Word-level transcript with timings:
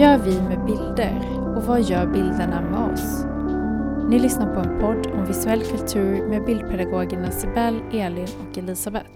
gör 0.00 0.18
vi 0.18 0.40
med 0.40 0.64
bilder 0.64 1.38
och 1.56 1.62
vad 1.62 1.82
gör 1.82 2.06
bilderna 2.06 2.60
med 2.60 2.92
oss? 2.92 3.24
Ni 4.08 4.18
lyssnar 4.18 4.54
på 4.54 4.60
en 4.60 4.80
podd 4.80 5.06
om 5.06 5.26
visuell 5.26 5.64
kultur 5.64 6.28
med 6.28 6.44
bildpedagogerna 6.44 7.30
Sibel, 7.30 7.82
Elin 7.92 8.28
och 8.40 8.58
Elisabeth. 8.58 9.10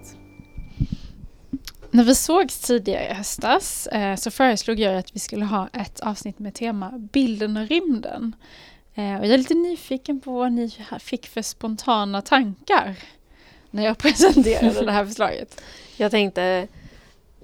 När 1.90 2.04
vi 2.04 2.14
sågs 2.14 2.60
tidigare 2.60 3.10
i 3.10 3.14
höstas 3.14 3.86
eh, 3.86 4.16
så 4.16 4.30
föreslog 4.30 4.80
jag 4.80 4.96
att 4.96 5.16
vi 5.16 5.18
skulle 5.18 5.44
ha 5.44 5.68
ett 5.72 6.00
avsnitt 6.00 6.38
med 6.38 6.54
tema 6.54 6.90
bilden 7.12 7.56
och 7.56 7.68
rymden. 7.68 8.36
Eh, 8.94 9.16
och 9.16 9.26
jag 9.26 9.34
är 9.34 9.38
lite 9.38 9.54
nyfiken 9.54 10.20
på 10.20 10.32
vad 10.32 10.52
ni 10.52 10.70
fick 11.00 11.26
för 11.26 11.42
spontana 11.42 12.22
tankar 12.22 12.96
när 13.70 13.84
jag 13.84 13.98
presenterade 14.04 14.84
det 14.84 14.92
här 14.92 15.04
förslaget. 15.04 15.62
Jag 15.96 16.10
tänkte 16.10 16.68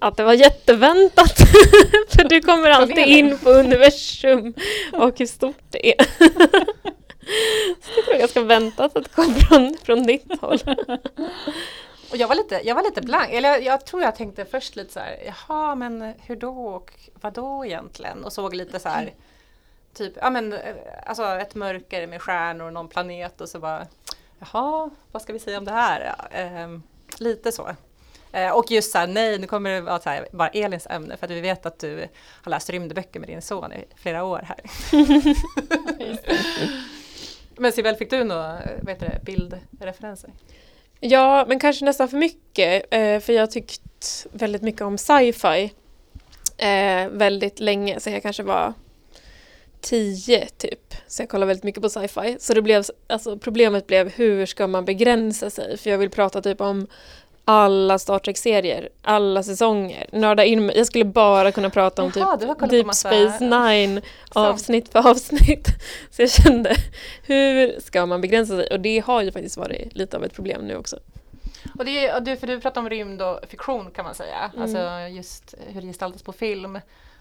att 0.01 0.17
det 0.17 0.25
var 0.25 0.33
jätteväntat. 0.33 1.39
För 2.09 2.29
du 2.29 2.41
kommer 2.41 2.71
alltid 2.71 3.07
in 3.07 3.39
på 3.39 3.51
universum 3.51 4.55
och 4.93 5.19
hur 5.19 5.27
stort 5.27 5.65
det 5.71 5.89
är. 5.89 6.05
Så 7.81 8.01
det 8.07 8.13
var 8.13 8.19
ganska 8.19 8.41
väntat 8.41 8.97
att 8.97 9.05
det 9.05 9.11
kom 9.11 9.35
från, 9.35 9.77
från 9.85 10.03
ditt 10.03 10.41
håll. 10.41 10.59
Och 12.11 12.17
jag 12.17 12.29
var 12.29 12.35
lite, 12.35 12.61
jag 12.65 12.75
var 12.75 12.83
lite 12.83 13.03
blank, 13.03 13.31
eller 13.31 13.49
jag, 13.49 13.63
jag, 13.63 13.87
tror 13.87 14.03
jag 14.03 14.17
tänkte 14.17 14.45
först 14.45 14.77
lite 14.77 14.93
så 14.93 15.01
här, 15.01 15.19
jaha 15.27 15.75
men 15.75 16.15
hur 16.23 16.37
då 16.37 16.67
och 16.67 16.93
vad 17.21 17.33
då 17.33 17.67
egentligen? 17.67 18.25
Och 18.25 18.33
såg 18.33 18.55
lite 18.55 18.79
så 18.79 18.89
här, 18.89 19.15
typ, 19.95 20.13
ja 20.17 20.31
men 20.31 20.59
alltså 21.07 21.25
ett 21.25 21.55
mörker 21.55 22.07
med 22.07 22.23
stjärnor 22.23 22.67
och 22.67 22.73
någon 22.73 22.89
planet 22.89 23.41
och 23.41 23.49
så 23.49 23.59
bara, 23.59 23.87
jaha, 24.39 24.91
vad 25.13 25.23
ska 25.23 25.33
vi 25.33 25.39
säga 25.39 25.59
om 25.59 25.65
det 25.65 25.73
här? 25.73 26.15
Ja, 26.19 26.39
eh, 26.39 26.79
lite 27.19 27.53
så. 27.53 27.69
Eh, 28.33 28.51
och 28.51 28.71
just 28.71 28.93
så 28.93 28.99
här, 28.99 29.07
nej, 29.07 29.39
nu 29.39 29.47
kommer 29.47 29.71
det 29.71 29.81
vara 29.81 29.99
så 29.99 30.11
här, 30.11 30.29
bara 30.33 30.49
Elins 30.49 30.87
ämne 30.91 31.17
för 31.17 31.27
att 31.27 31.31
vi 31.31 31.41
vet 31.41 31.67
att 31.67 31.79
du 31.79 32.09
har 32.17 32.51
läst 32.51 32.71
rymdböcker 32.71 33.21
med 33.21 33.29
din 33.29 33.43
son 33.43 33.73
i 33.73 33.85
flera 33.97 34.25
år 34.25 34.45
här. 34.47 34.61
men 37.61 37.73
Sibel, 37.73 37.97
fick 37.97 38.11
du 38.11 38.25
några 38.25 38.59
bildreferenser? 39.23 40.31
Ja, 41.01 41.45
men 41.49 41.61
kanske 41.61 41.85
nästan 41.85 42.09
för 42.09 42.17
mycket, 42.17 42.87
eh, 42.91 43.21
för 43.21 43.33
jag 43.33 43.51
tyckt 43.51 44.27
väldigt 44.33 44.63
mycket 44.63 44.81
om 44.81 44.99
sci-fi 44.99 45.73
eh, 46.57 47.09
väldigt 47.09 47.61
länge, 47.61 48.01
sen 48.01 48.13
jag 48.13 48.23
kanske 48.23 48.43
var 48.43 48.75
tio 49.81 50.47
typ. 50.47 50.95
Så 51.07 51.23
jag 51.23 51.29
kollade 51.29 51.47
väldigt 51.47 51.65
mycket 51.65 51.83
på 51.83 51.91
sci-fi. 51.91 52.37
Så 52.41 52.55
det 52.55 52.63
blev, 52.63 52.85
alltså, 53.07 53.39
problemet 53.39 53.87
blev 53.87 54.09
hur 54.09 54.47
ska 54.47 54.67
man 54.67 54.85
begränsa 54.85 55.51
sig? 55.51 55.77
För 55.77 55.91
jag 55.91 55.99
vill 55.99 56.11
prata 56.11 56.43
typ 56.43 56.61
om 56.61 56.87
alla 57.45 57.99
Star 57.99 58.19
Trek-serier, 58.19 58.89
alla 59.03 59.43
säsonger, 59.43 60.07
nörda 60.13 60.45
in 60.45 60.67
mig. 60.67 60.77
Jag 60.77 60.87
skulle 60.87 61.05
bara 61.05 61.53
kunna 61.53 61.71
prata 61.71 62.03
om 62.03 62.13
Jaha, 62.17 62.37
typ 62.37 62.71
Deep 62.71 62.95
Space 62.95 63.45
Nine 63.45 64.01
avsnitt 64.29 64.89
för 64.89 65.09
avsnitt. 65.11 65.69
Så 66.11 66.23
jag 66.23 66.31
kände, 66.31 66.77
hur 67.23 67.81
ska 67.81 68.07
man 68.07 68.21
begränsa 68.21 68.57
sig? 68.57 68.67
Och 68.67 68.81
det 68.81 68.99
har 68.99 69.23
ju 69.23 69.33
faktiskt 69.33 69.57
varit 69.57 69.95
lite 69.95 70.17
av 70.17 70.25
ett 70.25 70.35
problem 70.35 70.67
nu 70.67 70.77
också. 70.77 70.97
Och 71.79 71.85
det 71.85 72.07
är, 72.07 72.21
du, 72.21 72.37
för 72.37 72.47
du 72.47 72.61
pratar 72.61 72.81
om 72.81 72.91
rymd 72.91 73.23
och 73.23 73.41
fiktion 73.49 73.91
kan 73.91 74.05
man 74.05 74.15
säga, 74.15 74.51
mm. 74.53 74.63
alltså 74.63 75.09
just 75.17 75.55
hur 75.67 75.81
det 75.81 75.87
gestaltas 75.87 76.23
på 76.23 76.33
film. 76.33 76.81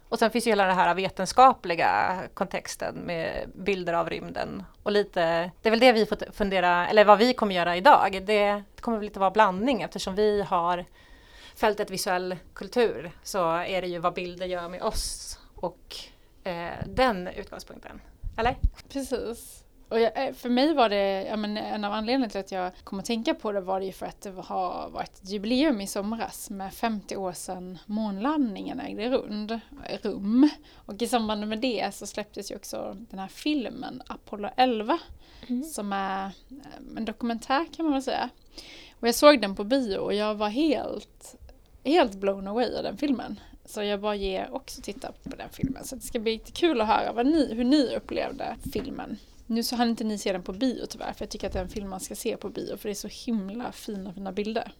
Och 0.09 0.19
sen 0.19 0.31
finns 0.31 0.47
ju 0.47 0.51
hela 0.51 0.65
den 0.65 0.75
här 0.75 0.95
vetenskapliga 0.95 2.21
kontexten 2.33 2.95
med 2.95 3.49
bilder 3.55 3.93
av 3.93 4.09
rymden. 4.09 4.63
Och 4.83 4.91
lite, 4.91 5.51
det 5.61 5.69
är 5.69 5.71
väl 5.71 5.79
det 5.79 5.91
vi 5.91 6.05
får 6.05 6.31
fundera, 6.31 6.87
eller 6.87 7.05
vad 7.05 7.17
vi 7.17 7.33
kommer 7.33 7.55
göra 7.55 7.77
idag. 7.77 8.23
Det 8.25 8.63
kommer 8.81 8.97
väl 8.97 9.05
lite 9.05 9.19
vara 9.19 9.31
blandning 9.31 9.81
eftersom 9.81 10.15
vi 10.15 10.41
har 10.41 10.85
fältet 11.55 11.89
visuell 11.89 12.35
kultur 12.53 13.11
så 13.23 13.51
är 13.51 13.81
det 13.81 13.87
ju 13.87 13.99
vad 13.99 14.13
bilder 14.13 14.45
gör 14.45 14.69
med 14.69 14.81
oss 14.81 15.39
och 15.55 15.95
eh, 16.43 16.69
den 16.85 17.27
utgångspunkten. 17.27 18.01
Eller? 18.37 18.55
Precis. 18.89 19.63
Och 19.89 19.99
jag, 19.99 20.27
eh, 20.27 20.33
för 20.33 20.49
mig 20.49 20.73
var 20.73 20.89
det, 20.89 21.23
ja, 21.23 21.37
men 21.37 21.57
en 21.57 21.83
av 21.83 21.93
anledningarna 21.93 22.29
till 22.29 22.39
att 22.39 22.51
jag 22.51 22.71
kom 22.83 22.99
att 22.99 23.05
tänka 23.05 23.33
på 23.33 23.51
det 23.51 23.61
var 23.61 23.79
det 23.79 23.85
ju 23.85 23.91
för 23.91 24.05
att 24.05 24.21
det 24.21 24.31
har 24.31 24.89
varit 24.89 25.23
ett 25.23 25.29
jubileum 25.29 25.81
i 25.81 25.87
somras 25.87 26.49
med 26.49 26.73
50 26.73 27.15
år 27.15 27.33
sedan 27.33 27.79
månlandningen 27.85 28.79
ägde 28.79 29.09
rund, 29.09 29.59
rum. 30.01 30.49
Och 30.75 31.01
i 31.01 31.07
samband 31.07 31.47
med 31.47 31.59
det 31.59 31.95
så 31.95 32.07
släpptes 32.07 32.51
ju 32.51 32.55
också 32.55 32.97
den 33.09 33.19
här 33.19 33.27
filmen 33.27 34.01
Apollo 34.07 34.49
11 34.55 34.99
mm. 35.47 35.63
som 35.63 35.93
är 35.93 36.25
eh, 36.25 36.97
en 36.97 37.05
dokumentär 37.05 37.65
kan 37.75 37.85
man 37.85 37.93
väl 37.93 38.03
säga. 38.03 38.29
Och 38.99 39.07
jag 39.07 39.15
såg 39.15 39.41
den 39.41 39.55
på 39.55 39.63
bio 39.63 39.97
och 39.97 40.13
jag 40.13 40.35
var 40.35 40.49
helt, 40.49 41.35
helt 41.83 42.15
blown 42.15 42.47
away 42.47 42.75
av 42.75 42.83
den 42.83 42.97
filmen. 42.97 43.39
Så 43.65 43.83
jag 43.83 44.01
bara 44.01 44.15
ger 44.15 44.53
också 44.53 44.81
titta 44.81 45.11
på 45.23 45.35
den 45.35 45.49
filmen. 45.51 45.83
Så 45.83 45.95
det 45.95 46.01
ska 46.01 46.19
bli 46.19 46.31
lite 46.31 46.51
kul 46.51 46.81
att 46.81 46.87
höra 46.87 47.13
vad 47.13 47.25
ni, 47.25 47.53
hur 47.53 47.63
ni 47.63 47.95
upplevde 47.95 48.55
filmen. 48.73 49.17
Nu 49.51 49.63
så 49.63 49.75
hann 49.75 49.89
inte 49.89 50.03
ni 50.03 50.17
se 50.17 50.31
den 50.31 50.43
på 50.43 50.53
bio 50.53 50.85
tyvärr, 50.85 51.13
för 51.13 51.25
jag 51.25 51.29
tycker 51.29 51.47
att 51.47 51.53
det 51.53 51.59
är 51.59 51.63
en 51.63 51.69
film 51.69 51.89
man 51.89 51.99
ska 51.99 52.15
se 52.15 52.37
på 52.37 52.49
bio, 52.49 52.77
för 52.77 52.89
det 52.89 52.93
är 52.93 53.09
så 53.09 53.25
himla 53.31 53.71
fina, 53.71 54.13
fina 54.13 54.31
bilder. 54.31 54.71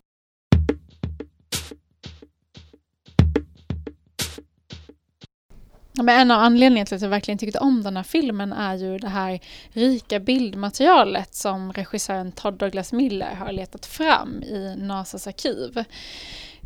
Men 5.93 6.09
en 6.09 6.31
av 6.31 6.39
anledningarna 6.39 6.85
till 6.85 6.95
att 6.95 7.01
jag 7.01 7.09
verkligen 7.09 7.37
tyckte 7.37 7.59
om 7.59 7.83
den 7.83 7.97
här 7.97 8.03
filmen 8.03 8.53
är 8.53 8.75
ju 8.75 8.97
det 8.97 9.07
här 9.07 9.39
rika 9.69 10.19
bildmaterialet 10.19 11.35
som 11.35 11.73
regissören 11.73 12.31
Todd 12.31 12.53
Douglas 12.53 12.93
Miller 12.93 13.35
har 13.35 13.51
letat 13.51 13.85
fram 13.85 14.43
i 14.43 14.75
NASAs 14.77 15.27
arkiv. 15.27 15.83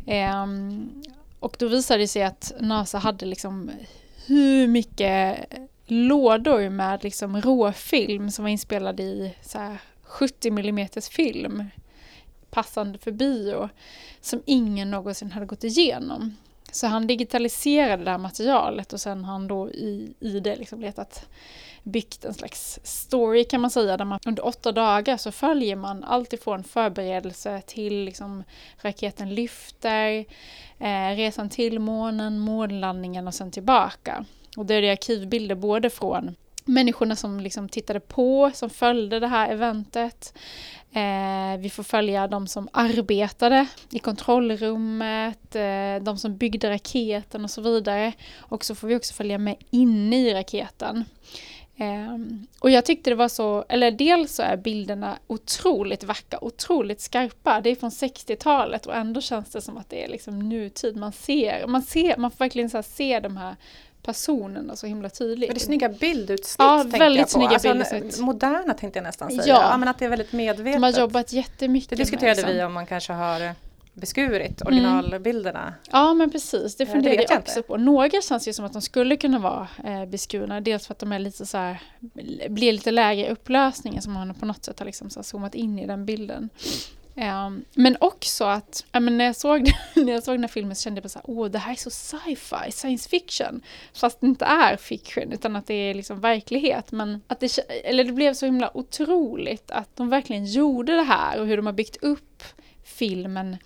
Ehm, 0.06 1.02
och 1.40 1.56
då 1.58 1.68
visade 1.68 2.02
det 2.02 2.08
sig 2.08 2.22
att 2.22 2.52
NASA 2.60 2.98
hade 2.98 3.26
liksom 3.26 3.70
hur 4.26 4.66
mycket 4.68 5.38
lådor 5.86 6.68
med 6.68 7.04
liksom 7.04 7.40
råfilm 7.40 8.30
som 8.30 8.42
var 8.42 8.50
inspelad 8.50 9.00
i 9.00 9.34
så 9.42 9.76
70 10.02 10.48
mm 10.48 10.88
film 11.10 11.64
passande 12.50 12.98
för 12.98 13.12
bio 13.12 13.68
som 14.20 14.42
ingen 14.46 14.90
någonsin 14.90 15.32
hade 15.32 15.46
gått 15.46 15.64
igenom. 15.64 16.36
Så 16.72 16.86
han 16.86 17.06
digitaliserade 17.06 18.04
det 18.04 18.10
här 18.10 18.18
materialet 18.18 18.92
och 18.92 19.00
sen 19.00 19.24
har 19.24 19.32
han 19.32 19.48
då 19.48 19.70
i, 19.70 20.14
i 20.20 20.40
det 20.40 20.56
liksom 20.56 20.80
letat 20.80 21.28
byggt 21.82 22.24
en 22.24 22.34
slags 22.34 22.80
story 22.82 23.44
kan 23.44 23.60
man 23.60 23.70
säga, 23.70 23.96
där 23.96 24.04
man 24.04 24.20
under 24.26 24.46
åtta 24.46 24.72
dagar 24.72 25.16
så 25.16 25.32
följer 25.32 25.76
man 25.76 26.04
allt 26.04 26.32
ifrån 26.32 26.64
förberedelse 26.64 27.62
till 27.66 28.04
liksom 28.04 28.44
raketen 28.76 29.34
lyfter, 29.34 30.24
eh, 30.78 31.16
resan 31.16 31.48
till 31.48 31.78
månen, 31.78 32.38
månlandningen 32.38 33.26
och 33.26 33.34
sen 33.34 33.50
tillbaka. 33.50 34.24
Och 34.56 34.66
det 34.66 34.74
är 34.74 34.82
det 34.82 34.90
arkivbilder 34.90 35.54
både 35.54 35.90
från 35.90 36.36
människorna 36.64 37.16
som 37.16 37.40
liksom 37.40 37.68
tittade 37.68 38.00
på, 38.00 38.50
som 38.54 38.70
följde 38.70 39.20
det 39.20 39.26
här 39.26 39.52
eventet. 39.52 40.34
Eh, 40.92 41.60
vi 41.60 41.70
får 41.70 41.82
följa 41.82 42.28
de 42.28 42.46
som 42.46 42.68
arbetade 42.72 43.66
i 43.90 43.98
kontrollrummet, 43.98 45.56
eh, 45.56 46.04
de 46.04 46.18
som 46.18 46.36
byggde 46.36 46.70
raketen 46.70 47.44
och 47.44 47.50
så 47.50 47.60
vidare. 47.60 48.12
Och 48.38 48.64
så 48.64 48.74
får 48.74 48.88
vi 48.88 48.96
också 48.96 49.14
följa 49.14 49.38
med 49.38 49.56
inne 49.70 50.16
i 50.16 50.34
raketen. 50.34 51.04
Eh, 51.76 52.18
och 52.60 52.70
jag 52.70 52.84
tyckte 52.84 53.10
det 53.10 53.16
var 53.16 53.28
så, 53.28 53.64
eller 53.68 53.90
dels 53.90 54.34
så 54.34 54.42
är 54.42 54.56
bilderna 54.56 55.18
otroligt 55.26 56.04
vackra, 56.04 56.44
otroligt 56.44 57.00
skarpa. 57.00 57.60
Det 57.60 57.70
är 57.70 57.76
från 57.76 57.90
60-talet 57.90 58.86
och 58.86 58.94
ändå 58.94 59.20
känns 59.20 59.50
det 59.50 59.60
som 59.60 59.76
att 59.76 59.90
det 59.90 60.04
är 60.04 60.08
liksom 60.08 60.48
nutid. 60.48 60.96
Man 60.96 61.12
ser, 61.12 61.66
man 61.66 61.82
ser, 61.82 62.16
man 62.16 62.30
får 62.30 62.38
verkligen 62.38 62.70
så 62.70 62.82
se 62.82 63.20
de 63.20 63.36
här 63.36 63.56
personerna 64.04 64.76
så 64.76 64.86
himla 64.86 65.08
tydligt. 65.08 65.48
Men 65.48 65.54
det 65.54 65.62
är 65.62 65.64
snygga 65.64 65.88
bildutsnitt 65.88 66.56
Ja, 66.58 66.84
väldigt 66.86 67.30
snygga 67.30 67.48
alltså, 67.48 67.68
bildutsnitt. 67.68 68.18
Moderna 68.18 68.74
tänkte 68.74 68.98
jag 68.98 69.04
nästan 69.04 69.30
säga. 69.30 69.42
Ja. 69.46 69.68
ja. 69.70 69.76
men 69.76 69.88
att 69.88 69.98
det 69.98 70.04
är 70.04 70.08
väldigt 70.08 70.32
medvetet. 70.32 70.80
De 70.80 70.82
har 70.82 71.00
jobbat 71.00 71.32
jättemycket 71.32 71.90
Det 71.90 71.96
diskuterade 71.96 72.42
med, 72.42 72.48
liksom. 72.48 72.56
vi 72.56 72.64
om 72.64 72.72
man 72.72 72.86
kanske 72.86 73.12
har 73.12 73.54
beskurit 73.94 74.60
mm. 74.60 74.74
originalbilderna. 74.74 75.60
Mm. 75.62 75.74
Ja 75.90 76.14
men 76.14 76.30
precis, 76.30 76.76
det 76.76 76.86
funderade 76.86 77.26
jag 77.28 77.38
också 77.38 77.58
inte. 77.58 77.68
på. 77.68 77.76
Några 77.76 78.20
känns 78.20 78.48
ju 78.48 78.52
som 78.52 78.64
att 78.64 78.72
de 78.72 78.82
skulle 78.82 79.16
kunna 79.16 79.38
vara 79.38 79.68
eh, 79.84 80.06
beskurna. 80.06 80.60
Dels 80.60 80.86
för 80.86 80.94
att 80.94 80.98
de 80.98 81.12
är 81.12 81.18
lite 81.18 81.46
så 81.46 81.58
här, 81.58 81.82
blir 82.48 82.72
lite 82.72 82.90
lägre 82.90 83.30
upplösning 83.30 84.02
som 84.02 84.12
man 84.12 84.34
på 84.34 84.46
något 84.46 84.64
sätt 84.64 84.78
har 84.78 84.86
liksom 84.86 85.10
så 85.10 85.22
zoomat 85.22 85.54
in 85.54 85.78
i 85.78 85.86
den 85.86 86.06
bilden. 86.06 86.50
Um, 87.16 87.64
men 87.74 87.96
också 88.00 88.44
att, 88.44 88.84
ja, 88.92 89.00
men 89.00 89.18
när, 89.18 89.24
jag 89.24 89.36
såg, 89.36 89.72
när 89.94 90.12
jag 90.12 90.22
såg 90.22 90.34
den 90.34 90.44
här 90.44 90.48
filmen 90.48 90.76
så 90.76 90.82
kände 90.82 90.98
jag 90.98 91.02
bara 91.02 91.08
såhär, 91.08 91.30
åh 91.30 91.46
det 91.46 91.58
här 91.58 91.72
är 91.72 91.76
så 91.76 91.90
sci-fi, 91.90 92.72
science 92.72 93.08
fiction. 93.08 93.60
Fast 93.94 94.20
det 94.20 94.26
inte 94.26 94.44
är 94.44 94.76
fiction 94.76 95.32
utan 95.32 95.56
att 95.56 95.66
det 95.66 95.74
är 95.74 95.94
liksom 95.94 96.20
verklighet. 96.20 96.92
Men 96.92 97.22
att 97.26 97.40
det, 97.40 97.58
eller 97.84 98.04
det 98.04 98.12
blev 98.12 98.34
så 98.34 98.46
himla 98.46 98.76
otroligt 98.76 99.70
att 99.70 99.96
de 99.96 100.08
verkligen 100.08 100.46
gjorde 100.46 100.96
det 100.96 101.02
här 101.02 101.40
och 101.40 101.46
hur 101.46 101.56
de 101.56 101.66
har 101.66 101.72
byggt 101.72 101.96
upp 102.02 102.42
filmen. 102.84 103.56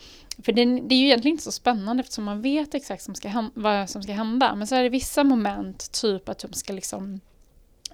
För 0.42 0.52
det, 0.52 0.64
det 0.64 0.94
är 0.94 0.98
ju 0.98 1.06
egentligen 1.06 1.34
inte 1.34 1.44
så 1.44 1.52
spännande 1.52 2.00
eftersom 2.00 2.24
man 2.24 2.42
vet 2.42 2.74
exakt 2.74 3.02
som 3.02 3.14
ska, 3.14 3.50
vad 3.54 3.90
som 3.90 4.02
ska 4.02 4.12
hända. 4.12 4.54
Men 4.54 4.66
så 4.66 4.74
är 4.74 4.82
det 4.82 4.88
vissa 4.88 5.24
moment, 5.24 5.92
typ 5.92 6.28
att 6.28 6.38
de 6.38 6.52
ska 6.52 6.72
liksom 6.72 7.20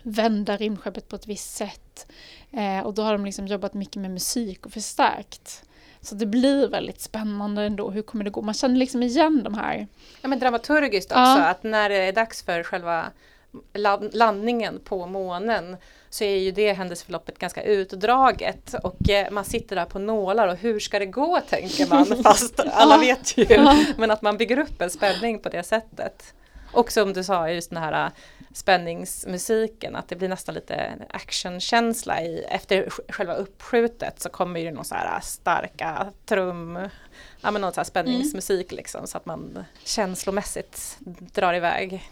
vända 0.07 0.57
rymdskeppet 0.57 1.09
på 1.09 1.17
ett 1.17 1.27
visst 1.27 1.55
sätt. 1.57 2.07
Eh, 2.53 2.87
och 2.87 2.95
då 2.95 3.03
har 3.03 3.13
de 3.13 3.25
liksom 3.25 3.47
jobbat 3.47 3.75
mycket 3.75 3.97
med 3.97 4.11
musik 4.11 4.67
och 4.67 4.73
förstärkt 4.73 5.63
Så 6.01 6.15
det 6.15 6.27
blir 6.27 6.69
väldigt 6.69 7.01
spännande 7.01 7.63
ändå, 7.63 7.91
hur 7.91 8.03
kommer 8.03 8.25
det 8.25 8.31
gå? 8.31 8.43
Man 8.43 8.55
känner 8.55 8.77
liksom 8.77 9.03
igen 9.03 9.43
de 9.45 9.55
här 9.55 9.87
Ja 10.23 10.29
men 10.29 10.39
dramaturgiskt 10.39 11.11
också, 11.13 11.21
Ja. 11.21 11.47
att 11.47 11.63
när 11.63 11.89
det 11.89 11.97
är 11.97 12.13
dags 12.13 12.43
för 12.43 12.63
själva 12.63 13.05
la- 13.75 14.01
landningen 14.13 14.81
på 14.85 15.07
månen 15.07 15.77
så 16.11 16.25
är 16.25 16.37
ju 16.37 16.51
det 16.51 16.73
händelseförloppet 16.73 17.39
ganska 17.39 17.63
utdraget 17.63 18.75
och 18.83 19.11
eh, 19.11 19.31
man 19.31 19.45
sitter 19.45 19.77
där 19.77 19.85
på 19.85 19.99
nålar 19.99 20.49
och 20.49 20.57
hur 20.57 20.81
ska 20.81 20.99
det 20.99 21.07
gå 21.07 21.41
tänker 21.49 21.87
man 21.87 22.07
fast 22.23 22.61
alla 22.61 22.99
vet 22.99 23.37
ju. 23.39 23.47
Men 23.97 24.11
att 24.11 24.23
man 24.23 24.37
bygger 24.37 24.59
upp 24.59 24.81
en 24.83 24.91
spänning 24.91 25.39
på 25.39 25.49
det 25.49 25.63
sättet. 25.63 26.35
Och 26.75 26.93
som 26.93 27.13
du 27.13 27.25
sa, 27.25 27.51
just 27.51 27.71
den 27.71 27.83
här 27.83 28.07
äh, 28.07 28.13
spänningsmusiken, 28.53 29.97
att 29.97 30.09
det 30.09 30.17
blir 30.17 30.29
nästan 30.29 30.55
lite 30.55 30.93
actionkänsla 31.11 32.23
i, 32.23 32.45
efter 32.49 32.87
sj- 32.87 33.13
själva 33.13 33.35
uppskjutet 33.35 34.21
så 34.21 34.29
kommer 34.29 34.61
ju 34.61 34.73
någon 34.73 34.85
så 34.85 34.95
här 34.95 35.21
starka 35.21 36.07
trum, 36.27 36.89
ja 37.41 37.51
men 37.51 37.61
någon 37.63 37.73
så 37.73 37.81
här 37.81 37.85
spänningsmusik 37.85 38.73
liksom 38.73 39.07
så 39.07 39.17
att 39.17 39.27
man 39.27 39.65
känslomässigt 39.85 40.97
drar 41.35 41.55
iväg. 41.55 42.05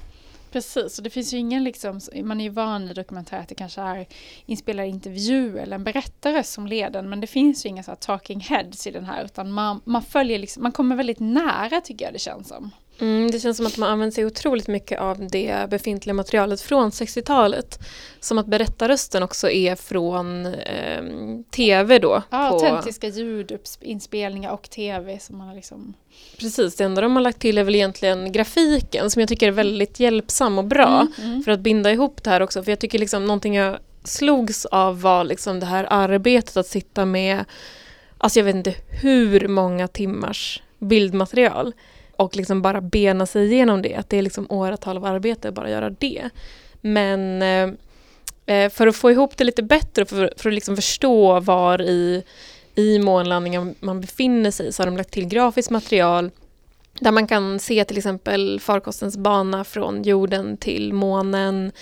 Precis, 0.53 0.99
och 0.99 1.05
det 1.05 1.11
finns 1.11 1.33
ju 1.35 1.39
ingen 1.39 1.65
liksom, 1.65 2.01
man 2.25 2.41
är 2.41 2.45
ju 2.45 2.51
van 2.51 2.91
i 2.91 2.93
dokumentär 2.95 3.39
att 3.39 3.49
det 3.49 3.55
kanske 3.55 3.81
är 3.81 4.07
inspelad 4.47 4.87
intervju 4.87 5.59
eller 5.59 5.75
en 5.75 5.85
berättare 5.85 6.45
som 6.45 6.67
leder 6.67 7.03
men 7.03 7.21
det 7.21 7.27
finns 7.27 7.67
ju 7.67 7.69
inga 7.69 7.83
så 7.83 7.91
här 7.91 7.97
talking 7.97 8.41
heads 8.41 8.87
i 8.87 8.91
den 8.91 9.05
här 9.05 9.25
utan 9.25 9.53
man, 9.53 9.81
man 9.85 10.03
följer 10.03 10.39
liksom, 10.39 10.63
man 10.63 10.73
kommer 10.73 10.97
väldigt 10.97 11.21
nära 11.21 11.81
tycker 11.81 12.05
jag 12.05 12.15
det 12.15 12.19
känns 12.19 12.49
som. 12.49 12.71
Mm, 13.01 13.31
det 13.31 13.41
känns 13.41 13.57
som 13.57 13.67
att 13.67 13.79
man 13.79 13.89
använder 13.89 14.15
sig 14.15 14.27
otroligt 14.27 14.69
mycket 14.69 15.01
av 15.01 15.29
det 15.29 15.71
befintliga 15.71 16.15
materialet 16.15 16.61
från 16.61 16.91
60-talet. 16.91 17.79
Som 18.21 18.39
att 18.39 18.47
berättarrösten 18.47 19.23
också 19.23 19.51
är 19.51 19.75
från 19.77 20.47
ehm, 20.47 21.45
tv 21.45 21.99
då. 21.99 22.23
Ja, 22.31 22.49
på- 22.49 22.55
autentiska 22.55 23.09
ljudinspelningar 23.09 24.51
och 24.53 24.71
tv 24.71 25.19
som 25.19 25.39
man 25.39 25.49
har 25.49 25.55
liksom... 25.55 25.95
Precis, 26.39 26.77
det 26.77 26.85
enda 26.85 27.03
de 27.03 27.17
har 27.17 27.23
lagt 27.23 27.41
till 27.41 27.59
är 27.59 27.65
väl 27.65 27.75
egentligen 27.75 28.33
grafiken 28.33 29.11
som 29.11 29.21
jag 29.21 29.29
tycker 29.29 29.47
är 29.47 29.53
väldigt 29.53 30.01
hjälpsam 30.01 30.59
och 30.59 30.65
bra. 30.65 31.07
Mm, 31.19 31.31
mm. 31.31 31.43
För 31.43 31.53
att 31.53 31.61
binda 31.61 31.93
ihop 31.93 32.23
det 32.23 32.31
här 32.31 32.41
också. 32.41 32.63
För 32.63 32.73
jag 32.73 32.79
tycker 32.79 32.99
liksom 32.99 33.25
någonting 33.25 33.55
jag 33.55 33.79
slogs 34.05 34.67
av 34.67 35.01
var 35.01 35.25
liksom 35.25 35.61
det 35.61 35.67
här 35.67 35.87
arbetet 35.91 36.57
att 36.57 36.67
sitta 36.67 37.05
med, 37.05 37.45
alltså 38.19 38.39
jag 38.39 38.45
vet 38.45 38.55
inte 38.55 38.75
hur 39.03 39.49
många 39.49 39.89
timmars 39.89 40.63
bildmaterial. 40.79 41.73
Och 42.23 42.37
liksom 42.37 42.63
bara 42.63 42.81
bena 42.81 43.27
sig 43.27 43.53
igenom 43.53 43.83
det. 43.83 43.95
Att 43.95 44.11
det 44.11 44.17
är 44.17 44.23
liksom 44.23 44.47
åratal 44.49 44.97
av 44.97 45.05
arbete 45.05 45.49
att 45.49 45.55
bara 45.55 45.71
göra 45.71 45.91
det. 45.91 46.31
Men 46.81 47.43
eh, 47.43 47.71
eh 48.47 48.71
för 48.71 48.87
att 48.87 48.97
få 48.97 49.11
ihop 49.11 49.37
det 49.37 49.45
lite 49.45 49.63
bättre 49.63 50.05
för, 50.05 50.33
för 50.37 50.49
att 50.49 50.55
liksom 50.55 50.77
förstå 50.77 51.41
var 51.41 51.83
i, 51.83 52.23
i 52.75 52.99
månlandningen 52.99 53.75
man 53.81 54.01
befinner 54.01 54.51
sig 54.51 54.73
så 54.73 54.83
har 54.83 54.87
de 54.87 54.97
lagt 54.97 55.11
till 55.11 55.27
grafiskt 55.27 55.71
material 55.71 56.31
där 57.01 57.11
man 57.11 57.27
kan 57.27 57.59
se 57.59 57.85
till 57.85 57.99
exempel 57.99 58.61
farkostens 58.61 59.17
bana 59.17 59.65
från 59.65 60.03
jorden 60.03 60.57
till 60.57 60.93
månen, 60.93 61.73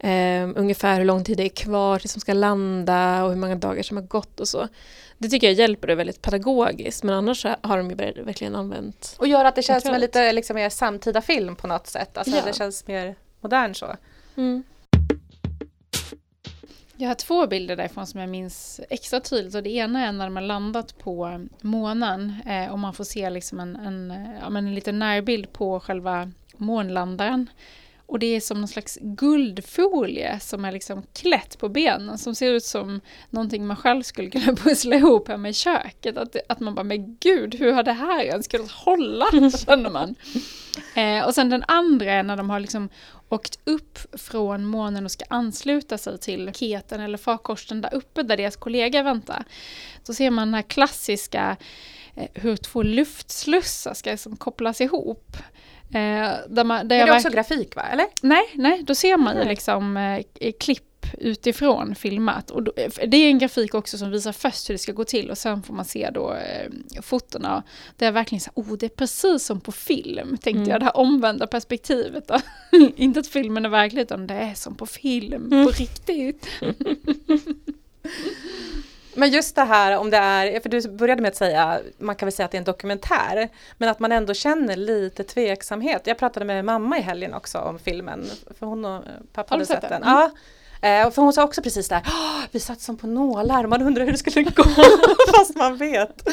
eh, 0.00 0.48
ungefär 0.56 0.98
hur 0.98 1.04
lång 1.04 1.24
tid 1.24 1.36
det 1.36 1.44
är 1.44 1.48
kvar 1.48 1.98
tills 1.98 2.14
de 2.14 2.20
ska 2.20 2.32
landa 2.32 3.24
och 3.24 3.30
hur 3.30 3.36
många 3.36 3.56
dagar 3.56 3.82
som 3.82 3.96
har 3.96 4.04
gått 4.04 4.40
och 4.40 4.48
så. 4.48 4.68
Det 5.18 5.28
tycker 5.28 5.46
jag 5.46 5.54
hjälper 5.54 5.88
det 5.88 5.94
väldigt 5.94 6.22
pedagogiskt 6.22 7.02
men 7.02 7.14
annars 7.14 7.44
har 7.62 7.76
de 7.76 7.90
ju 7.90 7.96
ver- 7.96 8.24
verkligen 8.24 8.54
använt 8.54 9.16
Och 9.18 9.28
gör 9.28 9.44
att 9.44 9.54
det 9.56 9.62
känns 9.62 9.84
som 9.84 9.94
en 9.94 10.00
lite 10.00 10.32
liksom, 10.32 10.54
mer 10.56 10.68
samtida 10.70 11.20
film 11.22 11.56
på 11.56 11.66
något 11.66 11.86
sätt. 11.86 12.18
Alltså 12.18 12.36
Ja. 12.36 12.42
det 12.46 12.52
känns 12.56 12.86
mer 12.86 13.14
modern 13.40 13.74
så. 13.74 13.96
mm. 14.36 14.62
Jag 16.96 17.08
har 17.08 17.14
två 17.14 17.46
bilder 17.46 17.76
därifrån 17.76 18.06
som 18.06 18.20
jag 18.20 18.28
minns 18.28 18.80
extra 18.90 19.20
tydligt 19.20 19.54
och 19.54 19.62
det 19.62 19.70
ena 19.70 20.06
är 20.06 20.12
när 20.12 20.24
de 20.24 20.36
har 20.36 20.42
landat 20.42 20.98
på 20.98 21.46
månen 21.60 22.34
eh, 22.46 22.72
och 22.72 22.78
man 22.78 22.94
får 22.94 23.04
se 23.04 23.30
liksom 23.30 23.60
en, 23.60 23.76
en, 23.76 24.14
ja, 24.40 24.58
en 24.58 24.74
liten 24.74 24.98
närbild 24.98 25.52
på 25.52 25.80
själva 25.80 26.30
månlandaren. 26.56 27.50
Och 28.10 28.18
det 28.18 28.26
är 28.26 28.40
som 28.40 28.60
någon 28.60 28.68
slags 28.68 28.98
guldfolie 29.00 30.40
som 30.40 30.64
är 30.64 30.72
liksom 30.72 31.02
klätt 31.12 31.58
på 31.58 31.68
benen 31.68 32.18
som 32.18 32.34
ser 32.34 32.52
ut 32.52 32.64
som 32.64 33.00
någonting 33.30 33.66
man 33.66 33.76
själv 33.76 34.02
skulle 34.02 34.30
kunna 34.30 34.56
pussla 34.56 34.96
ihop 34.96 35.28
hemma 35.28 35.48
i 35.48 35.52
köket. 35.52 36.16
Att, 36.16 36.36
att 36.48 36.60
man 36.60 36.74
bara, 36.74 36.84
men 36.84 37.16
gud, 37.16 37.54
hur 37.54 37.72
har 37.72 37.82
det 37.82 37.92
här 37.92 38.24
ens 38.24 38.48
kunnat 38.48 38.70
hålla? 38.70 39.26
känner 39.66 39.90
man. 39.90 40.14
Eh, 40.94 41.26
och 41.26 41.34
sen 41.34 41.50
den 41.50 41.64
andra 41.68 42.12
är 42.12 42.22
när 42.22 42.36
de 42.36 42.50
har 42.50 42.60
liksom 42.60 42.88
åkt 43.28 43.58
upp 43.64 43.98
från 44.12 44.64
månen 44.64 45.04
och 45.04 45.10
ska 45.10 45.24
ansluta 45.28 45.98
sig 45.98 46.18
till 46.18 46.50
keten 46.54 47.00
eller 47.00 47.18
farkosten 47.18 47.80
där 47.80 47.94
uppe 47.94 48.22
där 48.22 48.36
deras 48.36 48.56
kollega 48.56 49.02
väntar. 49.02 49.44
då 50.06 50.14
ser 50.14 50.30
man 50.30 50.48
den 50.48 50.54
här 50.54 50.62
klassiska 50.62 51.56
eh, 52.14 52.28
hur 52.34 52.56
två 52.56 52.82
luftslussar 52.82 53.94
ska 53.94 54.10
liksom 54.10 54.36
kopplas 54.36 54.80
ihop. 54.80 55.36
Eh, 55.94 56.36
där 56.48 56.64
man, 56.64 56.88
där 56.88 56.96
jag 56.96 57.08
det 57.08 57.12
är 57.12 57.16
också 57.16 57.28
verk- 57.28 57.34
grafik 57.34 57.76
va, 57.76 57.82
eller? 57.82 58.06
Nej, 58.22 58.42
nej, 58.54 58.82
då 58.82 58.94
ser 58.94 59.16
man 59.16 59.34
ju 59.34 59.40
Nej. 59.40 59.48
liksom 59.48 59.96
eh, 59.96 60.52
klipp 60.60 60.86
utifrån 61.18 61.94
filmat. 61.94 62.50
Och 62.50 62.62
då, 62.62 62.72
för 62.90 63.06
det 63.06 63.16
är 63.16 63.28
en 63.30 63.38
grafik 63.38 63.74
också 63.74 63.98
som 63.98 64.10
visar 64.10 64.32
först 64.32 64.68
hur 64.70 64.74
det 64.74 64.78
ska 64.78 64.92
gå 64.92 65.04
till 65.04 65.30
och 65.30 65.38
sen 65.38 65.62
får 65.62 65.74
man 65.74 65.84
se 65.84 66.10
då 66.14 66.32
eh, 66.34 66.70
fotona. 67.02 67.62
Det 67.96 68.06
är 68.06 68.12
verkligen 68.12 68.40
så 68.40 68.50
oh 68.54 68.72
det 68.78 68.86
är 68.86 68.90
precis 68.90 69.44
som 69.44 69.60
på 69.60 69.72
film, 69.72 70.28
tänkte 70.28 70.50
Mm. 70.50 70.68
jag, 70.68 70.80
det 70.80 70.84
här 70.84 70.96
omvända 70.96 71.46
perspektivet. 71.46 72.28
Då. 72.28 72.38
Inte 72.96 73.20
att 73.20 73.26
filmen 73.26 73.64
är 73.64 73.68
verklig 73.68 74.02
utan 74.02 74.26
det 74.26 74.34
är 74.34 74.54
som 74.54 74.74
på 74.74 74.86
film, 74.86 75.52
Mm. 75.52 75.64
på 75.66 75.70
riktigt. 75.72 76.46
Men 79.14 79.30
just 79.30 79.54
det 79.56 79.62
här 79.62 79.96
om 79.98 80.10
det 80.10 80.16
är, 80.16 80.60
för 80.60 80.68
du 80.68 80.88
började 80.88 81.22
med 81.22 81.28
att 81.28 81.36
säga, 81.36 81.80
man 81.98 82.16
kan 82.16 82.26
väl 82.26 82.32
säga 82.32 82.44
att 82.44 82.50
det 82.50 82.56
är 82.56 82.60
en 82.60 82.64
dokumentär, 82.64 83.48
men 83.78 83.88
att 83.88 84.00
man 84.00 84.12
ändå 84.12 84.34
känner 84.34 84.76
lite 84.76 85.24
tveksamhet. 85.24 86.02
Jag 86.06 86.18
pratade 86.18 86.46
med 86.46 86.64
mamma 86.64 86.98
i 86.98 87.00
helgen 87.00 87.34
också 87.34 87.58
om 87.58 87.78
filmen, 87.78 88.26
för 88.58 88.66
hon 88.66 88.84
och 88.84 89.02
pappa 89.32 89.54
hade 89.54 89.66
sett 89.66 89.80
sett 89.80 89.90
den? 89.90 90.00
den. 90.00 90.10
Ja. 90.10 90.30
Eh, 90.82 91.10
För 91.10 91.22
hon 91.22 91.32
sa 91.32 91.44
också 91.44 91.62
precis 91.62 91.88
där, 91.88 92.02
"Åh, 92.06 92.40
vi 92.50 92.60
satt 92.60 92.80
som 92.80 92.96
på 92.96 93.06
nålar, 93.06 93.66
man 93.66 93.82
undrar 93.82 94.04
hur 94.04 94.12
det 94.12 94.18
skulle 94.18 94.42
gå, 94.42 94.64
fast 95.36 95.56
man 95.56 95.76
vet. 95.76 96.28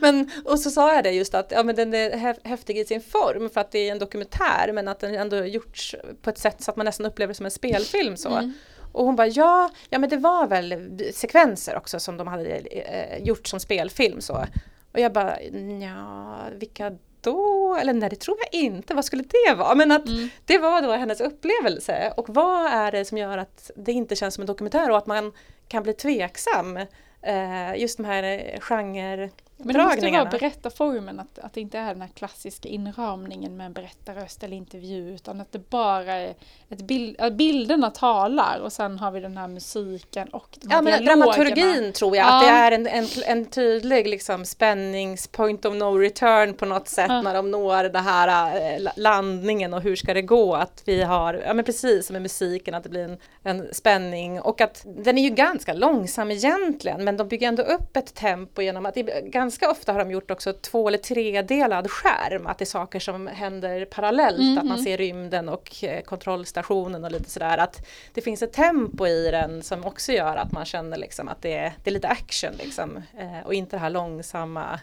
Men, 0.00 0.30
och 0.44 0.58
så 0.58 0.70
sa 0.70 0.94
jag 0.94 1.04
det 1.04 1.10
just 1.10 1.34
att 1.34 1.50
ja, 1.56 1.62
men 1.62 1.76
den 1.76 1.94
är 1.94 2.10
hä- 2.10 2.38
häftig 2.48 2.78
i 2.78 2.84
sin 2.84 3.00
form 3.00 3.50
för 3.50 3.60
att 3.60 3.70
det 3.70 3.78
är 3.88 3.92
en 3.92 3.98
dokumentär 3.98 4.72
men 4.72 4.88
att 4.88 5.00
den 5.00 5.14
ändå 5.14 5.36
gjorts 5.44 5.94
på 6.22 6.30
ett 6.30 6.38
sätt 6.38 6.56
så 6.62 6.70
att 6.70 6.76
man 6.76 6.86
nästan 6.86 7.06
upplever 7.06 7.28
det 7.32 7.36
som 7.36 7.46
en 7.46 7.50
spelfilm. 7.52 8.16
Så. 8.16 8.28
Mm. 8.28 8.52
Och 8.92 9.04
hon 9.04 9.16
bara 9.16 9.26
ja, 9.26 9.70
ja 9.90 9.98
men 9.98 10.10
det 10.10 10.16
var 10.16 10.46
väl 10.46 11.00
sekvenser 11.14 11.76
också 11.76 12.00
som 12.00 12.16
de 12.16 12.26
hade 12.28 12.44
eh, 12.56 13.22
gjort 13.24 13.46
som 13.46 13.60
spelfilm 13.60 14.20
så. 14.20 14.44
Och 14.92 15.00
jag 15.00 15.12
bara 15.12 15.42
ja, 15.82 16.36
vilka 16.54 16.92
då? 17.20 17.76
Eller 17.80 17.92
nej 17.92 18.10
det 18.10 18.16
tror 18.16 18.36
jag 18.40 18.60
inte, 18.60 18.94
vad 18.94 19.04
skulle 19.04 19.22
det 19.22 19.54
vara? 19.54 19.74
Men 19.74 19.92
att 19.92 20.08
Mm. 20.08 20.28
det 20.44 20.58
var 20.58 20.82
då 20.82 20.92
hennes 20.92 21.20
upplevelse 21.20 22.12
och 22.16 22.28
vad 22.28 22.66
är 22.72 22.92
det 22.92 23.04
som 23.04 23.18
gör 23.18 23.38
att 23.38 23.70
det 23.76 23.92
inte 23.92 24.16
känns 24.16 24.34
som 24.34 24.42
en 24.42 24.46
dokumentär 24.46 24.90
och 24.90 24.98
att 24.98 25.06
man 25.06 25.32
kan 25.68 25.82
bli 25.82 25.92
tveksam? 25.92 26.76
Eh, 27.22 27.76
just 27.76 27.96
de 27.96 28.04
här 28.04 28.22
eh, 28.22 28.60
genre 28.60 29.30
Men 29.64 29.76
det 29.76 29.82
måste 29.82 30.00
vara 30.00 30.10
dragningarna. 30.10 30.30
berättarformen, 30.30 31.20
att, 31.20 31.38
att 31.38 31.52
det 31.54 31.60
inte 31.60 31.78
är 31.78 31.86
den 31.88 32.00
här 32.02 32.08
klassiska 32.08 32.68
inramningen 32.68 33.56
med 33.56 33.66
en 33.66 33.72
berättarröst 33.72 34.42
eller 34.42 34.56
intervju, 34.56 35.14
utan 35.14 35.40
att 35.40 35.52
det 35.52 35.70
bara 35.70 36.12
är 36.14 36.34
ett 36.70 36.82
bild, 36.82 37.20
att 37.20 37.32
bilderna 37.32 37.90
talar 37.90 38.60
och 38.64 38.72
sen 38.72 38.98
har 38.98 39.10
vi 39.10 39.20
den 39.20 39.36
här 39.36 39.48
musiken 39.48 40.28
och 40.28 40.48
de 40.60 40.68
här 40.70 40.76
Ja 40.76 40.82
men 40.82 41.04
dramaturgin 41.04 41.92
tror 41.92 42.16
jag 42.16 42.26
Ja. 42.26 42.36
att 42.36 42.42
det 42.42 42.48
är 42.48 42.72
en, 42.72 42.86
en, 42.86 43.06
en 43.26 43.44
tydlig 43.46 44.06
liksom 44.08 44.44
spännings 44.44 45.26
point 45.28 45.64
of 45.64 45.74
no 45.74 45.98
return 45.98 46.54
på 46.54 46.66
något 46.66 46.88
sätt 46.88 47.06
Ja. 47.08 47.22
när 47.22 47.34
de 47.34 47.50
når 47.50 47.84
den 47.84 48.04
här 48.04 48.78
la- 48.78 48.92
landningen 48.96 49.74
och 49.74 49.82
hur 49.82 49.96
ska 49.96 50.14
det 50.14 50.22
gå 50.22 50.54
att 50.54 50.82
vi 50.84 51.02
har, 51.02 51.34
ja 51.46 51.54
men 51.54 51.64
precis 51.64 52.06
som 52.06 52.12
med 52.14 52.22
musiken 52.22 52.74
att 52.74 52.82
det 52.82 52.88
blir 52.88 53.04
en, 53.04 53.16
en 53.42 53.68
spänning 53.74 54.40
och 54.40 54.60
att 54.60 54.82
den 54.84 55.18
är 55.18 55.22
ju 55.22 55.30
ganska 55.30 55.72
långsam 55.72 56.30
egentligen 56.30 57.04
men 57.04 57.16
de 57.16 57.28
bygger 57.28 57.48
ändå 57.48 57.62
upp 57.62 57.96
ett 57.96 58.14
tempo 58.14 58.62
genom 58.62 58.86
att 58.86 58.94
det, 58.94 59.02
ganska 59.24 59.51
ofta 59.62 59.92
har 59.92 59.98
de 59.98 60.10
gjort 60.10 60.30
också 60.30 60.52
två 60.52 60.88
eller 60.88 60.98
tredelad 60.98 61.90
skärm 61.90 62.46
att 62.46 62.58
det 62.58 62.64
är 62.64 62.66
saker 62.66 63.00
som 63.00 63.26
händer 63.26 63.84
parallellt 63.84 64.38
Mm, 64.38 64.58
att 64.58 64.64
man 64.64 64.72
mm. 64.78 64.84
ser 64.84 64.96
rymden 64.96 65.48
och 65.48 65.84
eh, 65.84 66.02
kontrollstationen 66.02 67.04
och 67.04 67.12
lite 67.12 67.30
sådär 67.30 67.58
att 67.58 67.86
det 68.12 68.20
finns 68.20 68.42
ett 68.42 68.52
tempo 68.52 69.06
i 69.06 69.30
den 69.30 69.62
som 69.62 69.84
också 69.84 70.12
gör 70.12 70.36
att 70.36 70.52
man 70.52 70.64
känner 70.64 70.96
liksom 70.96 71.28
att 71.28 71.42
det 71.42 71.54
är, 71.56 71.72
det 71.84 71.90
är 71.90 71.94
lite 71.94 72.08
action 72.08 72.52
liksom 72.58 72.96
eh, 73.18 73.46
och 73.46 73.54
inte 73.54 73.76
det 73.76 73.80
här 73.80 73.90
långsamma 73.90 74.80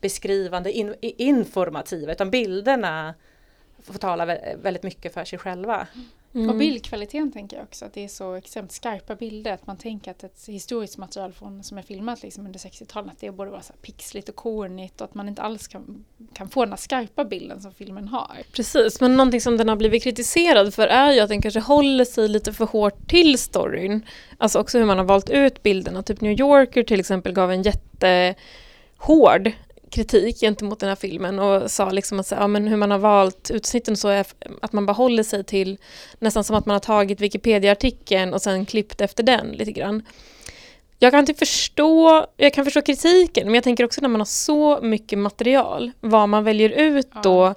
beskrivande 0.00 0.72
in, 0.72 0.94
informativa 1.00 2.12
utan 2.12 2.30
bilderna 2.30 3.14
får 3.82 3.94
tala 3.94 4.26
vä- 4.26 4.62
väldigt 4.62 4.82
mycket 4.82 5.14
för 5.14 5.24
sig 5.24 5.38
själva. 5.38 5.86
Mm. 6.34 6.50
Och 6.50 6.56
bildkvaliteten 6.56 7.32
tänker 7.32 7.56
jag 7.56 7.64
också, 7.64 7.84
att 7.84 7.92
det 7.92 8.04
är 8.04 8.08
så 8.08 8.34
extremt 8.34 8.72
skarpa 8.72 9.14
bilder. 9.14 9.52
Att 9.52 9.66
man 9.66 9.76
tänker 9.76 10.10
att 10.10 10.24
ett 10.24 10.44
historiskt 10.46 10.98
material 10.98 11.32
från, 11.32 11.62
som 11.62 11.78
är 11.78 11.82
filmat 11.82 12.22
liksom 12.22 12.46
under 12.46 12.58
60-talet, 12.58 13.12
att 13.12 13.20
det 13.20 13.30
borde 13.30 13.50
vara 13.50 13.62
så 13.62 13.72
pixligt 13.72 14.28
och 14.28 14.36
kornigt 14.36 15.00
och 15.00 15.04
att 15.04 15.14
man 15.14 15.28
inte 15.28 15.42
alls 15.42 15.68
kan, 15.68 16.04
kan 16.32 16.48
få 16.48 16.64
den 16.64 16.72
här 16.72 16.76
skarpa 16.76 17.24
bilden 17.24 17.60
som 17.60 17.72
filmen 17.72 18.08
har. 18.08 18.36
Precis, 18.52 19.00
men 19.00 19.16
någonting 19.16 19.40
som 19.40 19.56
den 19.56 19.68
har 19.68 19.76
blivit 19.76 20.02
kritiserad 20.02 20.74
för 20.74 20.86
är 20.86 21.12
ju 21.12 21.20
att 21.20 21.28
den 21.28 21.42
kanske 21.42 21.60
håller 21.60 22.04
sig 22.04 22.28
lite 22.28 22.52
för 22.52 22.64
hårt 22.64 23.08
till 23.08 23.38
storyn. 23.38 24.06
Alltså 24.38 24.58
också 24.58 24.78
hur 24.78 24.84
man 24.84 24.98
har 24.98 25.04
valt 25.04 25.30
ut 25.30 25.62
bilderna. 25.62 26.02
Typ 26.02 26.20
New 26.20 26.40
Yorker 26.40 26.82
till 26.82 27.00
exempel 27.00 27.32
gav 27.32 27.52
en 27.52 27.62
jätte 27.62 28.34
hård 28.96 29.52
kritik 29.94 30.40
gentemot 30.40 30.80
den 30.80 30.88
här 30.88 30.96
filmen 30.96 31.38
och 31.38 31.70
sa 31.70 31.90
liksom 31.90 32.20
att 32.20 32.30
ja, 32.30 32.46
men 32.46 32.66
hur 32.66 32.76
man 32.76 32.90
har 32.90 32.98
valt 32.98 33.50
utsnitten 33.50 33.96
så 33.96 34.08
är 34.08 34.26
att 34.62 34.72
man 34.72 34.86
bara 34.86 34.92
håller 34.92 35.22
sig 35.22 35.44
till 35.44 35.78
nästan 36.18 36.44
som 36.44 36.56
att 36.56 36.66
man 36.66 36.74
har 36.74 36.80
tagit 36.80 37.20
Wikipedia-artikeln 37.20 38.34
och 38.34 38.42
sen 38.42 38.66
klippt 38.66 39.00
efter 39.00 39.22
den 39.22 39.46
lite 39.48 39.72
grann. 39.72 40.02
Jag 40.98 41.12
kan 41.12 41.20
inte 41.20 41.34
förstå, 41.34 42.26
jag 42.36 42.52
kan 42.54 42.64
förstå 42.64 42.82
kritiken 42.82 43.46
men 43.46 43.54
jag 43.54 43.64
tänker 43.64 43.84
också 43.84 44.00
när 44.00 44.08
man 44.08 44.20
har 44.20 44.24
så 44.24 44.80
mycket 44.82 45.18
material, 45.18 45.92
vad 46.00 46.28
man 46.28 46.44
väljer 46.44 46.70
ut 46.70 47.10
då. 47.22 47.54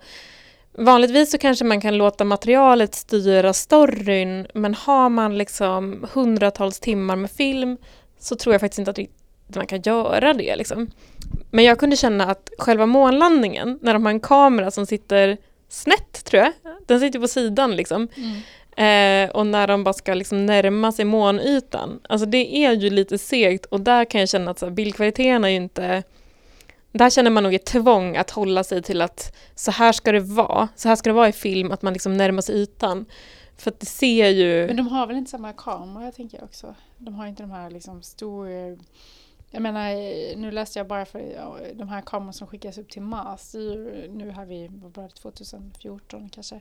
Vanligtvis 0.73 1.31
så 1.31 1.37
kanske 1.37 1.65
man 1.65 1.81
kan 1.81 1.97
låta 1.97 2.23
materialet 2.23 2.95
styra 2.95 3.53
storyn 3.53 4.47
men 4.53 4.73
har 4.75 5.09
man 5.09 5.37
liksom 5.37 6.07
hundratals 6.13 6.79
timmar 6.79 7.15
med 7.15 7.31
film 7.31 7.77
så 8.19 8.35
tror 8.35 8.53
jag 8.53 8.61
faktiskt 8.61 8.79
inte 8.79 8.91
att 8.91 8.99
man 9.55 9.67
kan 9.67 9.81
göra 9.81 10.33
det. 10.33 10.55
Liksom. 10.55 10.87
Men 11.51 11.65
jag 11.65 11.79
kunde 11.79 11.95
känna 11.95 12.25
att 12.25 12.49
själva 12.59 12.85
månlandningen, 12.85 13.79
när 13.81 13.93
de 13.93 14.05
har 14.05 14.11
en 14.11 14.19
kamera 14.19 14.71
som 14.71 14.85
sitter 14.85 15.37
snett 15.69 16.25
tror 16.25 16.43
jag, 16.43 16.53
den 16.85 16.99
sitter 16.99 17.19
på 17.19 17.27
sidan 17.27 17.75
liksom. 17.75 18.07
Mm. 18.15 18.41
Eh, 18.77 19.29
och 19.29 19.47
när 19.47 19.67
de 19.67 19.83
bara 19.83 19.93
ska 19.93 20.13
liksom 20.13 20.45
närma 20.45 20.91
sig 20.91 21.05
månytan, 21.05 21.99
alltså 22.09 22.25
det 22.25 22.65
är 22.65 22.71
ju 22.71 22.89
lite 22.89 23.17
segt 23.17 23.65
och 23.65 23.81
där 23.81 24.05
kan 24.05 24.19
jag 24.19 24.29
känna 24.29 24.51
att 24.51 24.59
så 24.59 24.65
här, 24.65 24.73
bildkvaliteten 24.73 25.43
är 25.43 25.49
ju 25.49 25.55
inte 25.55 26.03
där 26.91 27.09
känner 27.09 27.31
man 27.31 27.43
nog 27.43 27.53
ett 27.53 27.65
tvång 27.65 28.17
att 28.17 28.31
hålla 28.31 28.63
sig 28.63 28.81
till 28.81 29.01
att 29.01 29.35
så 29.55 29.71
här 29.71 29.91
ska 29.91 30.11
det 30.11 30.19
vara, 30.19 30.67
så 30.75 30.89
här 30.89 30.95
ska 30.95 31.09
det 31.09 31.13
vara 31.13 31.29
i 31.29 31.33
film, 31.33 31.71
att 31.71 31.81
man 31.81 31.93
liksom 31.93 32.17
närmar 32.17 32.41
sig 32.41 32.55
ytan. 32.55 33.05
För 33.57 33.71
att 33.71 33.79
det 33.79 33.85
ser 33.85 34.27
ju... 34.27 34.67
Men 34.67 34.75
de 34.77 34.87
har 34.87 35.07
väl 35.07 35.17
inte 35.17 35.31
samma 35.31 35.53
kamera 35.53 36.11
tänker 36.11 36.37
jag 36.37 36.45
också? 36.45 36.75
De 36.97 37.13
har 37.13 37.27
inte 37.27 37.43
de 37.43 37.51
här 37.51 37.69
liksom 37.69 38.01
stora 38.01 38.77
jag 39.51 39.61
menar, 39.61 39.89
nu 40.35 40.51
läste 40.51 40.79
jag 40.79 40.87
bara 40.87 41.05
för 41.05 41.19
ja, 41.19 41.57
de 41.73 41.89
här 41.89 42.01
kamerorna 42.01 42.33
som 42.33 42.47
skickas 42.47 42.77
upp 42.77 42.89
till 42.89 43.01
Mars, 43.01 43.53
nu 44.09 44.33
har 44.35 44.45
vi, 44.45 44.67
vad 44.71 44.93
var 44.93 45.03
det, 45.03 45.09
2014 45.09 46.29
kanske, 46.29 46.59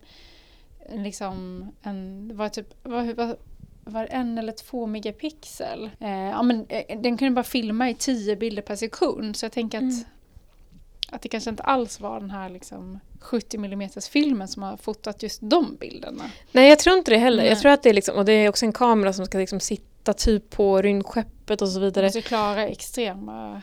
liksom 0.94 1.66
en, 1.82 2.30
var 2.36 2.48
typ, 2.48 2.74
var, 2.82 3.14
var, 3.14 3.36
var 3.84 4.08
en 4.10 4.38
eller 4.38 4.52
två 4.52 4.86
megapixel. 4.86 5.90
Eh, 6.00 6.10
ja, 6.10 6.42
men, 6.42 6.66
eh, 6.68 7.00
den 7.00 7.16
kunde 7.16 7.34
bara 7.34 7.44
filma 7.44 7.90
i 7.90 7.94
tio 7.94 8.36
bilder 8.36 8.62
per 8.62 8.76
sekund, 8.76 9.36
så 9.36 9.44
jag 9.44 9.52
tänker 9.52 9.78
att, 9.78 9.82
mm. 9.82 10.04
att 11.10 11.22
det 11.22 11.28
kanske 11.28 11.50
inte 11.50 11.62
alls 11.62 12.00
var 12.00 12.20
den 12.20 12.30
här 12.30 12.48
liksom 12.48 13.00
70 13.20 13.56
mm 13.56 13.90
filmen 14.10 14.48
som 14.48 14.62
har 14.62 14.76
fotat 14.76 15.22
just 15.22 15.40
de 15.42 15.76
bilderna. 15.76 16.24
Nej, 16.52 16.68
jag 16.68 16.78
tror 16.78 16.98
inte 16.98 17.10
det 17.10 17.18
heller. 17.18 17.42
Nej. 17.42 17.48
Jag 17.48 17.60
tror 17.60 17.72
att 17.72 17.82
det 17.82 17.88
är 17.88 17.94
liksom, 17.94 18.16
och 18.16 18.24
det 18.24 18.32
är 18.32 18.48
också 18.48 18.66
en 18.66 18.72
kamera 18.72 19.12
som 19.12 19.26
ska 19.26 19.38
liksom 19.38 19.60
sitta 19.60 19.95
typ 20.12 20.50
på 20.50 20.82
rymdskeppet 20.82 21.62
och 21.62 21.68
så 21.68 21.80
vidare. 21.80 22.10
Man 22.14 22.22
klara 22.22 22.66
extrema 22.66 23.62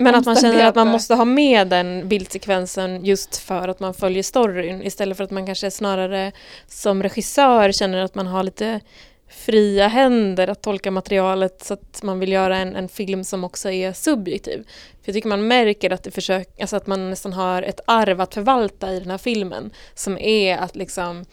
men 0.00 0.14
att 0.14 0.26
man 0.26 0.36
känner 0.36 0.66
att 0.66 0.74
man 0.74 0.88
måste 0.88 1.14
ha 1.14 1.24
med 1.24 1.68
den 1.68 2.08
bildsekvensen 2.08 3.04
just 3.04 3.36
för 3.36 3.68
att 3.68 3.80
man 3.80 3.94
följer 3.94 4.22
storyn 4.22 4.82
istället 4.82 5.16
för 5.16 5.24
att 5.24 5.30
man 5.30 5.46
kanske 5.46 5.70
snarare 5.70 6.32
som 6.66 7.02
regissör 7.02 7.72
känner 7.72 7.98
att 7.98 8.14
man 8.14 8.26
har 8.26 8.42
lite 8.42 8.80
fria 9.28 9.88
händer 9.88 10.48
att 10.48 10.62
tolka 10.62 10.90
materialet 10.90 11.64
så 11.64 11.74
att 11.74 12.02
man 12.02 12.18
vill 12.20 12.32
göra 12.32 12.56
en, 12.56 12.76
en 12.76 12.88
film 12.88 13.24
som 13.24 13.44
också 13.44 13.70
är 13.70 13.92
subjektiv. 13.92 14.64
För 14.66 15.02
jag 15.04 15.14
tycker 15.14 15.28
man 15.28 15.48
märker 15.48 15.90
att, 15.90 16.02
det 16.02 16.10
försök, 16.10 16.60
alltså 16.60 16.76
att 16.76 16.86
man 16.86 17.10
nästan 17.10 17.32
har 17.32 17.62
ett 17.62 17.80
arv 17.86 18.20
att 18.20 18.34
förvalta 18.34 18.92
i 18.92 19.00
den 19.00 19.10
här 19.10 19.18
filmen 19.18 19.70
som 19.94 20.18
är 20.18 20.56
att 20.56 20.76
liksom 20.76 21.24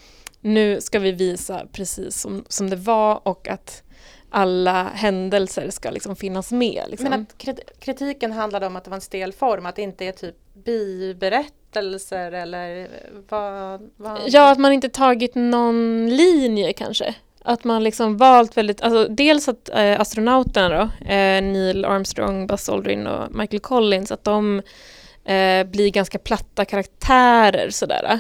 nu 0.41 0.81
ska 0.81 0.99
vi 0.99 1.11
visa 1.11 1.67
precis 1.71 2.21
som, 2.21 2.45
som 2.47 2.69
det 2.69 2.75
var 2.75 3.27
och 3.27 3.47
att 3.47 3.83
alla 4.29 4.83
händelser 4.83 5.69
ska 5.69 5.89
liksom 5.89 6.15
finnas 6.15 6.51
med. 6.51 6.83
Liksom. 6.87 7.09
Men 7.09 7.21
att 7.21 7.37
kritiken 7.79 8.31
handlade 8.31 8.67
om 8.67 8.75
att 8.75 8.83
det 8.83 8.89
var 8.89 8.95
en 8.95 9.01
stel 9.01 9.33
form, 9.33 9.65
att 9.65 9.75
det 9.75 9.81
inte 9.81 10.05
är 10.05 10.11
typ 10.11 10.35
biberättelser 10.53 12.31
eller 12.31 12.87
vad, 13.29 13.89
vad? 13.95 14.19
Ja, 14.27 14.51
att 14.51 14.57
man 14.57 14.73
inte 14.73 14.89
tagit 14.89 15.35
någon 15.35 16.09
linje 16.09 16.73
kanske. 16.73 17.15
Att 17.43 17.63
man 17.63 17.83
liksom 17.83 18.17
valt 18.17 18.57
väldigt, 18.57 18.81
alltså 18.81 19.07
dels 19.13 19.47
att 19.47 19.69
eh, 19.69 19.99
astronauterna 19.99 20.69
då, 20.69 20.81
eh, 21.05 21.41
Neil 21.41 21.85
Armstrong, 21.85 22.47
Buzz 22.47 22.69
Aldrin 22.69 23.07
och 23.07 23.35
Michael 23.35 23.59
Collins, 23.59 24.11
att 24.11 24.23
de 24.23 24.61
eh, 25.25 25.63
blir 25.63 25.89
ganska 25.91 26.19
platta 26.19 26.65
karaktärer 26.65 27.69
sådär. 27.69 28.19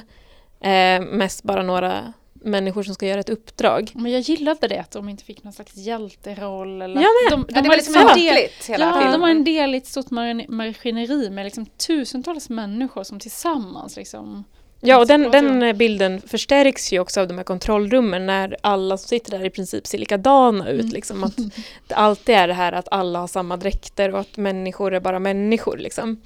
Eh, 0.61 1.01
mest 1.01 1.43
bara 1.43 1.63
några 1.63 2.13
människor 2.41 2.83
som 2.83 2.93
ska 2.93 3.07
göra 3.07 3.19
ett 3.19 3.29
uppdrag. 3.29 3.91
Men 3.95 4.11
jag 4.11 4.21
gillade 4.21 4.67
det 4.67 4.79
att 4.79 4.91
de 4.91 5.09
inte 5.09 5.23
fick 5.23 5.43
någon 5.43 5.53
slags 5.53 5.75
hjälteroll. 5.75 6.81
Eller 6.81 7.01
jag 7.01 7.09
med. 7.23 7.31
De, 7.31 7.45
de 7.47 7.55
ja, 7.55 7.61
det 7.61 7.69
var 7.69 7.75
liksom 7.75 7.95
en 7.95 8.17
del, 8.17 8.49
hela 8.67 8.85
ja, 8.85 8.93
filmen. 8.93 9.11
de 9.11 9.21
var 9.21 9.29
en 9.29 9.43
del 9.43 9.75
i 9.75 9.77
ett 9.77 9.87
stort 9.87 10.11
maskineri 10.49 11.29
med 11.29 11.45
liksom 11.45 11.65
tusentals 11.65 12.49
människor 12.49 13.03
som 13.03 13.19
tillsammans 13.19 13.95
liksom 13.95 14.43
Ja, 14.79 14.97
och 14.97 15.07
den, 15.07 15.31
den, 15.31 15.77
bilden 15.77 16.21
förstärks 16.21 16.93
ju 16.93 16.99
också 16.99 17.21
av 17.21 17.27
de 17.27 17.37
här 17.37 17.43
kontrollrummen 17.43 18.25
när 18.25 18.57
alla 18.61 18.97
som 18.97 19.07
sitter 19.07 19.31
där 19.31 19.45
i 19.45 19.49
princip 19.49 19.87
ser 19.87 19.97
likadana 19.97 20.69
ut. 20.69 20.81
Mm. 20.81 20.93
Liksom, 20.93 21.23
att 21.23 21.37
det 21.87 21.95
alltid 21.95 22.35
är 22.35 22.47
det 22.47 22.53
här 22.53 22.71
att 22.71 22.87
alla 22.91 23.19
har 23.19 23.27
samma 23.27 23.57
dräkter 23.57 24.13
och 24.13 24.19
att 24.19 24.37
människor 24.37 24.93
är 24.93 24.99
bara 24.99 25.19
människor. 25.19 25.77
Liksom. 25.77 26.21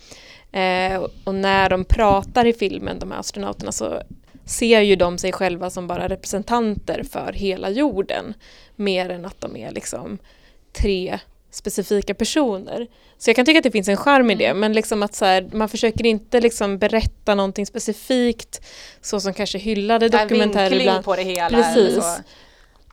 Eh, 0.51 1.03
och 1.24 1.36
när 1.36 1.70
de 1.70 1.86
pratar 1.86 2.46
i 2.46 2.53
filmen, 2.53 3.00
de 3.00 3.12
här 3.12 3.20
astronauterna, 3.20 3.72
så 3.72 4.01
ser 4.45 4.81
ju 4.81 4.95
de 4.95 5.17
sig 5.17 5.31
själva 5.31 5.69
som 5.69 5.88
bara 5.88 6.10
representanter 6.10 7.03
för 7.03 7.33
hela 7.33 7.69
jorden. 7.69 8.33
Mer 8.75 9.10
än 9.10 9.25
att 9.25 9.41
de 9.41 9.57
är 9.57 9.71
liksom 9.71 10.17
tre 10.74 11.19
specifika 11.51 12.13
personer. 12.13 12.88
Så 13.17 13.29
jag 13.29 13.36
kan 13.36 13.45
tycka 13.45 13.60
att 13.60 13.63
det 13.63 13.71
finns 13.71 13.88
en 13.88 13.98
charm 13.98 14.31
i 14.31 14.36
det, 14.36 14.45
mm. 14.45 14.60
men 14.60 14.74
liksom 14.74 15.03
att 15.03 15.15
så 15.15 15.25
här, 15.25 15.50
man 15.53 15.69
försöker 15.69 16.05
inte 16.05 16.41
liksom 16.41 16.77
berätta 16.77 17.36
någonting 17.36 17.65
specifikt 17.65 18.62
så 19.01 19.19
som 19.19 19.33
kanske 19.33 19.57
hyllade 19.57 20.10
dokumentärer 20.10 20.79
ibland. 20.79 21.05
på 21.05 21.15
det 21.15 21.24
hela. 21.24 21.50
Precis. 21.50 22.05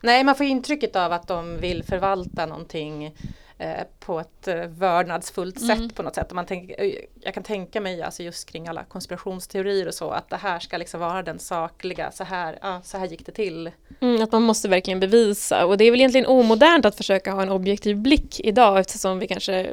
Nej, 0.03 0.23
man 0.23 0.35
får 0.35 0.45
intrycket 0.45 0.95
av 0.95 1.13
att 1.13 1.27
de 1.27 1.57
vill 1.57 1.83
förvalta 1.83 2.45
någonting 2.45 3.15
Eh, 3.61 3.83
på 3.99 4.19
ett 4.19 4.47
eh, 4.47 4.55
vördnadsfullt 4.55 5.61
mm. 5.61 5.77
sätt 5.77 5.95
på 5.95 6.03
något 6.03 6.15
sätt. 6.15 6.29
Och 6.29 6.35
man 6.35 6.45
tänk, 6.45 6.71
eh, 6.77 6.91
jag 7.21 7.33
kan 7.33 7.43
tänka 7.43 7.81
mig 7.81 8.01
alltså 8.01 8.23
just 8.23 8.51
kring 8.51 8.67
alla 8.67 8.83
konspirationsteorier 8.83 9.87
och 9.87 9.93
så 9.93 10.09
att 10.09 10.29
det 10.29 10.35
här 10.35 10.59
ska 10.59 10.77
liksom 10.77 10.99
vara 10.99 11.23
den 11.23 11.39
sakliga, 11.39 12.11
så 12.11 12.23
här, 12.23 12.59
ja, 12.61 12.81
så 12.83 12.97
här 12.97 13.05
gick 13.05 13.25
det 13.25 13.31
till. 13.31 13.71
Mm, 13.99 14.21
att 14.21 14.31
man 14.31 14.41
måste 14.41 14.67
verkligen 14.67 14.99
bevisa 14.99 15.65
och 15.65 15.77
det 15.77 15.83
är 15.83 15.91
väl 15.91 15.99
egentligen 15.99 16.27
omodernt 16.27 16.85
att 16.85 16.95
försöka 16.95 17.31
ha 17.31 17.41
en 17.41 17.49
objektiv 17.49 17.97
blick 17.97 18.39
idag 18.39 18.79
eftersom 18.79 19.19
vi 19.19 19.27
kanske 19.27 19.69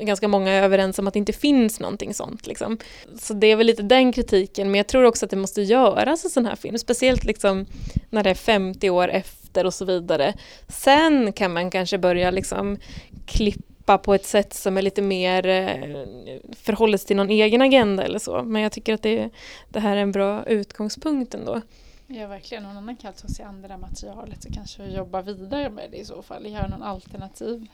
ganska 0.00 0.28
många 0.28 0.50
är 0.50 0.62
överens 0.62 0.98
om 0.98 1.06
att 1.06 1.14
det 1.14 1.18
inte 1.18 1.32
finns 1.32 1.80
någonting 1.80 2.14
sånt. 2.14 2.46
Liksom. 2.46 2.78
Så 3.18 3.34
det 3.34 3.46
är 3.46 3.56
väl 3.56 3.66
lite 3.66 3.82
den 3.82 4.12
kritiken 4.12 4.70
men 4.70 4.78
jag 4.78 4.86
tror 4.86 5.04
också 5.04 5.24
att 5.24 5.30
det 5.30 5.36
måste 5.36 5.62
göras 5.62 6.24
en 6.24 6.30
sån 6.30 6.46
här 6.46 6.56
film, 6.56 6.78
speciellt 6.78 7.24
liksom 7.24 7.66
när 8.10 8.22
det 8.22 8.30
är 8.30 8.34
50 8.34 8.90
år 8.90 9.08
efter 9.08 9.39
och 9.56 9.74
så 9.74 9.84
vidare. 9.84 10.34
Sen 10.68 11.32
kan 11.32 11.52
man 11.52 11.70
kanske 11.70 11.98
börja 11.98 12.30
liksom 12.30 12.78
klippa 13.26 13.98
på 13.98 14.14
ett 14.14 14.26
sätt 14.26 14.54
som 14.54 14.76
är 14.76 14.82
lite 14.82 15.02
mer 15.02 15.46
eh, 15.46 15.66
förhållet 15.66 16.58
förhåller 16.58 16.98
sig 16.98 17.06
till 17.06 17.16
någon 17.16 17.30
egen 17.30 17.62
agenda 17.62 18.02
eller 18.02 18.18
så. 18.18 18.42
Men 18.42 18.62
jag 18.62 18.72
tycker 18.72 18.94
att 18.94 19.02
det, 19.02 19.30
det 19.68 19.80
här 19.80 19.96
är 19.96 20.00
en 20.00 20.12
bra 20.12 20.44
utgångspunkt 20.44 21.34
ändå. 21.34 21.60
Ja 22.06 22.26
verkligen, 22.26 22.64
om 22.64 22.74
någon 22.74 22.82
annan 22.82 22.96
kan 22.96 23.12
ta 23.12 23.28
sig 23.28 23.44
an 23.44 23.62
det 23.62 23.68
där 23.68 23.76
materialet 23.76 24.42
så 24.42 24.52
kanske 24.52 24.84
jobba 24.84 25.22
vidare 25.22 25.70
med 25.70 25.90
det 25.90 25.96
i 25.96 26.04
så 26.04 26.22
fall, 26.22 26.46
göra 26.46 26.68
någon 26.68 26.82
alternativ 26.82 27.66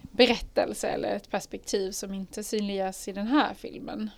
berättelse 0.00 0.88
eller 0.88 1.16
ett 1.16 1.30
perspektiv 1.30 1.90
som 1.90 2.14
inte 2.14 2.44
synliggörs 2.44 3.08
i 3.08 3.12
den 3.12 3.26
här 3.26 3.54
filmen. 3.54 4.10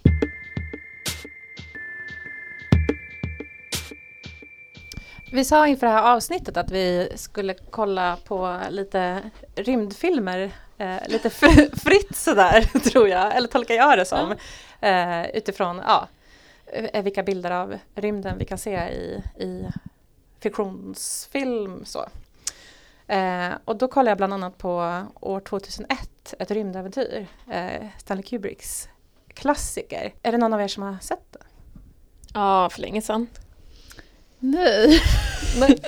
Vi 5.34 5.44
sa 5.44 5.66
inför 5.66 5.86
det 5.86 5.92
här 5.92 6.14
avsnittet 6.14 6.56
att 6.56 6.70
vi 6.70 7.12
skulle 7.14 7.54
kolla 7.54 8.16
på 8.24 8.60
lite 8.70 9.30
rymdfilmer 9.54 10.52
eh, 10.78 10.96
lite 11.08 11.30
fritt 11.72 12.16
sådär 12.16 12.60
tror 12.90 13.08
jag, 13.08 13.36
eller 13.36 13.48
tolkar 13.48 13.74
jag 13.74 13.98
det 13.98 14.04
som. 14.04 14.34
Eh, 14.80 15.26
utifrån 15.30 15.80
ja, 15.86 16.08
eh, 16.66 17.02
vilka 17.02 17.22
bilder 17.22 17.50
av 17.50 17.78
rymden 17.94 18.38
vi 18.38 18.44
kan 18.44 18.58
se 18.58 18.76
i, 18.76 19.22
i 19.36 19.66
fiktionsfilm. 20.40 21.84
Så. 21.84 22.08
Eh, 23.06 23.52
och 23.64 23.76
då 23.76 23.88
kollade 23.88 24.10
jag 24.10 24.16
bland 24.16 24.32
annat 24.34 24.58
på 24.58 25.02
år 25.20 25.40
2001, 25.40 26.34
ett 26.38 26.50
rymdäventyr, 26.50 27.26
eh, 27.50 27.86
Stanley 27.98 28.22
Kubricks 28.22 28.88
klassiker. 29.28 30.14
Är 30.22 30.32
det 30.32 30.38
någon 30.38 30.52
av 30.52 30.60
er 30.60 30.68
som 30.68 30.82
har 30.82 30.96
sett 31.00 31.32
den? 31.32 31.42
Ja, 32.34 32.70
för 32.70 32.80
länge 32.80 33.02
sedan. 33.02 33.26
Nej. 34.44 35.78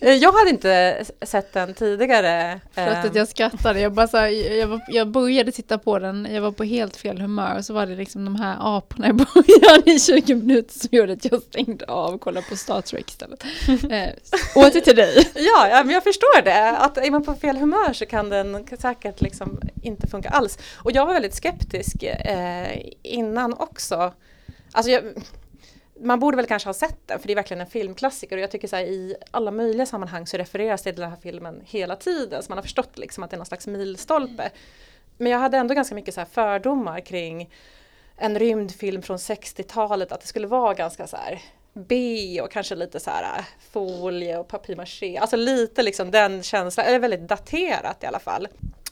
Eh, 0.00 0.14
jag 0.14 0.32
hade 0.32 0.50
inte 0.50 1.04
sett 1.22 1.52
den 1.52 1.74
tidigare. 1.74 2.60
Förlåt 2.72 2.96
att 2.96 3.04
Ehm, 3.04 3.10
jag 3.14 3.28
skrattade, 3.28 3.80
jag, 3.80 3.92
bara 3.92 4.08
så 4.08 4.16
här, 4.16 4.28
jag, 4.58 4.66
var, 4.66 4.80
jag 4.88 5.08
började 5.08 5.52
titta 5.52 5.78
på 5.78 5.98
den, 5.98 6.28
jag 6.30 6.42
var 6.42 6.52
på 6.52 6.64
helt 6.64 6.96
fel 6.96 7.20
humör 7.20 7.56
och 7.58 7.64
så 7.64 7.72
var 7.72 7.86
det 7.86 7.96
liksom 7.96 8.24
de 8.24 8.36
här 8.36 8.56
aporna 8.60 9.08
i 9.08 9.12
början 9.12 9.82
i 9.88 9.98
20 10.00 10.34
minuter 10.34 10.78
som 10.78 10.88
gjorde 10.92 11.12
att 11.12 11.24
jag 11.24 11.42
stängde 11.42 11.84
av 11.86 12.14
och 12.14 12.20
kollade 12.20 12.46
på 12.48 12.56
Star 12.56 12.80
Trek 12.80 13.10
istället. 13.10 13.44
eh, 13.68 14.08
åter 14.54 14.80
till 14.80 14.96
dig. 14.96 15.30
Ja, 15.34 15.68
ja, 15.68 15.84
men 15.84 15.94
jag 15.94 16.04
förstår 16.04 16.42
det. 16.42 16.76
Att 16.76 16.98
är 16.98 17.10
man 17.10 17.24
på 17.24 17.34
fel 17.34 17.56
humör 17.56 17.92
så 17.92 18.06
kan 18.06 18.28
den 18.28 18.66
säkert 18.78 19.20
liksom 19.20 19.60
inte 19.82 20.06
funka 20.06 20.28
alls. 20.28 20.58
Och 20.76 20.92
jag 20.92 21.06
var 21.06 21.12
väldigt 21.12 21.34
skeptisk 21.34 22.02
eh, 22.02 22.78
innan 23.02 23.54
också. 23.54 24.12
Alltså 24.72 24.90
jag, 24.90 25.02
man 26.02 26.20
borde 26.20 26.36
väl 26.36 26.46
kanske 26.46 26.68
ha 26.68 26.74
sett 26.74 27.06
den 27.06 27.18
för 27.18 27.26
det 27.26 27.32
är 27.32 27.36
verkligen 27.36 27.60
en 27.60 27.66
filmklassiker 27.66 28.36
och 28.36 28.42
jag 28.42 28.50
tycker 28.50 28.68
så 28.68 28.76
här, 28.76 28.84
i 28.84 29.14
alla 29.30 29.50
möjliga 29.50 29.86
sammanhang 29.86 30.26
så 30.26 30.36
refereras 30.36 30.82
det 30.82 30.92
till 30.92 31.00
den 31.00 31.10
här 31.10 31.18
filmen 31.22 31.62
hela 31.64 31.96
tiden 31.96 32.42
så 32.42 32.50
man 32.50 32.58
har 32.58 32.62
förstått 32.62 32.98
liksom 32.98 33.24
att 33.24 33.30
det 33.30 33.34
är 33.34 33.38
någon 33.38 33.46
slags 33.46 33.66
milstolpe. 33.66 34.50
Men 35.16 35.32
jag 35.32 35.38
hade 35.38 35.56
ändå 35.56 35.74
ganska 35.74 35.94
mycket 35.94 36.14
så 36.14 36.20
här 36.20 36.28
fördomar 36.32 37.00
kring 37.00 37.50
en 38.16 38.38
rymdfilm 38.38 39.02
från 39.02 39.16
60-talet 39.16 40.12
att 40.12 40.20
det 40.20 40.26
skulle 40.26 40.46
vara 40.46 40.74
ganska 40.74 41.06
så 41.06 41.16
här 41.16 41.42
B 41.72 42.40
och 42.42 42.50
kanske 42.50 42.74
lite 42.74 43.00
så 43.00 43.10
här 43.10 43.38
äh, 43.38 43.44
folie 43.72 44.38
och 44.38 44.48
papier-maché. 44.48 45.18
Alltså 45.18 45.36
lite 45.36 45.82
liksom 45.82 46.10
den 46.10 46.42
känslan, 46.42 46.86
eller 46.86 46.98
väldigt 46.98 47.28
daterat 47.28 48.02
i 48.02 48.06
alla 48.06 48.18
fall. 48.18 48.48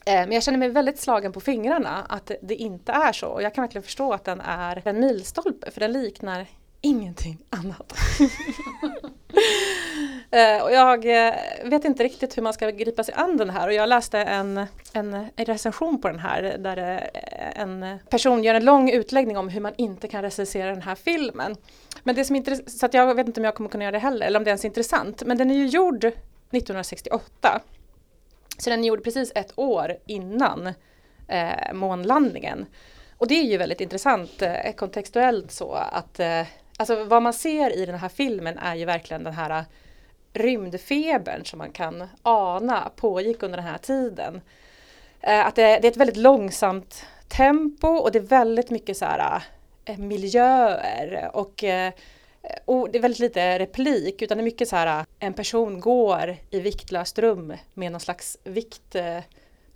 Eh, 0.06 0.14
men 0.14 0.32
jag 0.32 0.42
känner 0.42 0.58
mig 0.58 0.68
väldigt 0.68 0.98
slagen 0.98 1.32
på 1.32 1.40
fingrarna 1.40 2.06
att 2.08 2.30
det 2.42 2.54
inte 2.54 2.92
är 2.92 3.12
så. 3.12 3.26
Och 3.26 3.42
jag 3.42 3.54
kan 3.54 3.62
verkligen 3.62 3.82
förstå 3.82 4.12
att 4.12 4.24
den 4.24 4.40
är 4.40 4.82
en 4.84 5.00
milstolpe 5.00 5.70
för 5.70 5.80
den 5.80 5.92
liknar 5.92 6.46
ingenting 6.80 7.38
annat. 7.50 7.92
Eh, 10.30 10.62
och 10.62 10.72
jag 10.72 11.26
eh, 11.26 11.34
vet 11.64 11.84
inte 11.84 12.04
riktigt 12.04 12.36
hur 12.36 12.42
man 12.42 12.52
ska 12.52 12.70
gripa 12.70 13.04
sig 13.04 13.14
an 13.14 13.36
den 13.36 13.50
här 13.50 13.66
och 13.66 13.72
jag 13.72 13.88
läste 13.88 14.18
en, 14.18 14.66
en, 14.92 15.28
recension 15.36 16.00
på 16.00 16.08
den 16.08 16.18
här 16.18 16.56
där 16.58 16.76
eh, 16.76 17.60
en 17.60 17.98
person 18.10 18.44
gör 18.44 18.54
en 18.54 18.64
lång 18.64 18.90
utläggning 18.90 19.38
om 19.38 19.48
hur 19.48 19.60
man 19.60 19.72
inte 19.76 20.08
kan 20.08 20.22
recensera 20.22 20.70
den 20.70 20.82
här 20.82 20.94
filmen. 20.94 21.56
Men 22.02 22.14
det 22.14 22.24
som 22.24 22.36
är 22.36 22.70
så 22.70 22.86
att 22.86 22.94
jag 22.94 23.14
vet 23.14 23.26
inte 23.26 23.40
om 23.40 23.44
jag 23.44 23.54
kommer 23.54 23.70
kunna 23.70 23.84
göra 23.84 23.92
det 23.92 23.98
heller 23.98 24.26
eller 24.26 24.38
om 24.38 24.44
det 24.44 24.50
ens 24.50 24.64
är 24.64 24.68
intressant, 24.68 25.22
men 25.26 25.38
den 25.38 25.50
är 25.50 25.54
ju 25.54 25.66
gjord 25.66 26.04
1968. 26.04 27.60
Så 28.58 28.70
den 28.70 28.80
är 28.84 28.88
gjord 28.88 29.04
precis 29.04 29.32
ett 29.34 29.52
år 29.56 29.96
innan 30.06 30.66
eh, 31.28 31.72
månlandningen. 31.72 32.66
Och 33.18 33.28
det 33.28 33.34
är 33.34 33.44
ju 33.44 33.56
väldigt 33.56 33.80
intressant 33.80 34.42
eh, 34.42 34.72
kontextuellt 34.76 35.52
så 35.52 35.72
att 35.72 36.20
eh, 36.20 36.42
alltså 36.78 37.04
vad 37.04 37.22
man 37.22 37.32
ser 37.32 37.76
i 37.76 37.86
den 37.86 37.98
här 37.98 38.08
filmen 38.08 38.58
är 38.58 38.74
ju 38.74 38.84
verkligen 38.84 39.24
den 39.24 39.32
här 39.32 39.58
äh, 39.58 39.64
rymdfebern 40.32 41.44
som 41.44 41.58
man 41.58 41.72
kan 41.72 42.08
ana 42.22 42.90
pågick 42.96 43.42
under 43.42 43.56
den 43.56 43.66
här 43.66 43.78
tiden. 43.78 44.40
Äh, 45.20 45.46
att 45.46 45.54
det, 45.54 45.62
det 45.62 45.88
är 45.88 45.90
ett 45.90 45.96
väldigt 45.96 46.16
långsamt 46.16 47.06
tempo 47.28 47.88
och 47.88 48.12
det 48.12 48.18
är 48.18 48.22
väldigt 48.22 48.70
mycket 48.70 48.96
så 48.96 49.04
här 49.04 49.42
äh, 49.84 49.98
miljöer 49.98 51.30
och 51.32 51.64
och 52.64 52.90
det 52.90 52.98
är 52.98 53.02
väldigt 53.02 53.18
lite 53.18 53.58
replik 53.58 54.22
utan 54.22 54.38
det 54.38 54.42
är 54.42 54.44
mycket 54.44 54.68
så 54.68 54.76
här 54.76 55.06
en 55.18 55.34
person 55.34 55.80
går 55.80 56.36
i 56.50 56.60
viktlöst 56.60 57.18
rum 57.18 57.54
med 57.74 57.92
någon 57.92 58.00
slags 58.00 58.38
vikt 58.44 58.96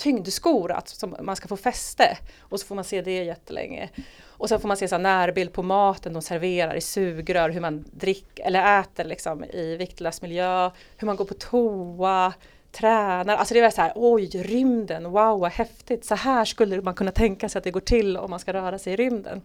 tyngdskor 0.02 0.73
att, 0.73 0.88
som 0.88 1.16
man 1.21 1.37
ska 1.37 1.49
få 1.49 1.56
fäste 1.56 2.18
och 2.40 2.61
så 2.61 2.66
får 2.66 2.75
man 2.75 2.85
se 2.85 3.02
det 3.02 3.25
jättelänge. 3.25 3.90
Och 4.25 4.49
sen 4.49 4.61
får 4.61 4.68
man 4.68 4.76
se 4.76 4.88
så 4.88 4.94
här 4.94 5.02
närbild 5.02 5.52
på 5.52 5.62
maten 5.62 6.12
de 6.12 6.23
serverar 6.23 6.75
i 6.75 6.80
sugrör, 6.80 7.50
hur 7.50 7.61
man 7.61 7.85
dricker 7.92 8.44
eller 8.44 8.80
äter 8.80 9.04
liksom 9.04 9.44
i 9.44 9.76
viktlös 9.76 10.23
miljö, 10.23 10.71
hur 10.97 11.06
man 11.06 11.16
går 11.16 11.25
på 11.25 11.35
toa, 11.35 12.32
tränar. 12.73 13.37
Alltså 13.37 13.54
det 13.54 13.61
är 13.61 13.71
så 13.71 13.82
här, 13.82 13.92
oj, 13.94 14.26
rymden, 14.26 15.11
wow 15.11 15.40
vad 15.40 15.50
häftigt, 15.50 16.04
så 16.04 16.14
här 16.14 16.44
skulle 16.44 16.82
man 16.82 16.94
kunna 16.94 17.11
tänka 17.11 17.49
sig 17.49 17.59
att 17.59 17.64
det 17.64 17.71
går 17.71 17.80
till 17.80 18.16
om 18.16 18.30
man 18.30 18.40
ska 18.40 18.52
röra 18.52 18.78
sig 18.78 18.92
i 18.92 18.97
rymden. 18.97 19.42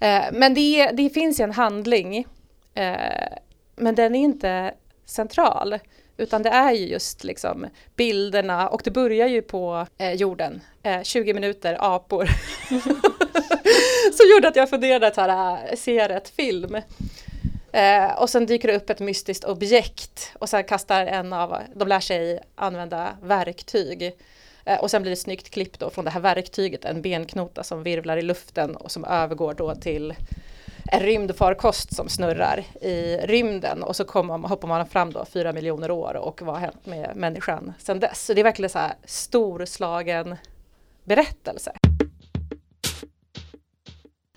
Eh, 0.00 0.24
men 0.32 0.54
det, 0.54 0.90
det 0.92 1.10
finns 1.10 1.40
ju 1.40 1.44
en 1.44 1.52
handling, 1.52 2.26
eh, 2.74 3.36
men 3.76 3.94
den 3.94 4.14
är 4.14 4.20
inte 4.20 4.74
central. 5.04 5.78
Utan 6.20 6.42
det 6.42 6.50
är 6.50 6.72
ju 6.72 6.86
just 6.86 7.24
liksom 7.24 7.66
bilderna 7.96 8.68
och 8.68 8.80
det 8.84 8.90
börjar 8.90 9.28
ju 9.28 9.42
på 9.42 9.86
eh, 9.98 10.12
jorden, 10.12 10.60
eh, 10.82 11.02
20 11.02 11.34
minuter 11.34 11.76
apor. 11.80 12.28
Så 14.12 14.22
gjorde 14.34 14.48
att 14.48 14.56
jag 14.56 14.70
funderade 14.70 15.06
att 15.06 15.16
här, 15.16 15.76
se 15.76 16.08
rätt 16.08 16.28
film. 16.28 16.76
Eh, 17.72 18.12
och 18.18 18.30
sen 18.30 18.46
dyker 18.46 18.68
det 18.68 18.76
upp 18.76 18.90
ett 18.90 19.00
mystiskt 19.00 19.44
objekt 19.44 20.32
och 20.38 20.48
sen 20.48 20.64
kastar 20.64 21.06
en 21.06 21.32
av, 21.32 21.58
de 21.74 21.88
lär 21.88 22.00
sig 22.00 22.40
använda 22.54 23.16
verktyg. 23.22 24.12
Eh, 24.64 24.80
och 24.80 24.90
sen 24.90 25.02
blir 25.02 25.10
det 25.10 25.16
snyggt 25.16 25.50
klipp 25.50 25.78
då 25.78 25.90
från 25.90 26.04
det 26.04 26.10
här 26.10 26.20
verktyget, 26.20 26.84
en 26.84 27.02
benknota 27.02 27.62
som 27.62 27.82
virvlar 27.82 28.16
i 28.16 28.22
luften 28.22 28.76
och 28.76 28.90
som 28.90 29.04
övergår 29.04 29.54
då 29.54 29.74
till 29.74 30.14
en 30.84 31.00
rymdfarkost 31.00 31.94
som 31.94 32.08
snurrar 32.08 32.64
i 32.80 33.16
rymden 33.16 33.82
och 33.82 33.96
så 33.96 34.04
kommer, 34.04 34.48
hoppar 34.48 34.68
man 34.68 34.86
fram 34.86 35.12
då 35.12 35.24
fyra 35.24 35.52
miljoner 35.52 35.90
år 35.90 36.16
och 36.16 36.42
vad 36.42 36.54
har 36.54 36.60
hänt 36.60 36.86
med 36.86 37.16
människan 37.16 37.72
sedan 37.78 38.00
dess. 38.00 38.26
Så 38.26 38.34
det 38.34 38.40
är 38.40 38.44
verkligen 38.44 38.70
så 38.70 38.78
här 38.78 38.94
storslagen 39.04 40.36
berättelse. 41.04 41.72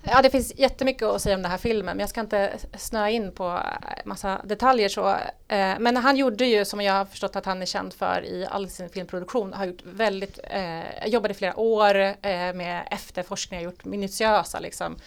Ja, 0.06 0.21
det 0.21 0.29
finns 0.29 0.53
jättemycket 0.56 1.03
att 1.03 1.21
säga 1.21 1.36
om 1.36 1.41
den 1.41 1.51
här 1.51 1.58
filmen, 1.58 1.86
men 1.86 1.99
jag 1.99 2.10
ska 2.10 2.21
inte 2.21 2.53
snöa 2.77 3.10
in 3.10 3.32
på 3.32 3.47
eh, 3.47 4.06
massa 4.06 4.41
detaljer 4.43 4.89
så. 4.89 5.10
Eh, 5.47 5.79
men 5.79 5.97
han 5.97 6.17
gjorde 6.17 6.45
ju, 6.45 6.65
som 6.65 6.82
jag 6.82 6.93
har 6.93 7.06
förstått 7.06 7.36
att 7.36 7.45
han 7.45 7.62
är 7.62 7.65
känd 7.65 7.93
för 7.93 8.25
i 8.25 8.47
all 8.49 8.69
sin 8.69 8.89
filmproduktion, 8.89 9.53
har 9.53 9.65
gjort 9.65 9.84
väldigt, 9.84 10.39
eh, 10.43 11.08
jobbade 11.08 11.32
i 11.32 11.38
flera 11.38 11.60
år 11.60 11.95
eh, 11.95 12.53
med 12.53 12.88
efterforskningar, 12.91 13.63
gjort 13.63 13.86
minutiösa 13.86 14.60
liksom, 14.60 14.97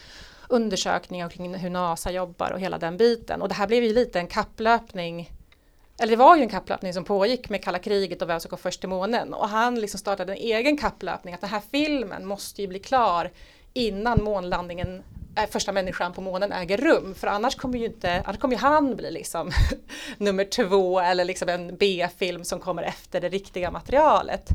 undersökningar 0.48 1.28
kring 1.28 1.54
hur 1.54 1.70
NASA 1.70 2.12
jobbar 2.12 2.50
och 2.50 2.60
hela 2.60 2.78
den 2.78 2.96
biten. 2.96 3.42
Och 3.42 3.48
det 3.48 3.54
här 3.54 3.66
blev 3.66 3.84
ju 3.84 3.92
lite 3.92 4.18
en 4.18 4.26
kapplöpning 4.26 5.30
eller 5.98 6.10
det 6.10 6.16
var 6.16 6.36
ju 6.36 6.42
en 6.42 6.48
kapplöpning 6.48 6.94
som 6.94 7.04
pågick 7.04 7.48
med 7.48 7.64
kalla 7.64 7.78
kriget 7.78 8.22
och 8.22 8.28
vem 8.28 8.40
som 8.40 8.48
kom 8.48 8.58
först 8.58 8.80
till 8.80 8.88
månen. 8.88 9.34
Och 9.34 9.48
han 9.48 9.80
liksom 9.80 9.98
startade 9.98 10.32
en 10.32 10.38
egen 10.38 10.78
kapplöpning 10.78 11.34
att 11.34 11.40
den 11.40 11.50
här 11.50 11.62
filmen 11.70 12.26
måste 12.26 12.62
ju 12.62 12.68
bli 12.68 12.78
klar 12.78 13.30
innan 13.72 14.24
månlandningen, 14.24 15.02
äh, 15.36 15.50
första 15.50 15.72
människan 15.72 16.12
på 16.12 16.20
månen 16.20 16.52
äger 16.52 16.76
rum. 16.76 17.14
För 17.14 17.26
annars 17.26 17.54
kommer 17.56 17.78
ju, 17.78 17.84
inte, 17.84 18.22
annars 18.26 18.38
kommer 18.38 18.54
ju 18.54 18.60
han 18.60 18.96
bli 18.96 19.10
liksom 19.10 19.50
nummer 20.18 20.44
två 20.44 21.00
eller 21.00 21.24
liksom 21.24 21.48
en 21.48 21.76
B-film 21.76 22.44
som 22.44 22.60
kommer 22.60 22.82
efter 22.82 23.20
det 23.20 23.28
riktiga 23.28 23.70
materialet. 23.70 24.48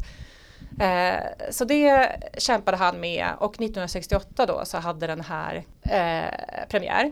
Eh, 0.79 1.23
så 1.49 1.65
det 1.65 2.11
kämpade 2.37 2.77
han 2.77 2.99
med 2.99 3.27
och 3.39 3.53
1968 3.53 4.45
då 4.45 4.61
så 4.65 4.77
hade 4.77 5.07
den 5.07 5.21
här 5.21 5.63
eh, 5.81 6.67
premiär. 6.69 7.11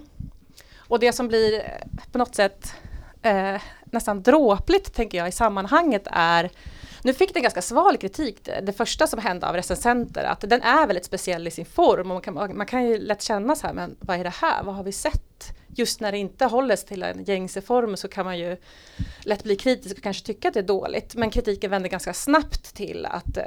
Och 0.77 0.99
det 0.99 1.13
som 1.13 1.27
blir 1.27 1.59
eh, 1.59 2.11
på 2.11 2.17
något 2.17 2.35
sätt 2.35 2.73
eh, 3.21 3.61
nästan 3.83 4.23
dråpligt 4.23 4.93
tänker 4.93 5.17
jag 5.17 5.27
i 5.27 5.31
sammanhanget 5.31 6.07
är 6.11 6.49
nu 7.03 7.13
fick 7.13 7.33
den 7.33 7.43
ganska 7.43 7.61
sval 7.61 7.97
kritik, 7.97 8.39
det, 8.43 8.61
det 8.61 8.73
första 8.73 9.07
som 9.07 9.19
hände 9.19 9.47
av 9.47 9.55
recensenter, 9.55 10.23
att 10.23 10.41
den 10.41 10.61
är 10.61 10.87
väldigt 10.87 11.05
speciell 11.05 11.47
i 11.47 11.51
sin 11.51 11.65
form 11.65 12.11
och 12.11 12.15
man 12.15 12.21
kan, 12.21 12.57
man 12.57 12.65
kan 12.65 12.85
ju 12.85 12.97
lätt 12.97 13.21
känna 13.21 13.55
så 13.55 13.67
här, 13.67 13.73
men 13.73 13.95
vad 13.99 14.19
är 14.19 14.23
det 14.23 14.33
här, 14.41 14.63
vad 14.63 14.75
har 14.75 14.83
vi 14.83 14.91
sett? 14.91 15.58
Just 15.75 15.99
när 15.99 16.11
det 16.11 16.17
inte 16.17 16.45
hålls 16.45 16.83
till 16.83 17.03
en 17.03 17.23
gängse 17.23 17.61
form 17.61 17.97
så 17.97 18.07
kan 18.07 18.25
man 18.25 18.37
ju 18.37 18.57
lätt 19.23 19.43
bli 19.43 19.55
kritisk 19.55 19.97
och 19.97 20.03
kanske 20.03 20.25
tycka 20.25 20.47
att 20.47 20.53
det 20.53 20.59
är 20.59 20.63
dåligt. 20.63 21.15
Men 21.15 21.29
kritiken 21.29 21.71
vände 21.71 21.89
ganska 21.89 22.13
snabbt 22.13 22.75
till 22.75 23.05
att 23.05 23.37
eh, 23.37 23.43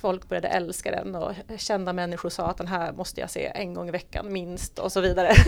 folk 0.00 0.28
började 0.28 0.48
älska 0.48 0.90
den 0.90 1.14
och 1.14 1.32
kända 1.56 1.92
människor 1.92 2.30
sa 2.30 2.46
att 2.46 2.56
den 2.56 2.68
här 2.68 2.92
måste 2.92 3.20
jag 3.20 3.30
se 3.30 3.52
en 3.54 3.74
gång 3.74 3.88
i 3.88 3.90
veckan 3.90 4.32
minst 4.32 4.78
och 4.78 4.92
så 4.92 5.00
vidare. 5.00 5.34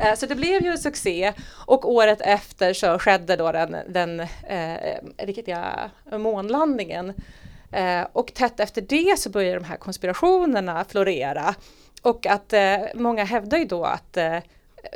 Eh, 0.00 0.14
så 0.14 0.26
det 0.26 0.34
blev 0.34 0.62
ju 0.62 0.70
en 0.70 0.78
succé 0.78 1.32
och 1.66 1.92
året 1.92 2.20
efter 2.20 2.72
så 2.72 2.98
skedde 2.98 3.36
då 3.36 3.52
den, 3.52 3.76
den 3.88 4.20
eh, 4.20 4.98
riktiga 5.18 5.90
månlandningen. 6.12 7.14
Eh, 7.72 8.06
och 8.12 8.34
tätt 8.34 8.60
efter 8.60 8.80
det 8.80 9.18
så 9.18 9.30
började 9.30 9.58
de 9.58 9.64
här 9.64 9.76
konspirationerna 9.76 10.84
florera. 10.84 11.54
Och 12.02 12.26
att 12.26 12.52
eh, 12.52 12.78
många 12.94 13.24
hävdar 13.24 13.58
ju 13.58 13.64
då 13.64 13.84
att 13.84 14.16
eh, 14.16 14.38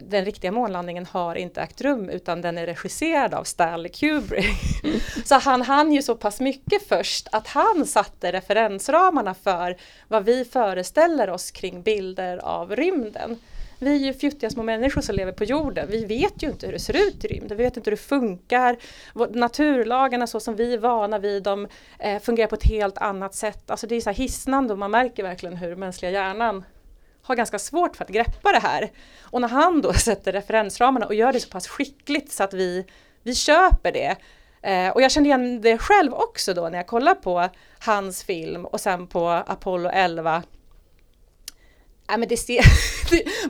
den 0.02 0.24
riktiga 0.24 0.52
månlandningen 0.52 1.06
har 1.06 1.34
inte 1.34 1.60
ägt 1.60 1.80
rum 1.80 2.08
utan 2.08 2.40
den 2.40 2.58
är 2.58 2.66
regisserad 2.66 3.34
av 3.34 3.44
Stanley 3.44 3.92
Kubrick. 3.92 4.82
Så 5.24 5.34
han 5.34 5.62
hann 5.62 5.92
ju 5.92 6.02
så 6.02 6.14
pass 6.14 6.40
mycket 6.40 6.88
först 6.88 7.28
att 7.32 7.46
han 7.48 7.86
satte 7.86 8.32
referensramarna 8.32 9.34
för 9.34 9.76
vad 10.08 10.24
vi 10.24 10.44
föreställer 10.44 11.30
oss 11.30 11.50
kring 11.50 11.82
bilder 11.82 12.38
av 12.38 12.76
rymden. 12.76 13.38
Vi 13.82 14.02
är 14.02 14.06
ju 14.06 14.12
fjuttiga 14.12 14.50
små 14.50 14.62
människor 14.62 15.00
som 15.00 15.14
lever 15.14 15.32
på 15.32 15.44
jorden. 15.44 15.88
Vi 15.90 16.04
vet 16.04 16.42
ju 16.42 16.50
inte 16.50 16.66
hur 16.66 16.72
det 16.72 16.78
ser 16.78 17.08
ut 17.08 17.24
i 17.24 17.28
rymden. 17.28 17.56
Vi 17.56 17.64
vet 17.64 17.76
inte 17.76 17.90
hur 17.90 17.96
det 17.96 18.02
funkar. 18.02 18.76
Naturlagarna 19.30 20.26
så 20.26 20.40
som 20.40 20.56
vi 20.56 20.74
är 20.74 20.78
vana 20.78 21.18
vid 21.18 21.42
dem 21.42 21.68
eh, 21.98 22.22
fungerar 22.22 22.48
på 22.48 22.54
ett 22.54 22.64
helt 22.64 22.98
annat 22.98 23.34
sätt. 23.34 23.70
Alltså 23.70 23.86
det 23.86 23.94
är 23.94 24.00
så 24.00 24.10
här 24.10 24.16
hisnande 24.16 24.72
och 24.72 24.78
man 24.78 24.90
märker 24.90 25.22
verkligen 25.22 25.56
hur 25.56 25.76
mänskliga 25.76 26.10
hjärnan 26.10 26.64
har 27.22 27.36
ganska 27.36 27.58
svårt 27.58 27.96
för 27.96 28.04
att 28.04 28.10
greppa 28.10 28.52
det 28.52 28.58
här. 28.58 28.90
Och 29.22 29.40
när 29.40 29.48
han 29.48 29.80
då 29.80 29.92
sätter 29.92 30.32
referensramarna 30.32 31.06
och 31.06 31.14
gör 31.14 31.32
det 31.32 31.40
så 31.40 31.48
pass 31.48 31.68
skickligt 31.68 32.32
så 32.32 32.44
att 32.44 32.54
vi 32.54 32.86
vi 33.22 33.34
köper 33.34 33.92
det. 33.92 34.16
Eh, 34.62 34.88
och 34.88 35.02
jag 35.02 35.10
kände 35.10 35.28
igen 35.28 35.60
det 35.60 35.78
själv 35.78 36.14
också 36.14 36.54
då 36.54 36.68
när 36.68 36.78
jag 36.78 36.86
kollade 36.86 37.20
på 37.20 37.48
hans 37.78 38.24
film 38.24 38.64
och 38.64 38.80
sen 38.80 39.06
på 39.06 39.28
Apollo 39.28 39.88
11 39.88 40.42
Nej, 42.08 42.18
men 42.18 42.28
det 42.28 42.36
ser, 42.36 42.64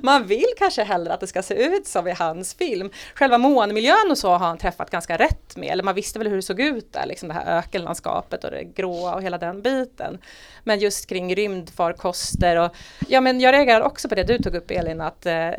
man 0.03 0.27
vill 0.27 0.47
kanske 0.59 0.83
hellre 0.83 1.15
att 1.15 1.21
det 1.21 1.27
ska 1.27 1.43
se 1.43 1.55
ut 1.55 1.87
som 1.87 2.09
i 2.09 2.11
hans 2.11 2.55
film. 2.55 2.91
Själva 3.15 3.39
månmiljön 3.39 4.11
och 4.11 4.19
så 4.19 4.31
har 4.31 4.39
han 4.39 4.59
träffat 4.59 4.91
ganska 4.91 5.17
rätt 5.17 5.57
med, 5.57 5.69
eller 5.69 5.83
man 5.83 5.95
visste 5.95 6.19
väl 6.19 6.29
hur 6.29 6.37
det 6.37 6.43
såg 6.43 6.61
ut 6.61 6.93
där, 6.93 7.07
liksom 7.07 7.29
det 7.29 7.35
här 7.35 7.59
ökenlandskapet 7.59 8.45
och 8.45 8.51
det 8.51 8.65
gråa 8.65 9.15
och 9.15 9.23
hela 9.23 9.39
den 9.39 9.63
biten. 9.63 10.19
Men 10.65 10.79
just 10.79 11.07
kring 11.07 11.35
rymdfarkoster 11.35 12.57
och 12.57 12.77
ja 13.09 13.21
men 13.21 13.41
jag 13.41 13.53
reagerar 13.53 13.81
också 13.81 14.09
på 14.09 14.15
det 14.15 14.25
du 14.25 14.39
tog 14.39 14.55
upp 14.55 14.71
Elin, 14.71 15.01
att 15.01 15.27
eh, 15.27 15.51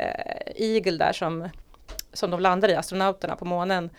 Eagle 0.56 0.98
där 0.98 1.12
som, 1.12 1.48
som 2.12 2.30
de 2.30 2.40
landar 2.40 2.68
i, 2.68 2.74
astronauterna 2.74 3.36
på 3.36 3.44
månen, 3.44 3.90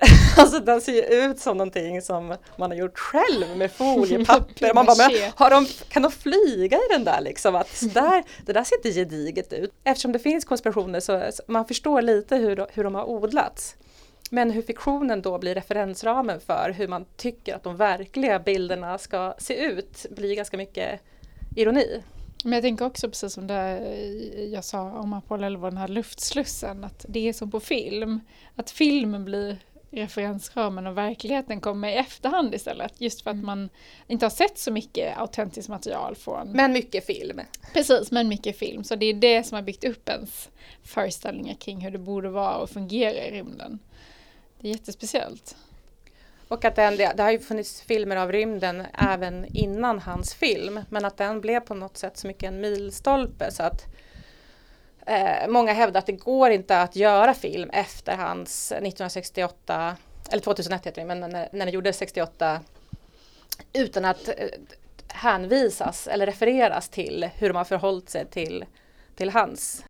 Alltså 0.36 0.60
den 0.60 0.80
ser 0.80 0.92
ju 0.92 1.02
ut 1.02 1.38
som 1.38 1.56
någonting 1.56 2.02
som 2.02 2.36
man 2.56 2.70
har 2.70 2.78
gjort 2.78 2.98
själv 2.98 3.56
med 3.56 3.72
foliepapper. 3.72 4.74
man 4.74 4.86
bara, 4.86 4.96
men 4.96 5.32
har 5.34 5.50
de, 5.50 5.66
kan 5.88 6.02
de 6.02 6.12
flyga 6.12 6.76
i 6.76 6.92
den 6.92 7.04
där 7.04 7.20
liksom? 7.20 7.54
Att 7.54 7.80
där, 7.94 8.24
det 8.46 8.52
där 8.52 8.64
ser 8.64 8.76
inte 8.76 8.92
gediget 8.92 9.52
ut. 9.52 9.72
Eftersom 9.84 10.12
det 10.12 10.18
finns 10.18 10.44
konspirationer 10.44 11.00
så, 11.00 11.28
så 11.32 11.42
man 11.46 11.64
förstår 11.66 12.02
lite 12.02 12.36
hur, 12.36 12.66
hur 12.72 12.84
de 12.84 12.94
har 12.94 13.04
odlats. 13.04 13.76
Men 14.30 14.50
hur 14.50 14.62
fiktionen 14.62 15.22
då 15.22 15.38
blir 15.38 15.54
referensramen 15.54 16.40
för 16.40 16.74
hur 16.76 16.88
man 16.88 17.04
tycker 17.16 17.54
att 17.54 17.62
de 17.62 17.76
verkliga 17.76 18.38
bilderna 18.38 18.98
ska 18.98 19.34
se 19.38 19.56
ut 19.64 20.06
blir 20.10 20.36
ganska 20.36 20.56
mycket 20.56 21.00
ironi. 21.56 22.02
Men 22.44 22.52
jag 22.52 22.62
tänker 22.62 22.84
också 22.84 23.08
precis 23.08 23.32
som 23.32 23.46
det 23.46 23.78
jag 24.52 24.64
sa 24.64 24.82
om 24.92 25.12
Apollo 25.12 25.46
11, 25.46 25.70
den 25.70 25.78
här 25.78 25.88
luftslussen, 25.88 26.84
att 26.84 27.06
det 27.08 27.28
är 27.28 27.32
som 27.32 27.50
på 27.50 27.60
film. 27.60 28.20
Att 28.56 28.70
filmen 28.70 29.24
blir 29.24 29.58
referensramen 29.90 30.86
och 30.86 30.98
verkligheten 30.98 31.60
kommer 31.60 31.88
i 31.88 31.94
efterhand 31.94 32.54
istället. 32.54 33.00
Just 33.00 33.22
för 33.22 33.30
att 33.30 33.34
mm. 33.34 33.46
man 33.46 33.68
inte 34.06 34.24
har 34.24 34.30
sett 34.30 34.58
så 34.58 34.72
mycket 34.72 35.18
autentiskt 35.18 35.68
material 35.68 36.14
från... 36.14 36.52
Men 36.52 36.72
mycket 36.72 37.06
film. 37.06 37.40
Precis, 37.72 38.10
men 38.10 38.28
mycket 38.28 38.58
film. 38.58 38.84
Så 38.84 38.96
det 38.96 39.06
är 39.06 39.14
det 39.14 39.46
som 39.46 39.54
har 39.54 39.62
byggt 39.62 39.84
upp 39.84 40.08
ens 40.08 40.48
föreställningar 40.82 41.54
kring 41.54 41.80
hur 41.80 41.90
det 41.90 41.98
borde 41.98 42.28
vara 42.28 42.56
och 42.56 42.70
fungera 42.70 43.26
i 43.26 43.30
rymden. 43.30 43.78
Det 44.60 44.68
är 44.68 44.72
jättespeciellt. 44.72 45.56
Och 46.48 46.64
att 46.64 46.76
den, 46.76 46.96
det, 46.96 47.12
det 47.16 47.22
har 47.22 47.30
ju 47.30 47.38
funnits 47.38 47.80
filmer 47.80 48.16
av 48.16 48.32
rymden 48.32 48.86
även 48.98 49.46
innan 49.56 49.98
hans 49.98 50.34
film, 50.34 50.80
men 50.88 51.04
att 51.04 51.16
den 51.16 51.40
blev 51.40 51.60
på 51.60 51.74
något 51.74 51.96
sätt 51.96 52.16
så 52.16 52.26
mycket 52.26 52.42
en 52.42 52.60
milstolpe 52.60 53.50
så 53.50 53.62
att 53.62 53.84
eh, 55.06 55.48
många 55.48 55.72
hävdar 55.72 55.98
att 55.98 56.06
det 56.06 56.12
går 56.12 56.50
inte 56.50 56.80
att 56.80 56.96
göra 56.96 57.34
film 57.34 57.70
efter 57.70 58.16
hans 58.16 58.72
1968, 58.72 59.96
eller 60.30 60.42
2001 60.42 60.86
heter 60.86 61.00
det, 61.00 61.06
men 61.06 61.20
när, 61.20 61.48
när 61.52 61.66
den 61.66 61.70
gjordes 61.70 61.96
68 61.96 62.60
utan 63.72 64.04
att 64.04 64.28
eh, 64.28 64.34
hänvisas 65.08 66.06
eller 66.06 66.26
refereras 66.26 66.88
till 66.88 67.28
hur 67.34 67.48
de 67.48 67.56
har 67.56 67.64
förhållit 67.64 68.10
sig 68.10 68.26
till, 68.26 68.64
till 69.16 69.30
hans 69.30 69.84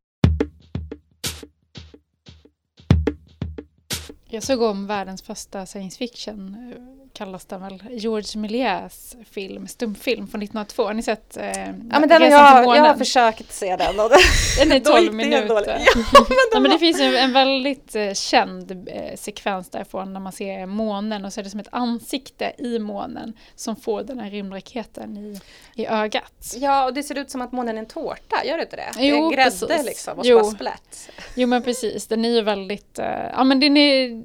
Jag 4.31 4.43
såg 4.43 4.63
om 4.63 4.87
världens 4.87 5.23
första 5.23 5.67
science 5.67 5.99
fiction, 5.99 6.73
eh, 6.73 6.98
kallas 7.19 7.45
den 7.45 7.61
väl, 7.61 7.83
George 7.91 8.41
Méliès 8.41 9.17
film, 9.31 9.69
stumfilm 9.69 10.29
från 10.29 10.43
1902. 10.43 10.85
Har 10.85 10.95
ni 10.95 11.03
sett 11.03 11.37
eh, 11.37 11.67
Ja 11.67 12.01
men 12.01 12.09
den 12.09 12.23
har 12.23 12.29
jag, 12.29 12.77
jag 12.77 12.85
har 12.85 12.95
försökt 12.95 13.53
se 13.53 13.77
den. 13.77 14.01
Och 14.01 14.11
den 14.59 14.73
är 14.73 14.81
12 15.01 15.15
minuter. 15.15 15.49
Ja, 16.13 16.27
men, 16.29 16.37
ja, 16.53 16.61
men 16.61 16.71
det 16.71 16.79
finns 16.79 17.01
ju 17.01 17.17
en 17.17 17.33
väldigt 17.33 17.95
eh, 17.95 18.13
känd 18.13 18.89
eh, 18.89 19.17
sekvens 19.17 19.71
därifrån 19.71 20.13
när 20.13 20.21
man 20.21 20.33
ser 20.33 20.67
månen 20.67 21.25
och 21.25 21.33
så 21.33 21.41
är 21.41 21.45
det 21.45 21.51
som 21.51 21.61
ett 21.61 21.69
ansikte 21.73 22.53
i 22.59 22.79
månen 22.79 23.33
som 23.55 23.77
får 23.77 24.03
den 24.03 24.21
här 24.21 24.31
rymdraketen 24.31 25.17
i, 25.17 25.41
i 25.75 25.87
ögat. 25.87 26.55
Ja 26.57 26.85
och 26.85 26.95
det 26.95 27.03
ser 27.03 27.19
ut 27.19 27.31
som 27.31 27.43
att 27.43 27.53
månen 27.53 27.77
är 27.77 27.79
en 27.81 27.87
tårta, 27.87 28.45
gör 28.45 28.57
det 28.57 28.63
inte 28.63 28.77
det? 28.77 28.91
Jo, 28.99 29.31
det 29.31 29.35
är 29.35 29.37
grädde 29.37 29.67
precis. 29.67 29.87
liksom 29.87 30.19
och 30.19 30.27
så 30.27 30.35
bara 30.35 30.45
splätt. 30.45 31.11
Jo 31.35 31.49
men 31.49 31.63
precis, 31.63 32.07
den 32.07 32.25
är 32.25 32.31
ju 32.31 32.43
väldigt, 32.43 32.99
eh, 32.99 33.07
ja 33.33 33.45
men 33.45 33.61
den 33.61 33.77
är 33.77 34.23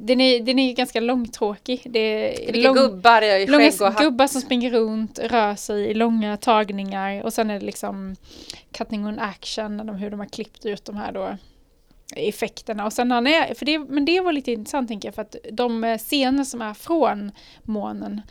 den 0.00 0.20
är, 0.20 0.40
den 0.40 0.58
är 0.58 0.72
ganska 0.72 1.00
långtråkig. 1.00 1.82
Det 1.84 1.98
är, 2.48 2.62
lång, 2.62 2.74
gubbar 2.74 3.22
i 3.22 3.46
och 3.80 3.94
gubbar 3.94 4.26
som 4.26 4.40
springer 4.40 4.70
runt, 4.70 5.18
rör 5.18 5.54
sig 5.54 5.84
i 5.84 5.94
långa 5.94 6.36
tagningar 6.36 7.22
och 7.22 7.32
sen 7.32 7.50
är 7.50 7.60
det 7.60 7.66
liksom 7.66 8.16
cutting 8.72 9.06
on 9.06 9.18
action, 9.18 9.88
hur 9.88 10.10
de 10.10 10.20
har 10.20 10.26
klippt 10.26 10.66
ut 10.66 10.84
de 10.84 10.96
här 10.96 11.12
då 11.12 11.36
effekterna. 12.16 12.86
Och 12.86 12.92
sen 12.92 13.10
han 13.10 13.26
är, 13.26 13.54
för 13.54 13.66
det, 13.66 13.78
men 13.78 14.04
det 14.04 14.20
var 14.20 14.32
lite 14.32 14.52
intressant 14.52 14.88
tänker 14.88 15.08
jag, 15.08 15.14
för 15.14 15.22
att 15.22 15.36
de 15.52 15.98
scener 15.98 16.44
som 16.44 16.62
är 16.62 16.74
från 16.74 17.32
månen 17.62 18.22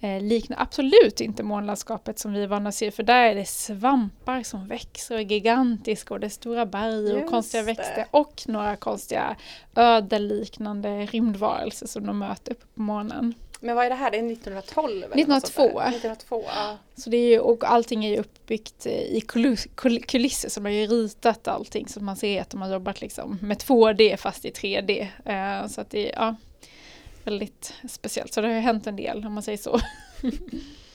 eh, 0.00 0.22
liknar 0.22 0.56
absolut 0.60 1.20
inte 1.20 1.42
månlandskapet 1.42 2.18
som 2.18 2.32
vi 2.32 2.42
är 2.42 2.46
vana 2.46 2.68
att 2.68 2.74
se, 2.74 2.90
för 2.90 3.02
där 3.02 3.24
är 3.24 3.34
det 3.34 3.44
svampar 3.44 4.42
som 4.42 4.68
växer 4.68 5.14
och 5.14 5.20
är 5.20 5.24
gigantiska 5.24 6.14
och 6.14 6.20
det 6.20 6.26
är 6.26 6.28
stora 6.28 6.66
berg 6.66 7.12
och 7.12 7.18
Just 7.18 7.30
konstiga 7.30 7.62
det. 7.62 7.66
växter 7.66 8.04
och 8.10 8.42
några 8.46 8.76
konstiga 8.76 9.36
ödeliknande 9.74 11.06
rymdvarelser 11.06 11.86
som 11.86 12.06
de 12.06 12.18
möter 12.18 12.52
uppe 12.52 12.66
på 12.74 12.80
månen. 12.82 13.34
Men 13.60 13.76
vad 13.76 13.86
är 13.86 13.90
det 13.90 13.96
här? 13.96 14.10
Det 14.10 14.16
är 14.16 14.32
1912? 14.32 15.02
1902. 15.02 15.62
1902 15.62 16.44
ja. 16.46 16.78
Så 16.96 17.10
det 17.10 17.16
är 17.16 17.28
ju, 17.28 17.38
och 17.38 17.64
allting 17.64 18.04
är 18.04 18.10
ju 18.10 18.16
uppbyggt 18.16 18.86
i 18.86 19.20
kulisser 20.06 20.48
som 20.48 20.64
har 20.64 20.72
ju 20.72 20.86
ritat 20.86 21.48
allting 21.48 21.88
så 21.88 22.00
man 22.00 22.16
ser 22.16 22.40
att 22.40 22.50
de 22.50 22.62
har 22.62 22.72
jobbat 22.72 23.00
liksom 23.00 23.38
med 23.42 23.56
2D 23.56 24.16
fast 24.16 24.44
i 24.44 24.50
3D. 24.50 25.02
Uh, 25.02 25.68
så 25.68 25.80
att 25.80 25.90
det 25.90 26.12
är 26.12 26.14
ja, 26.14 26.36
väldigt 27.24 27.74
speciellt. 27.88 28.32
Så 28.32 28.40
det 28.40 28.48
har 28.48 28.54
ju 28.54 28.60
hänt 28.60 28.86
en 28.86 28.96
del 28.96 29.26
om 29.26 29.32
man 29.32 29.42
säger 29.42 29.58
så. 29.58 29.80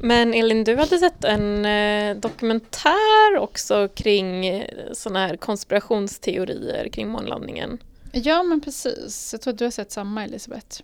Men 0.00 0.34
Elin, 0.34 0.64
du 0.64 0.76
hade 0.76 0.98
sett 0.98 1.24
en 1.24 1.64
eh, 1.64 2.16
dokumentär 2.16 3.36
också 3.38 3.88
kring 3.94 4.46
eh, 4.46 4.68
sådana 4.92 5.26
här 5.26 5.36
konspirationsteorier 5.36 6.88
kring 6.88 7.08
månlandningen. 7.08 7.78
Ja, 8.12 8.42
men 8.42 8.60
precis. 8.60 9.28
Jag 9.32 9.40
tror 9.40 9.52
att 9.52 9.58
du 9.58 9.64
har 9.64 9.70
sett 9.70 9.92
samma, 9.92 10.24
Elisabeth. 10.24 10.82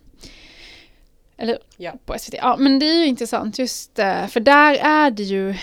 Eller 1.37 1.59
ja. 1.77 1.93
på 2.05 2.19
SVT. 2.19 2.35
Ja, 2.35 2.57
men 2.59 2.79
det 2.79 2.87
är 2.87 2.99
ju 2.99 3.07
intressant 3.07 3.59
just 3.59 3.99
eh, 3.99 4.27
för 4.27 4.41
där 4.41 4.75
är 4.75 5.11
det 5.11 5.23
ju 5.23 5.55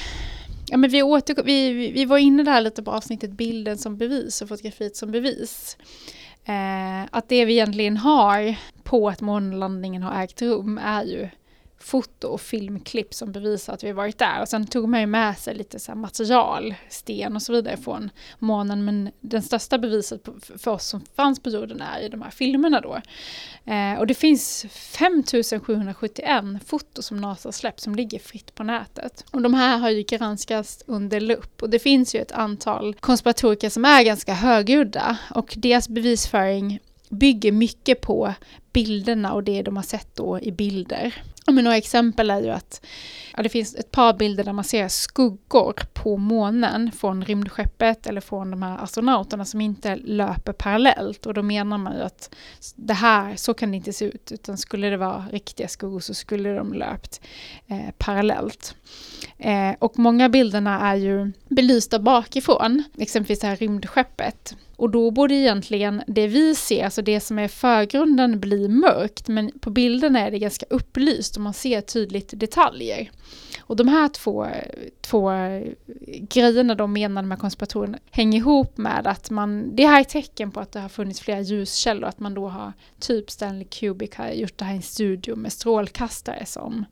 Ja, 0.72 0.78
men 0.78 0.90
vi, 0.90 1.04
åter, 1.04 1.44
vi, 1.44 1.92
vi 1.92 2.06
var 2.06 2.18
inne 2.18 2.44
där 2.44 2.62
lite 2.62 2.84
på 2.84 2.92
avsnittet 2.92 3.32
bilden 3.32 3.78
som 3.78 3.98
bevis 3.98 4.42
och 4.42 4.50
fotografiet 4.50 4.96
som 4.96 5.12
bevis. 5.12 5.78
Eh, 6.46 7.04
att 7.12 7.30
det 7.30 7.46
vi 7.46 7.54
egentligen 7.54 7.98
har 7.98 8.56
på 8.84 9.10
att 9.10 9.22
månlandningen 9.22 10.04
har 10.04 10.24
ägt 10.24 10.42
rum 10.42 10.78
är 10.78 11.04
ju 11.04 11.30
foto 11.84 12.28
och 12.28 12.42
filmklipp 12.42 13.14
som 13.14 13.32
bevisar 13.32 13.74
att 13.74 13.84
vi 13.84 13.92
varit 13.92 14.18
där. 14.18 14.42
Och 14.42 14.50
sen 14.50 14.68
tog 14.68 14.90
man 14.90 15.00
ju 15.00 15.06
med 15.06 15.38
sig 15.38 15.56
lite 15.56 15.80
så 15.80 15.96
material, 15.96 16.76
sten 16.90 17.36
och 17.36 17.42
så 17.42 17.54
vidare 17.54 17.78
från 17.78 18.10
månen. 18.40 18.86
Men 18.86 19.12
den 19.20 19.42
största 19.42 19.78
beviset 19.78 20.28
för 20.58 20.72
oss 20.72 20.88
som 20.88 21.02
fanns 21.16 21.40
på 21.40 21.50
jorden 21.50 21.82
är 21.82 22.00
i 22.00 22.10
de 22.10 22.22
här 22.22 22.32
filmerna 22.32 22.82
då. 22.82 23.02
Eh, 23.72 24.00
och 24.00 24.08
det 24.08 24.14
finns 24.14 24.66
5771 24.70 26.44
foto 26.66 27.02
som 27.02 27.18
NASA 27.18 27.52
släppt 27.52 27.80
som 27.80 27.96
ligger 27.96 28.20
fritt 28.20 28.56
på 28.56 28.64
nätet. 28.64 29.26
Och 29.32 29.42
de 29.42 29.54
här 29.54 29.78
har 29.78 29.90
ju 29.90 30.04
granskats 30.04 30.84
under 30.88 31.20
lupp. 31.20 31.62
Och 31.62 31.70
det 31.70 31.80
finns 31.80 32.16
ju 32.16 32.20
ett 32.20 32.32
antal 32.32 32.94
konspiratoriker 32.94 33.70
som 33.70 33.86
är 33.86 34.04
ganska 34.04 34.34
högljudda. 34.34 35.18
Och 35.36 35.54
deras 35.58 35.90
bevisföring 35.90 36.80
bygger 37.10 37.52
mycket 37.52 38.02
på 38.02 38.34
bilderna 38.74 39.34
och 39.34 39.44
det 39.44 39.62
de 39.62 39.76
har 39.76 39.84
sett 39.84 40.16
då 40.16 40.40
i 40.40 40.52
bilder. 40.52 41.24
Men 41.46 41.64
några 41.64 41.78
exempel 41.78 42.32
är 42.32 42.42
ju 42.42 42.50
att 42.50 42.86
ja, 43.38 43.44
det 43.44 43.50
finns 43.50 43.76
ett 43.76 43.92
par 43.92 44.14
bilder 44.14 44.44
där 44.44 44.54
man 44.54 44.64
ser 44.64 44.88
skuggor 44.88 45.76
på 45.94 46.18
månen 46.18 46.92
från 46.92 47.26
rymdskeppet 47.26 48.08
eller 48.08 48.22
från 48.22 48.52
de 48.52 48.62
här 48.62 48.84
astronauterna 48.84 49.46
som 49.46 49.62
inte 49.62 49.96
löper 49.96 50.54
parallellt. 50.54 51.26
Och 51.26 51.34
då 51.34 51.42
menar 51.42 51.78
man 51.78 51.96
ju 51.96 52.02
att 52.02 52.36
det 52.76 52.94
här, 52.94 53.36
så 53.36 53.54
kan 53.54 53.72
det 53.72 53.78
inte 53.78 53.94
se 53.94 54.06
ut, 54.06 54.32
utan 54.32 54.58
skulle 54.58 54.90
det 54.90 54.98
vara 54.98 55.26
riktiga 55.32 55.68
skuggor 55.68 56.00
så 56.00 56.14
skulle 56.14 56.54
de 56.54 56.74
löpt 56.74 57.22
eh, 57.68 57.92
parallellt. 57.98 58.76
Eh, 59.38 59.72
och 59.80 60.00
många 60.00 60.30
bilderna 60.30 60.80
är 60.80 60.96
ju 60.96 61.32
belysta 61.48 62.00
bakifrån, 62.00 62.84
exempelvis 62.98 63.40
det 63.40 63.48
här 63.48 63.56
rymdskeppet. 63.56 64.56
Och 64.76 64.90
då 64.90 65.12
borde 65.12 65.34
egentligen 65.34 66.04
det 66.08 66.28
vi 66.28 66.56
ser, 66.56 66.86
alltså 66.86 67.02
det 67.02 67.20
som 67.20 67.40
är 67.40 67.48
förgrunden, 67.48 68.40
bli 68.40 68.61
mörkt. 68.68 69.28
Men 69.28 69.60
på 69.60 69.70
bilderna 69.70 70.20
är 70.20 70.32
det 70.32 70.40
ganska 70.40 70.66
upplyst 70.70 71.36
och 71.36 71.42
man 71.42 71.54
ser 71.54 71.82
tydligt 71.82 72.40
detaljer. 72.40 73.12
Och 73.60 73.76
de 73.76 73.88
här 73.88 74.08
två, 74.10 74.48
två 75.02 75.32
eh, 75.32 75.64
grejerna 76.30 76.76
de 76.76 76.94
menar 76.94 77.22
med 77.22 77.40
konspiratorerna 77.40 77.98
hänger 78.12 78.38
ihop 78.38 78.78
med 78.78 79.08
att 79.08 79.30
man, 79.30 79.76
det 79.76 79.86
här 79.86 80.00
är 80.00 80.04
tecken 80.04 80.52
på 80.52 80.60
att 80.60 80.72
det 80.72 80.80
har 80.80 80.90
funnits 80.90 81.20
flera 81.20 81.42
ljuskällor, 81.42 82.10
att 82.10 82.20
man 82.20 82.34
då 82.34 82.48
har, 82.48 82.74
typ 83.00 83.32
Stanley 83.32 83.66
Kubrick 83.66 84.16
har 84.16 84.30
gjort 84.30 84.58
det 84.58 84.66
här 84.66 84.74
i 84.74 84.78
en 84.78 84.82
studio 84.82 85.36
med 85.36 85.54
strålkastare 85.54 86.46
som 86.46 86.86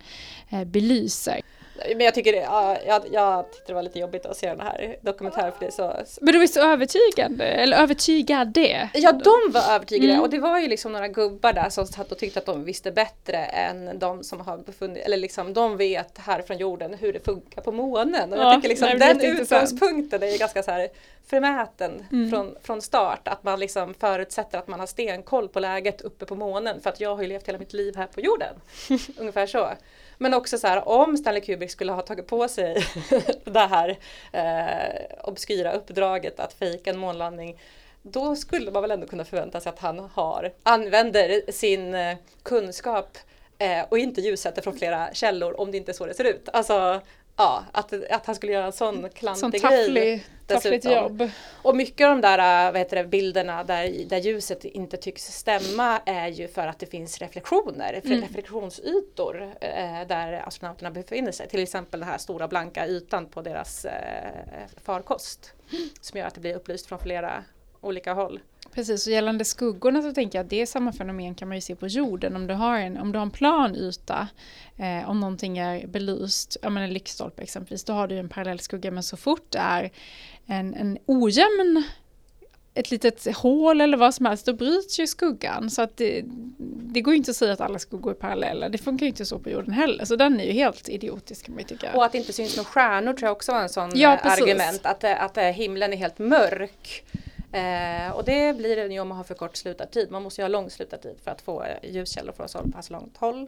eh, 0.50 0.64
belyser. 0.64 1.42
Men 1.88 2.00
jag 2.06 2.14
tycker 2.14 2.32
det, 2.32 2.38
ja, 2.40 2.78
jag, 2.88 3.02
jag 3.12 3.52
tyckte 3.52 3.68
det 3.68 3.74
var 3.74 3.84
lite 3.84 4.00
jobbigt 4.00 4.26
att 4.26 4.38
se 4.38 4.48
den 4.50 4.60
här 4.60 4.96
dokumentären 5.02 5.52
för 5.60 5.66
det 5.66 5.72
så 5.72 5.94
Men 6.22 6.34
du 6.34 6.44
är 6.44 6.48
så 6.48 6.60
övertygande, 6.62 7.46
eller 7.46 7.78
övertygade. 7.78 8.90
Ja, 8.94 9.12
de 9.12 9.52
var 9.52 9.76
övertygade 9.76 10.14
Mm. 10.14 10.24
och 10.24 10.30
det 10.30 10.40
var 10.40 10.60
ju 10.60 10.68
liksom 10.68 10.92
några 10.92 11.08
gubbar 11.08 11.54
där 11.54 11.70
som 11.70 11.86
satt 11.86 12.12
och 12.12 12.18
tyckte 12.18 12.40
att 12.40 12.46
de 12.46 12.64
visste 12.64 12.92
bättre 12.92 13.38
än 13.38 14.00
de 14.00 14.24
som 14.24 14.40
har 14.40 14.58
befunnit, 14.58 15.06
eller 15.06 15.18
liksom 15.18 15.54
de 15.54 15.78
vet 15.78 16.18
här 16.18 16.42
från 16.42 16.58
jorden 16.58 16.94
hur 16.94 17.14
det 17.14 17.26
funkar 17.26 17.62
på 17.62 17.72
månen. 17.72 18.34
Och 18.34 18.40
Ja, 18.40 18.44
jag 18.44 18.56
tycker 18.56 18.70
liksom 18.70 18.88
nej, 18.98 19.14
den 19.14 19.22
utgångspunkten 19.42 20.24
är 20.24 20.28
ju 20.28 20.38
ganska 20.38 20.64
så 20.64 20.72
här 20.72 20.88
förmäten 21.28 22.06
Mm. 22.12 22.30
från, 22.30 22.56
från 22.64 22.82
start. 22.82 23.28
Att 23.28 23.44
man 23.44 23.60
liksom 23.60 23.94
förutsätter 23.94 24.58
att 24.58 24.68
man 24.68 24.80
har 24.80 24.88
stenkoll 24.88 25.50
på 25.50 25.60
läget 25.60 26.02
uppe 26.02 26.26
på 26.26 26.36
månen 26.36 26.82
för 26.82 26.90
att 26.90 27.00
jag 27.00 27.16
har 27.16 27.22
ju 27.22 27.28
levt 27.30 27.48
hela 27.48 27.58
mitt 27.60 27.74
liv 27.74 27.96
här 27.96 28.08
på 28.08 28.22
jorden. 28.22 28.56
Ungefär 29.18 29.48
så. 29.48 29.70
Men 30.22 30.34
också 30.34 30.58
så 30.58 30.68
här 30.68 30.88
om 30.88 31.18
Stanley 31.18 31.42
Kubrick 31.42 31.72
skulle 31.72 31.92
ha 31.92 32.02
tagit 32.02 32.28
på 32.28 32.48
sig 32.48 32.86
det 33.44 33.60
här 33.60 33.98
eh, 34.32 35.18
obskyra 35.24 35.72
uppdraget 35.72 36.40
att 36.40 36.54
fejka 36.54 36.90
en 36.90 37.00
månlandning 37.00 37.58
då 38.02 38.36
skulle 38.36 38.72
man 38.72 38.82
väl 38.82 38.92
ändå 38.92 39.08
kunna 39.08 39.26
förvänta 39.26 39.60
sig 39.60 39.70
att 39.70 39.80
han 39.80 40.00
har, 40.00 40.52
använder 40.64 41.52
sin 41.52 41.96
eh, 41.96 42.18
kunskap 42.44 43.18
eh, 43.58 43.86
och 43.90 43.98
inte 43.98 44.22
ljussätter 44.22 44.62
från 44.62 44.78
flera 44.78 45.14
källor 45.14 45.60
om 45.60 45.72
det 45.72 45.78
inte 45.78 45.92
är 45.92 45.94
så 45.94 46.06
det 46.06 46.14
ser 46.14 46.24
ut. 46.24 46.50
Alltså, 46.54 47.02
ja, 47.40 47.64
att, 47.72 47.94
att 48.12 48.26
han 48.26 48.36
skulle 48.36 48.52
göra 48.54 48.66
en 48.66 48.72
sån 48.72 48.96
Sån 49.02 49.10
klantig 49.10 49.52
grej. 49.52 49.62
tafflig, 49.62 50.26
taffligt 50.48 50.84
dessutom. 50.84 51.04
jobb. 51.20 51.30
Och 51.62 51.76
mycket 51.76 52.06
av 52.08 52.12
de 52.12 52.22
där 52.22 52.68
äh, 52.68 52.72
vad 52.72 52.80
heter 52.80 52.98
det, 52.98 53.04
bilderna 53.04 53.64
där, 53.64 54.06
där 54.10 54.18
ljuset 54.18 54.66
inte 54.66 54.98
tycks 54.98 55.24
stämma 55.24 56.00
är 56.06 56.28
ju 56.28 56.48
för 56.48 56.68
att 56.68 56.80
det 56.80 56.86
finns 56.86 57.18
reflektioner, 57.20 58.02
Mm. 58.06 58.22
reflektionsytor 58.22 59.54
eh, 59.62 60.08
där 60.08 60.48
astronauterna 60.48 60.92
befinner 60.92 61.32
sig. 61.32 61.48
Till 61.50 61.64
exempel 61.64 62.00
den 62.00 62.10
här 62.10 62.18
stora 62.18 62.48
blanka 62.48 62.88
ytan 62.88 63.26
på 63.26 63.42
deras 63.42 63.86
eh, 63.86 63.94
farkost. 64.84 65.54
Som 66.02 66.20
gör 66.20 66.28
att 66.28 66.34
det 66.36 66.42
blir 66.42 66.56
upplyst 66.56 66.86
från 66.88 67.00
flera 67.00 67.44
olika 67.82 68.14
håll. 68.14 68.40
Precis, 68.72 69.08
och 69.08 69.14
gällande 69.14 69.46
skuggorna 69.46 70.02
så 70.02 70.14
tänker 70.14 70.38
jag 70.38 70.44
att 70.44 70.50
det 70.50 70.62
är 70.62 70.66
samma 70.66 70.94
fenomen 70.94 71.36
kan 71.36 71.48
man 71.48 71.58
ju 71.58 71.62
se 71.62 71.76
på 71.76 71.88
jorden. 71.88 72.36
Om 72.36 72.48
du 72.48 72.54
har 72.54 72.80
en, 72.80 72.98
om 72.98 73.12
du 73.12 73.18
har 73.18 73.26
en 73.26 73.32
plan 73.32 73.76
yta, 73.76 74.28
eh, 74.78 75.10
om 75.10 75.20
någonting 75.20 75.58
är 75.58 75.88
belyst, 75.88 76.58
ja 76.62 76.70
men 76.70 76.84
en 76.84 76.94
lyktstolpe 76.94 77.42
exempelvis, 77.42 77.84
då 77.84 77.94
har 77.94 78.08
du 78.08 78.18
en 78.18 78.30
parallell 78.30 78.60
skugga. 78.60 78.92
Men 78.92 79.04
så 79.04 79.18
fort 79.18 79.46
det 79.50 79.60
är 79.60 79.92
en, 80.46 80.74
en 80.74 80.98
ojämn, 81.06 81.84
ett 82.74 82.92
litet 82.92 83.38
hål 83.38 83.82
eller 83.82 83.98
vad 83.98 84.14
som 84.14 84.26
helst, 84.26 84.46
då 84.46 84.54
bryts 84.54 85.00
ju 85.00 85.08
skuggan. 85.08 85.70
Så 85.70 85.82
att 85.82 85.98
det, 85.98 86.24
det 86.94 87.02
går 87.02 87.14
ju 87.14 87.18
inte 87.18 87.32
att 87.32 87.38
säga 87.38 87.54
att 87.54 87.62
alla 87.62 87.80
skuggor 87.80 88.12
är 88.12 88.16
parallella. 88.16 88.70
Det 88.70 88.78
funkar 88.78 89.06
ju 89.06 89.08
inte 89.10 89.26
så 89.26 89.40
på 89.40 89.50
jorden 89.50 89.72
heller. 89.72 90.06
Så 90.06 90.16
den 90.16 90.40
är 90.40 90.46
ju 90.46 90.52
helt 90.52 90.90
idiotisk 90.90 91.46
kan 91.46 91.56
man 91.56 91.62
ju 91.62 91.68
tycka. 91.68 91.94
Och 91.94 92.06
att 92.06 92.12
det 92.12 92.18
inte 92.18 92.34
syns 92.34 92.58
några 92.58 92.70
stjärnor 92.70 93.14
tror 93.14 93.28
jag 93.28 93.32
också 93.32 93.52
var 93.52 93.62
en 93.62 93.70
sån 93.70 93.92
Ja, 93.96 94.14
eh, 94.14 94.22
precis. 94.22 94.44
argument. 94.44 94.80
Att, 94.84 95.04
eh, 95.04 95.24
att 95.24 95.38
eh, 95.38 95.44
himlen 95.44 95.94
är 95.94 95.98
helt 95.98 96.20
mörk. 96.20 97.04
Eh, 97.52 98.12
och 98.12 98.24
det 98.26 98.58
blir 98.58 98.76
det 98.76 98.94
ju 98.94 99.00
om 99.00 99.08
man 99.08 99.18
har 99.18 99.24
för 99.24 99.36
kort 99.36 99.56
slutartid. 99.56 100.12
Man 100.12 100.24
måste 100.24 100.42
ju 100.42 100.44
ha 100.44 100.50
lång 100.50 100.70
slutartid 100.70 101.16
för 101.24 101.32
att 101.32 101.42
få 101.42 101.64
eh, 101.64 101.92
ljuskällor 101.92 102.34
från 102.34 102.50
så 102.50 102.60
pass 102.74 102.90
långt 102.90 103.18
håll. 103.18 103.48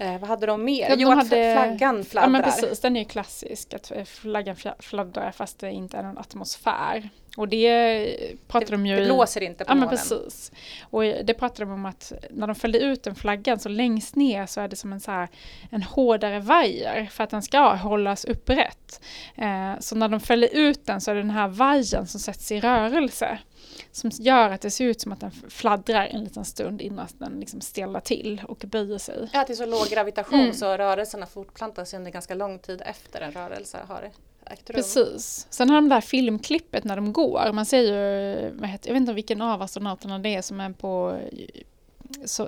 Eh, 0.00 0.18
vad 0.18 0.28
hade 0.28 0.46
de 0.46 0.64
mer? 0.64 0.88
Ja, 0.90 0.96
de 0.96 1.02
jo, 1.02 1.10
att 1.10 1.16
hade- 1.16 1.28
flaggan 1.52 1.96
Ja 1.98 2.04
fladdrar. 2.04 2.28
men 2.30 2.42
precis, 2.42 2.80
den 2.80 2.96
är 2.96 3.00
ju 3.00 3.06
klassisk 3.06 3.74
att 3.74 3.90
eh, 3.90 4.04
flaggan 4.04 4.56
fla- 4.56 4.74
fladdrar 4.82 5.30
fast 5.32 5.58
det 5.58 5.70
inte 5.70 5.96
är 5.96 6.02
någon 6.02 6.18
atmosfär. 6.18 7.08
Och 7.36 7.48
det 7.48 8.16
pratar 8.48 8.66
det, 8.66 8.72
de 8.72 8.86
ju 8.86 8.96
det 8.96 9.04
blåser 9.04 9.40
inte 9.40 9.64
på 9.64 9.70
Ja 9.70 9.74
men 9.74 9.84
månen. 9.84 9.96
precis. 9.98 10.52
Och 10.90 11.02
det 11.02 11.34
pratade 11.34 11.64
de 11.64 11.72
om 11.72 11.86
att 11.86 12.12
när 12.30 12.46
de 12.46 12.54
fällde 12.56 12.78
ut 12.78 13.02
den 13.02 13.14
flaggan 13.14 13.58
så 13.58 13.68
längst 13.68 14.16
ner 14.16 14.46
så 14.46 14.60
är 14.60 14.68
det 14.68 14.76
som 14.76 14.92
en, 14.92 15.00
så 15.00 15.10
här, 15.10 15.28
en 15.70 15.82
hårdare 15.82 16.40
vajer 16.40 17.08
för 17.10 17.24
att 17.24 17.30
den 17.30 17.42
ska 17.42 17.74
hållas 17.74 18.24
upprätt. 18.24 19.00
Eh, 19.36 19.72
så 19.80 19.96
när 19.96 20.08
de 20.08 20.20
fäller 20.20 20.48
ut 20.52 20.86
den 20.86 21.00
så 21.00 21.10
är 21.10 21.14
det 21.14 21.20
den 21.20 21.30
här 21.30 21.48
vajern 21.48 22.06
som 22.06 22.20
sätts 22.20 22.52
i 22.52 22.60
rörelse. 22.60 23.38
Som 23.92 24.10
gör 24.14 24.50
att 24.50 24.60
det 24.60 24.70
ser 24.70 24.84
ut 24.84 25.00
som 25.00 25.12
att 25.12 25.20
den 25.20 25.30
fladdrar 25.48 26.06
en 26.06 26.24
liten 26.24 26.44
stund 26.44 26.80
innan 26.80 27.06
den 27.18 27.40
liksom 27.40 27.60
stelnar 27.60 28.00
till 28.00 28.42
och 28.48 28.64
böjer 28.66 28.98
sig. 28.98 29.28
Ja, 29.32 29.40
att 29.40 29.46
det 29.46 29.52
är 29.52 29.54
så 29.54 29.66
låg 29.66 29.86
gravitation 29.88 30.40
Mm. 30.40 30.54
så 30.54 30.76
rörelserna 30.76 31.26
fortplantar 31.26 31.84
sig 31.84 31.96
under 31.96 32.10
ganska 32.10 32.34
lång 32.34 32.58
tid 32.58 32.82
efter 32.86 33.20
en 33.20 33.32
rörelse 33.32 33.78
har 33.88 34.10
ägt 34.46 34.70
rum. 34.70 34.74
Precis. 34.74 35.46
Sen 35.50 35.70
har 35.70 35.76
de 35.76 35.88
det 35.88 35.94
här 35.94 36.00
filmklippet 36.02 36.84
när 36.84 36.96
de 36.96 37.12
går. 37.12 37.52
Man 37.52 37.66
ser 37.66 37.80
ju, 37.80 37.94
jag 38.60 38.68
vet 38.68 38.86
inte 38.86 39.12
vilken 39.12 39.42
av 39.42 39.62
astronauterna 39.62 40.18
det 40.18 40.34
är 40.34 40.42
som 40.42 40.60
är 40.60 40.72
på 40.72 41.20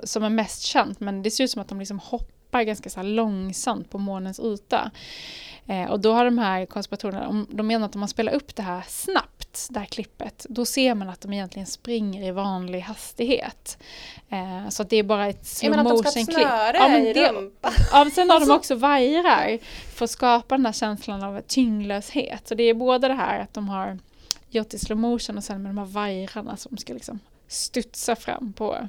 som 0.03 0.23
är 0.23 0.29
mest 0.29 0.61
känt 0.61 0.99
men 0.99 1.23
det 1.23 1.31
ser 1.31 1.43
ut 1.43 1.51
som 1.51 1.61
att 1.61 1.67
de 1.67 1.79
liksom 1.79 1.99
hoppar 1.99 2.63
ganska 2.63 2.89
så 2.89 3.01
långsamt 3.01 3.89
på 3.89 3.97
månens 3.97 4.39
yta. 4.39 4.91
Eh, 5.67 5.91
och 5.91 5.99
då 5.99 6.13
har 6.13 6.25
de 6.25 6.37
här 6.37 6.65
konspiratorerna, 6.65 7.45
de 7.49 7.67
menar 7.67 7.85
att 7.85 7.95
om 7.95 7.99
man 7.99 8.09
spelar 8.09 8.33
upp 8.33 8.55
det 8.55 8.61
här 8.61 8.83
snabbt, 8.87 9.32
det 9.69 9.79
här 9.79 9.85
klippet, 9.85 10.45
då 10.49 10.65
ser 10.65 10.95
man 10.95 11.09
att 11.09 11.21
de 11.21 11.33
egentligen 11.33 11.65
springer 11.65 12.27
i 12.27 12.31
vanlig 12.31 12.79
hastighet. 12.79 13.77
Eh, 14.29 14.69
så 14.69 14.81
att 14.81 14.89
det 14.89 14.97
är 14.97 15.03
bara 15.03 15.27
ett 15.27 15.45
slow 15.45 15.71
menar 15.71 15.83
att 15.83 15.89
de 15.89 15.97
ska 15.97 16.19
ha 16.19 16.21
motion 16.21 16.35
klipp. 16.35 16.47
Ja, 16.73 16.87
men 16.87 17.07
i 17.07 17.13
det- 17.13 17.31
rumpan. 17.31 17.71
Ja, 17.91 18.03
men 18.03 18.11
sen 18.11 18.29
har 18.29 18.39
de 18.39 18.51
också 18.51 18.75
vajrar 18.75 19.59
för 19.95 20.05
att 20.05 20.11
skapa 20.11 20.57
den 20.57 20.65
här 20.65 20.73
känslan 20.73 21.23
av 21.23 21.41
tyngdlöshet. 21.41 22.47
Så 22.47 22.55
det 22.55 22.63
är 22.63 22.73
både 22.73 23.07
det 23.07 23.13
här 23.13 23.39
att 23.39 23.53
de 23.53 23.69
har 23.69 23.99
gjort 24.49 24.73
i 24.73 24.79
slow 24.79 24.97
motion 24.97 25.37
och 25.37 25.43
sen 25.43 25.63
med 25.63 25.69
de 25.69 25.77
här 25.77 25.85
vajrarna 25.85 26.57
som 26.57 26.77
ska 26.77 26.93
liksom 26.93 27.19
studsa 27.47 28.15
fram 28.15 28.53
på... 28.53 28.87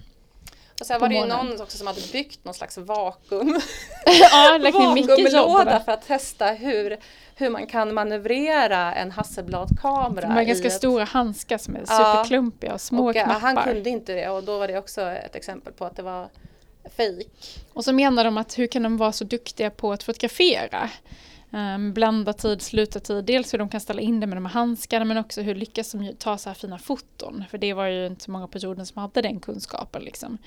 Och 0.81 0.87
sen 0.87 1.01
var 1.01 1.09
det 1.09 1.15
ju 1.15 1.21
månen. 1.21 1.47
någon 1.47 1.61
också 1.61 1.79
som 1.79 1.87
hade 1.87 2.01
byggt 2.13 2.45
någon 2.45 2.55
slags 2.55 2.79
vakuum, 2.79 3.61
ja, 4.07 4.59
vakuumlåda 4.63 5.81
för 5.85 5.93
att 5.93 6.07
testa 6.07 6.47
hur, 6.47 6.99
hur 7.35 7.51
man 7.51 7.67
kan 7.67 7.95
manövrera 7.95 8.95
en 8.95 9.11
Hasselblad-kamera. 9.11 10.21
De 10.29 10.33
har 10.35 10.43
ganska 10.43 10.67
ett- 10.67 10.73
stora 10.73 11.05
handskar 11.05 11.59
som 11.59 11.77
är 11.77 11.85
Ja. 11.89 11.97
superklumpiga 11.97 12.75
och 12.75 12.81
små 12.81 13.07
och, 13.09 13.15
knappar. 13.15 13.33
Han 13.41 13.57
kunde 13.57 13.91
inte 13.91 14.13
det 14.13 14.29
och 14.29 14.45
då 14.45 14.59
var 14.59 14.69
det 14.69 14.79
också 14.79 15.01
ett 15.03 15.35
exempel 15.37 15.73
på 15.73 15.85
att 15.85 15.97
det 15.97 16.03
var 16.03 16.29
fejk. 16.97 17.59
Och 17.73 17.85
så 17.85 17.93
menar 17.93 18.25
de 18.25 18.39
att 18.39 18.59
hur 18.59 18.67
kan 18.67 18.83
de 18.83 18.97
vara 18.97 19.13
så 19.13 19.25
duktiga 19.25 19.71
på 19.71 19.93
att 19.93 20.03
fotografera? 20.03 20.91
Um, 21.55 21.93
blanda 21.93 22.33
tid, 22.33 22.63
sluta 22.63 23.01
tid. 23.01 23.25
Dels 23.25 23.55
hur 23.55 23.59
de 23.59 23.69
kan 23.69 23.81
ställa 23.81 24.01
in 24.01 24.21
det 24.21 24.27
med 24.27 24.37
de 24.37 24.47
här 24.47 24.53
handskarna 24.53 25.05
men 25.05 25.19
också 25.19 25.41
hur 25.41 25.55
lyckas 25.55 25.93
de 25.93 26.15
ta 26.19 26.39
så 26.39 26.49
här 26.49 26.55
fina 26.55 26.79
foton? 26.79 27.45
För 27.51 27.59
det 27.59 27.73
var 27.73 27.87
ju 27.87 28.07
inte 28.07 28.25
så 28.25 28.31
många 28.31 28.49
på 28.49 28.59
jorden 28.59 28.87
som 28.87 29.03
hade 29.03 29.23
den 29.23 29.41
kunskapen. 29.41 30.03
Liksom. 30.03 30.39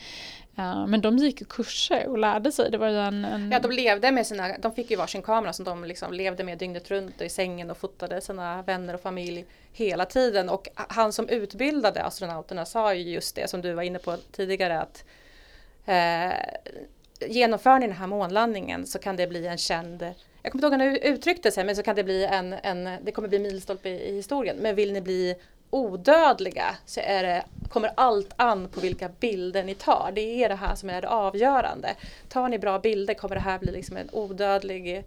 Uh, 0.60 0.88
men 0.88 1.02
de 1.02 1.18
gick 1.18 1.42
ju 1.42 1.46
kurser 1.46 2.08
och 2.08 2.18
lärde 2.18 2.52
sig. 2.52 2.72
Det 2.72 2.78
var 2.78 2.90
ju 2.90 2.98
en, 2.98 3.26
en... 3.26 3.52
Ja, 3.52 3.60
de 3.60 3.72
levde 3.72 4.12
med 4.12 4.28
sina, 4.28 4.58
de 4.58 4.72
fick 4.72 4.92
ju 4.92 4.98
varsin 4.98 5.22
kamera 5.22 5.54
som 5.54 5.66
de 5.66 5.84
liksom 5.84 6.14
levde 6.14 6.44
med 6.44 6.58
dygnet 6.58 6.92
runt 6.92 7.22
i 7.22 7.30
sängen 7.30 7.72
och 7.72 7.78
fotade 7.78 8.22
sina 8.22 8.62
vänner 8.62 8.94
och 8.94 9.02
familj 9.02 9.46
hela 9.74 10.06
tiden. 10.06 10.50
Och 10.50 10.68
han 10.76 11.14
som 11.14 11.30
utbildade 11.30 12.04
astronauterna 12.04 12.66
sa 12.66 12.94
ju 12.94 13.12
just 13.12 13.36
det 13.36 13.50
som 13.50 13.62
du 13.62 13.74
var 13.74 13.84
inne 13.84 14.00
på 14.00 14.18
tidigare 14.32 14.82
att 14.82 15.04
eh, 15.86 16.34
genomför 17.30 17.80
ni 17.80 17.88
den 17.88 17.96
här 17.96 18.08
månlandningen 18.08 18.88
så 18.88 19.00
kan 19.00 19.16
det 19.16 19.28
bli 19.28 19.48
en 19.48 19.58
känd 19.58 20.06
jag 20.48 20.52
kommer 20.52 20.76
inte 20.76 20.86
ihåg 20.86 20.90
hur 20.90 21.02
han 21.02 21.14
uttryckte 21.14 21.52
sig 21.52 21.64
men 21.64 21.76
så 21.76 21.84
kan 21.84 21.96
det 21.96 22.04
bli 22.04 22.26
en, 22.26 22.54
en 22.54 22.90
det 23.02 23.12
kommer 23.12 23.28
bli 23.28 23.40
milstolpe 23.40 23.90
i, 23.90 24.10
i 24.10 24.16
historien. 24.16 24.58
Men 24.58 24.76
vill 24.76 24.94
ni 24.94 25.02
bli 25.02 25.36
odödliga 25.70 26.76
så 26.86 27.00
är 27.04 27.24
det, 27.24 27.44
kommer 27.70 27.92
allt 27.96 28.34
an 28.36 28.70
på 28.70 28.80
vilka 28.80 29.10
bilder 29.10 29.64
ni 29.64 29.76
tar. 29.76 30.12
Det 30.16 30.44
är 30.44 30.50
det 30.50 30.56
här 30.56 30.76
som 30.76 30.90
är 30.90 31.02
det 31.02 31.10
avgörande. 31.10 31.96
Tar 32.30 32.50
ni 32.50 32.60
bra 32.60 32.80
bilder 32.80 33.14
kommer 33.14 33.36
det 33.36 33.42
här 33.42 33.60
bli 33.60 33.72
liksom 33.72 33.98
en 33.98 34.10
odödlig 34.12 34.98
eh, 34.98 35.04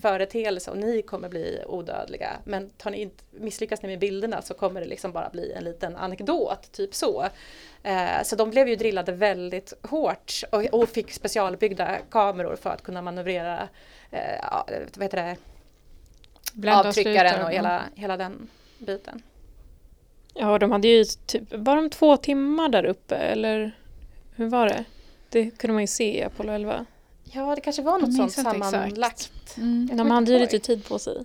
företeelse 0.00 0.70
och 0.70 0.78
ni 0.78 1.02
kommer 1.02 1.28
bli 1.28 1.62
odödliga. 1.66 2.30
Men 2.44 2.70
tar 2.70 2.90
ni 2.90 3.00
inte, 3.00 3.24
misslyckas 3.30 3.82
ni 3.82 3.88
med 3.88 3.98
bilderna 3.98 4.42
så 4.42 4.54
kommer 4.54 4.80
det 4.80 4.86
liksom 4.86 5.12
bara 5.12 5.28
bli 5.28 5.52
en 5.52 5.64
liten 5.64 5.96
anekdot, 5.96 6.72
typ 6.72 6.94
så. 6.94 7.26
Eh, 7.82 8.22
så 8.24 8.36
de 8.36 8.50
blev 8.50 8.68
ju 8.68 8.76
drillade 8.76 9.12
väldigt 9.12 9.72
hårt 9.82 10.42
och, 10.52 10.64
och 10.64 10.88
fick 10.88 11.12
specialbyggda 11.12 11.98
kameror 12.10 12.56
för 12.56 12.70
att 12.70 12.82
kunna 12.82 13.02
manövrera 13.02 13.68
eh, 14.10 14.34
ja, 14.42 14.66
vad 14.94 15.02
heter 15.02 15.36
det, 16.52 16.72
avtryckaren 16.74 17.44
och 17.44 17.50
hela, 17.50 17.82
hela 17.94 18.16
den 18.16 18.48
biten. 18.78 19.22
Ja, 20.34 20.58
de 20.58 20.72
hade 20.72 20.88
ju 20.88 21.04
typ, 21.04 21.42
var 21.52 21.76
de 21.76 21.90
två 21.90 22.16
timmar 22.16 22.68
där 22.68 22.84
uppe 22.84 23.16
eller 23.16 23.72
hur 24.34 24.48
var 24.48 24.68
det? 24.68 24.84
Det 25.30 25.50
kunde 25.50 25.72
man 25.74 25.82
ju 25.82 25.86
se 25.86 26.18
i 26.18 26.22
Apollo 26.22 26.52
11. 26.52 26.86
Ja, 27.24 27.54
det 27.54 27.60
kanske 27.60 27.82
var 27.82 27.98
något 27.98 28.14
sånt 28.14 28.32
sammanlagt. 28.32 29.56
Mm. 29.56 29.96
De 29.96 30.10
hade 30.10 30.32
ju 30.32 30.38
lite 30.38 30.58
tid 30.58 30.88
på 30.88 30.98
sig. 30.98 31.24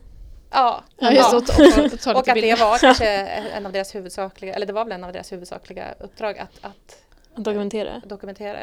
Ja, 0.51 0.83
Ja, 0.97 1.09
det, 1.11 1.19
och 1.21 1.33
och 1.35 2.15
och 2.15 2.27
att 2.27 2.35
det 2.35 2.59
var 2.59 2.77
kanske 2.77 3.07
en 3.55 3.65
av 3.65 3.71
deras 3.71 3.95
huvudsakliga, 3.95 4.53
eller 4.53 4.65
det 4.65 4.73
var 4.73 4.85
väl 4.85 4.91
en 4.91 5.03
av 5.03 5.13
deras 5.13 5.31
huvudsakliga 5.31 5.93
uppdrag 5.99 6.37
att, 6.39 6.57
att 6.61 7.03
Att 7.35 7.43
dokumentera. 7.43 8.01
dokumentera. 8.05 8.59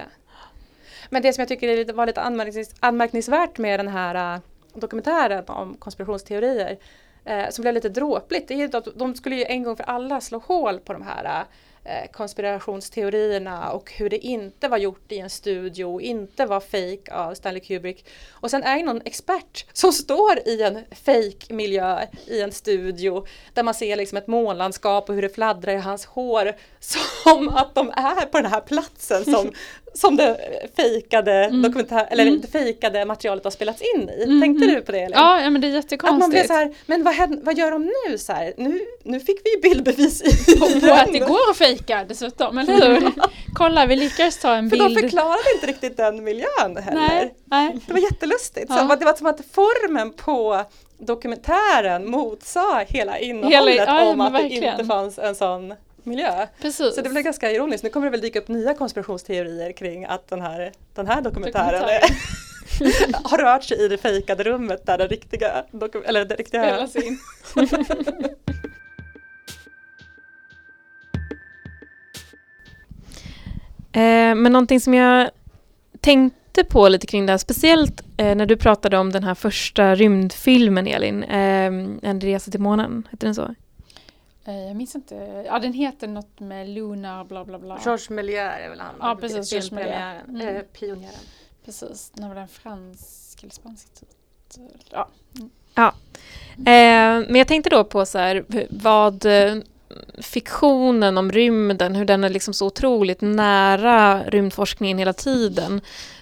Men 1.08 1.22
det 1.22 1.32
som 1.32 1.42
jag 1.42 1.48
tycker 1.48 1.92
var 1.92 2.06
lite 2.06 2.20
anmärknings, 2.20 2.74
anmärkningsvärt 2.80 3.58
med 3.58 3.80
den 3.80 3.88
här 3.88 4.34
äh, 4.34 4.40
dokumentären 4.74 5.44
om 5.46 5.76
konspirationsteorier 5.78 6.78
eh, 7.24 7.48
som 7.50 7.62
blev 7.62 7.74
lite 7.74 7.88
dråpligt, 7.88 8.48
det 8.48 8.54
är 8.54 8.58
ju 8.58 8.76
att 8.76 8.88
de 8.94 9.14
skulle 9.14 9.36
ju 9.36 9.44
en 9.44 9.62
gång 9.62 9.76
för 9.76 9.84
alla 9.84 10.20
slå 10.20 10.38
hål 10.38 10.80
på 10.80 10.92
de 10.92 11.02
här 11.02 11.24
äh, 11.24 11.46
konspirationsteorierna 12.12 13.70
och 13.72 13.92
hur 13.92 14.10
det 14.10 14.18
inte 14.18 14.68
var 14.68 14.78
gjort 14.78 15.12
i 15.12 15.18
en 15.18 15.30
studio, 15.30 16.00
inte 16.00 16.46
var 16.46 16.60
fake 16.60 17.12
av 17.14 17.34
Stanley 17.34 17.60
Kubrick. 17.60 18.04
Och 18.30 18.50
sen 18.50 18.62
är 18.62 18.76
det 18.76 18.82
någon 18.84 19.00
expert 19.04 19.64
som 19.72 19.92
står 19.92 20.38
i 20.48 20.62
en 20.62 20.78
fake 21.04 21.54
miljö 21.54 21.98
i 22.26 22.40
en 22.40 22.52
studio 22.52 23.26
där 23.54 23.62
man 23.62 23.74
ser 23.74 23.96
liksom 23.96 24.18
ett 24.18 24.26
månlandskap 24.26 25.08
och 25.08 25.14
hur 25.14 25.22
det 25.22 25.28
fladdrar 25.34 25.72
i 25.72 25.76
hans 25.76 26.04
hår 26.06 26.52
som 27.24 27.48
att 27.48 27.74
de 27.74 27.88
är 27.90 28.26
på 28.26 28.38
den 28.40 28.50
här 28.50 28.60
platsen 28.60 29.24
som, 29.24 29.52
som 29.94 30.16
det 30.16 30.40
fejkade, 30.76 31.32
Mm. 31.44 31.62
dokumentär, 31.62 32.08
eller 32.10 32.26
Mm. 32.26 32.42
fejkade 32.42 33.04
materialet 33.04 33.44
har 33.44 33.50
spelats 33.50 33.82
in 33.94 34.10
i. 34.10 34.22
Mm, 34.24 34.40
Tänkte 34.40 34.64
mm. 34.64 34.74
du 34.76 34.82
på 34.82 34.92
det 34.92 34.98
Elin? 34.98 35.12
Ja, 35.14 35.40
ja 35.42 35.50
men 35.50 35.60
det 35.60 35.66
är 35.66 35.68
Att 35.68 35.74
man 35.74 35.82
jättekonstigt. 35.82 36.30
blir 36.30 36.42
så 36.44 36.52
här, 36.52 36.74
men 36.86 37.02
vad, 37.04 37.14
händer, 37.14 37.42
vad 37.42 37.58
gör 37.58 37.70
de 37.70 37.92
nu? 38.08 38.18
Så 38.18 38.32
här, 38.32 38.54
nu? 38.56 38.80
Nu 39.02 39.20
fick 39.20 39.40
vi 39.46 39.54
ju 39.54 39.60
bildbevis 39.60 40.22
i 40.22 40.58
på, 40.58 40.66
på 40.80 40.92
att 40.94 41.12
det 41.12 41.18
går 41.18 41.50
att 41.50 41.56
fejka 41.56 41.67
dessutom, 42.08 42.58
eller 42.58 43.00
hur? 43.00 43.12
Kolla, 43.54 43.86
vi 43.86 43.96
lyckades 43.96 44.40
ta 44.40 44.54
en 44.54 44.70
För 44.70 44.76
de 44.76 44.88
bild. 44.88 45.00
förklarade 45.00 45.54
inte 45.54 45.66
riktigt 45.66 45.96
den 45.96 46.24
miljön 46.24 46.76
heller. 46.76 47.08
Nej, 47.08 47.34
nej. 47.44 47.78
Det 47.86 47.92
var 47.92 48.00
jättelustigt. 48.00 48.66
Ja. 48.68 48.88
Så 48.88 48.94
det 48.94 49.04
var 49.04 49.14
som 49.14 49.26
att 49.26 49.40
formen 49.52 50.12
på 50.12 50.64
dokumentären 50.98 52.10
motsa 52.10 52.84
hela 52.88 53.18
innehållet 53.18 53.76
ja, 53.76 53.84
ja, 53.86 54.04
om 54.04 54.20
att 54.20 54.32
det 54.32 54.42
verkligen. 54.42 54.72
inte 54.72 54.84
fanns 54.84 55.18
en 55.18 55.34
sån 55.34 55.74
miljö. 56.02 56.46
Precis. 56.60 56.94
Så 56.94 57.00
det 57.00 57.10
blev 57.10 57.22
ganska 57.22 57.50
ironiskt. 57.50 57.84
Nu 57.84 57.90
kommer 57.90 58.06
det 58.06 58.10
väl 58.10 58.20
dyka 58.20 58.38
upp 58.38 58.48
nya 58.48 58.74
konspirationsteorier 58.74 59.72
kring 59.72 60.04
att 60.04 60.28
den 60.28 60.40
här, 60.40 60.72
den 60.94 61.06
här 61.06 61.20
dokumentären 61.20 61.72
Dokumentären. 61.72 62.16
har 63.24 63.38
rört 63.38 63.64
sig 63.64 63.84
i 63.84 63.88
det 63.88 63.98
fejkade 63.98 64.44
rummet 64.44 64.86
där 64.86 64.98
den 64.98 65.08
riktiga, 65.08 65.64
eller 66.04 66.24
det 66.24 66.34
riktiga 66.34 66.62
spelas 66.62 66.96
in. 66.96 67.18
men 74.34 74.52
någonting 74.52 74.80
som 74.80 74.94
jag 74.94 75.30
tänkte 76.00 76.64
på 76.64 76.88
lite 76.88 77.06
kring 77.06 77.26
det 77.26 77.32
här, 77.32 77.38
speciellt 77.38 78.02
eh, 78.16 78.34
när 78.36 78.46
du 78.46 78.56
pratade 78.56 78.98
om 78.98 79.12
den 79.12 79.24
här 79.24 79.34
första 79.34 79.94
rymdfilmen 79.94 80.86
Elin, 80.86 81.22
eh, 81.24 81.66
En 82.10 82.20
resa 82.20 82.50
till 82.50 82.60
månen, 82.60 83.08
heter 83.10 83.26
den 83.26 83.34
så? 83.34 83.54
Eh, 84.44 84.54
Jag 84.66 84.76
minns 84.76 84.94
inte. 84.94 85.44
Ja, 85.46 85.58
den 85.58 85.72
heter 85.72 86.08
något 86.08 86.40
med 86.40 86.68
Lunar 86.68 87.24
bla 87.24 87.44
bla 87.44 87.58
bla. 87.58 87.78
Georges 87.84 88.10
Méliès 88.10 88.50
är 88.64 88.68
väl 88.70 88.80
han? 88.80 88.94
Ja, 89.00 89.16
precis, 89.20 89.52
Georges 89.52 89.72
Méliès. 89.72 90.20
Mm. 90.28 90.56
eh, 90.56 90.62
pionjären. 90.62 91.14
Precis, 91.64 92.12
när 92.14 92.28
var 92.28 92.34
den 92.34 92.48
fransk 92.48 93.42
eller 93.42 93.52
spansk 93.52 93.88
titel? 93.94 94.70
Ja. 94.90 95.08
Eh, 96.56 97.26
men 97.28 97.34
jag 97.34 97.48
tänkte 97.48 97.70
då 97.70 97.84
på 97.84 98.06
så 98.06 98.18
här, 98.18 98.44
vad 98.70 99.24
eh, 99.26 99.54
fiktionen 100.18 101.18
om 101.18 101.32
rymden, 101.32 101.94
hur 101.94 102.04
den 102.04 102.24
är 102.24 102.28
liksom 102.28 102.54
så 102.54 102.66
otroligt 102.66 103.20
nära 103.20 104.22
rymdforskningen 104.22 104.98
hela 104.98 105.12
tiden. 105.12 105.80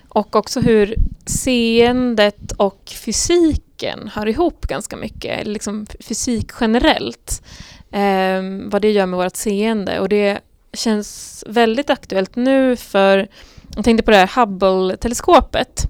Och 0.09 0.37
också 0.37 0.61
hur 0.61 0.94
seendet 1.26 2.52
och 2.57 2.92
fysiken 3.05 4.11
hör 4.14 4.29
ihop 4.29 4.66
ganska 4.66 4.96
mycket, 4.96 5.46
liksom 5.46 5.87
fysik 6.00 6.50
generellt. 6.61 7.42
Eh, 7.90 8.42
vad 8.64 8.83
det 8.83 8.90
gör 8.90 9.07
med 9.07 9.18
vårt 9.18 9.37
seende. 9.37 10.00
Och 10.00 10.09
det 10.09 10.40
känns 10.72 11.44
väldigt 11.46 11.90
aktuellt 11.90 12.37
nu 12.37 12.76
för, 12.76 13.29
jag 13.76 13.85
tänkte 13.85 14.05
på 14.05 14.11
det 14.11 14.16
här 14.16 14.26
Hubble-teleskopet. 14.26 15.87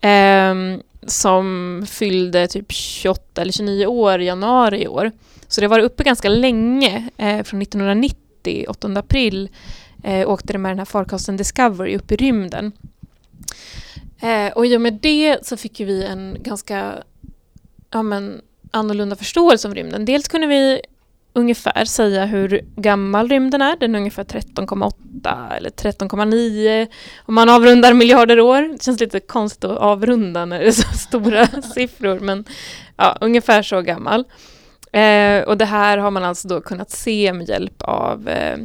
eh, 0.00 0.54
som 1.06 1.84
fyllde 1.88 2.48
typ 2.48 2.72
28 2.72 3.42
eller 3.42 3.52
29 3.52 3.86
år 3.86 4.20
i 4.20 4.24
januari 4.24 4.82
i 4.82 4.88
år. 4.88 5.12
Så 5.48 5.60
det 5.60 5.68
var 5.68 5.78
uppe 5.78 6.04
ganska 6.04 6.28
länge, 6.28 7.10
eh, 7.16 7.42
från 7.42 7.62
1990, 7.62 8.66
8 8.68 8.98
april, 8.98 9.48
eh, 10.04 10.30
åkte 10.30 10.52
det 10.52 10.58
med 10.58 10.70
den 10.70 10.78
här 10.78 10.84
farkosten 10.84 11.36
Discovery 11.36 11.96
upp 11.96 12.12
i 12.12 12.16
rymden. 12.16 12.72
Eh, 14.20 14.52
och 14.52 14.66
i 14.66 14.76
och 14.76 14.80
med 14.80 14.98
det 15.02 15.46
så 15.46 15.56
fick 15.56 15.80
ju 15.80 15.86
vi 15.86 16.04
en 16.04 16.36
ganska 16.40 16.94
ja, 17.90 18.02
men, 18.02 18.40
annorlunda 18.70 19.16
förståelse 19.16 19.68
om 19.68 19.74
rymden. 19.74 20.04
Dels 20.04 20.28
kunde 20.28 20.46
vi 20.46 20.80
ungefär 21.32 21.84
säga 21.84 22.26
hur 22.26 22.64
gammal 22.76 23.28
rymden 23.28 23.62
är. 23.62 23.76
Den 23.76 23.94
är 23.94 23.98
ungefär 23.98 24.24
13,8 24.24 25.56
eller 25.56 25.70
13,9 25.70 26.86
om 27.26 27.34
man 27.34 27.48
avrundar 27.48 27.94
miljarder 27.94 28.40
år. 28.40 28.62
Det 28.62 28.82
känns 28.82 29.00
lite 29.00 29.20
konstigt 29.20 29.64
att 29.64 29.78
avrunda 29.78 30.44
när 30.44 30.58
det 30.58 30.66
är 30.66 30.72
så 30.72 30.98
stora 30.98 31.46
siffror 31.74 32.20
men 32.20 32.44
ja, 32.96 33.18
ungefär 33.20 33.62
så 33.62 33.82
gammal. 33.82 34.24
Eh, 34.96 35.42
och 35.42 35.56
det 35.56 35.64
här 35.64 35.98
har 35.98 36.10
man 36.10 36.24
alltså 36.24 36.48
då 36.48 36.60
kunnat 36.60 36.90
se 36.90 37.32
med 37.32 37.48
hjälp 37.48 37.82
av 37.82 38.28
eh, 38.28 38.58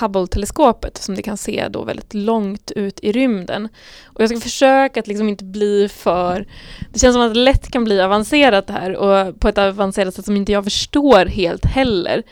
Hubble-teleskopet 0.00 0.98
som 0.98 1.14
det 1.14 1.22
kan 1.22 1.36
se 1.36 1.68
då 1.70 1.84
väldigt 1.84 2.14
långt 2.14 2.70
ut 2.70 3.00
i 3.00 3.12
rymden. 3.12 3.68
Och 4.04 4.20
jag 4.20 4.28
ska 4.28 4.40
försöka 4.40 5.00
att 5.00 5.06
liksom 5.06 5.28
inte 5.28 5.44
bli 5.44 5.88
för... 5.88 6.46
Det 6.90 6.98
känns 6.98 7.14
som 7.14 7.22
att 7.22 7.34
det 7.34 7.40
lätt 7.40 7.70
kan 7.70 7.84
bli 7.84 8.00
avancerat 8.00 8.66
det 8.66 8.72
här 8.72 8.96
och 8.96 9.40
på 9.40 9.48
ett 9.48 9.58
avancerat 9.58 10.14
sätt 10.14 10.24
som 10.24 10.36
inte 10.36 10.52
jag 10.52 10.64
förstår 10.64 11.26
helt 11.26 11.64
heller. 11.64 12.22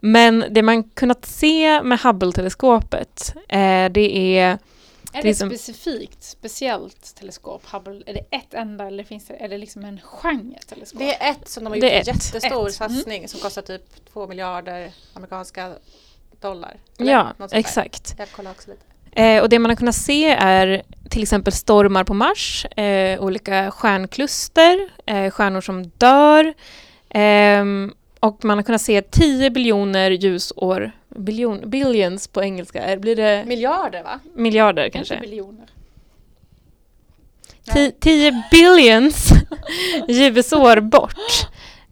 Men 0.00 0.44
det 0.50 0.62
man 0.62 0.84
kunnat 0.84 1.26
se 1.26 1.82
med 1.82 1.98
Hubble-teleskopet 1.98 3.34
eh, 3.48 3.92
det 3.92 4.38
är 4.38 4.58
är 5.16 5.22
Det 5.22 5.22
det 5.22 5.28
är 5.28 5.32
ett 5.32 5.38
som- 5.38 5.50
specifikt, 5.50 6.22
speciellt 6.22 7.14
teleskop, 7.16 7.62
Hubble? 7.72 8.02
Är 8.06 8.14
det 8.14 8.36
ett 8.36 8.54
enda 8.54 8.86
eller 8.86 9.04
finns 9.04 9.26
det, 9.26 9.34
är 9.34 9.48
det 9.48 9.58
liksom 9.58 9.84
en 9.84 10.00
genre 10.00 10.58
teleskop? 10.68 10.98
Det 10.98 11.14
är 11.14 11.30
ett 11.30 11.48
som 11.48 11.64
de 11.64 11.70
har 11.70 11.76
gjort 11.76 11.84
är 11.84 11.98
en 11.98 12.04
jättestor 12.04 12.68
Ett. 12.68 12.74
satsning 12.74 13.28
som 13.28 13.40
kostar 13.40 13.62
typ 13.62 13.82
två 14.12 14.26
miljarder 14.26 14.92
amerikanska 15.14 15.72
dollar. 16.40 16.76
Ja, 16.96 17.22
Något 17.24 17.36
sånt 17.38 17.50
där. 17.50 17.58
exakt. 17.58 18.14
Jag 18.18 18.30
kollar 18.32 18.50
också 18.50 18.70
lite. 18.70 19.22
Eh, 19.22 19.42
och 19.42 19.48
det 19.48 19.58
man 19.58 19.70
har 19.70 19.76
kunnat 19.76 19.94
se 19.94 20.24
är 20.30 20.82
till 21.10 21.22
exempel 21.22 21.52
stormar 21.52 22.04
på 22.04 22.14
Mars, 22.14 22.64
eh, 22.66 23.20
olika 23.22 23.70
stjärnkluster, 23.70 24.88
eh, 25.06 25.30
stjärnor 25.30 25.60
som 25.60 25.88
dör. 25.98 26.54
Och 28.20 28.44
man 28.44 28.58
har 28.58 28.62
kunnat 28.62 28.82
se 28.82 29.02
10 29.02 29.50
biljoner 29.50 30.10
ljusår, 30.10 30.92
biljon, 31.08 31.70
billions 31.70 32.28
på 32.28 32.42
engelska, 32.42 32.96
blir 32.96 33.16
det 33.16 33.44
Miljarder 33.46 34.02
va? 34.02 34.20
miljarder 34.34 34.84
Inte 34.84 34.96
kanske? 34.98 35.18
biljoner. 35.20 35.66
Ti- 37.66 37.92
10 38.00 38.42
billions 38.50 39.28
ljusår 40.08 40.80
bort. 40.80 41.16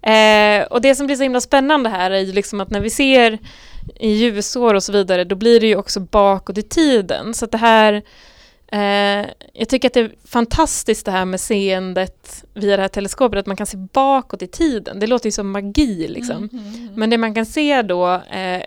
Eh, 0.03 0.67
och 0.67 0.81
det 0.81 0.95
som 0.95 1.07
blir 1.07 1.17
så 1.17 1.23
himla 1.23 1.41
spännande 1.41 1.91
här 1.91 2.11
är 2.11 2.19
ju 2.21 2.33
liksom 2.33 2.61
att 2.61 2.71
när 2.71 2.81
vi 2.81 2.91
ser 2.91 3.39
i 4.01 4.11
ljusår 4.11 4.75
och 4.75 4.83
så 4.83 4.93
vidare, 4.93 5.25
då 5.25 5.35
blir 5.37 5.61
det 5.61 5.67
ju 5.67 5.77
också 5.77 6.01
bakåt 6.01 6.59
i 6.59 6.63
tiden. 6.63 7.35
Så 7.35 7.45
att 7.45 7.53
det 7.53 7.59
här, 7.59 8.03
eh, 8.73 9.31
jag 9.53 9.69
tycker 9.69 9.89
att 9.89 9.95
det 9.95 10.01
är 10.01 10.15
fantastiskt 10.25 11.07
det 11.07 11.13
här 11.13 11.25
med 11.25 11.41
seendet 11.41 12.45
via 12.55 12.77
det 12.77 12.83
här 12.83 12.89
teleskopet, 12.89 13.39
att 13.39 13.47
man 13.47 13.57
kan 13.57 13.67
se 13.67 13.77
bakåt 13.77 14.43
i 14.43 14.47
tiden. 14.47 15.01
Det 15.01 15.07
låter 15.07 15.27
ju 15.27 15.33
som 15.33 15.51
magi 15.51 16.09
liksom. 16.09 16.37
Mm, 16.37 16.49
mm, 16.53 16.75
mm. 16.75 16.95
Men 16.95 17.11
det 17.11 17.19
man 17.19 17.35
kan 17.35 17.47
se 17.47 17.83
då 17.83 18.13
eh, 18.15 18.63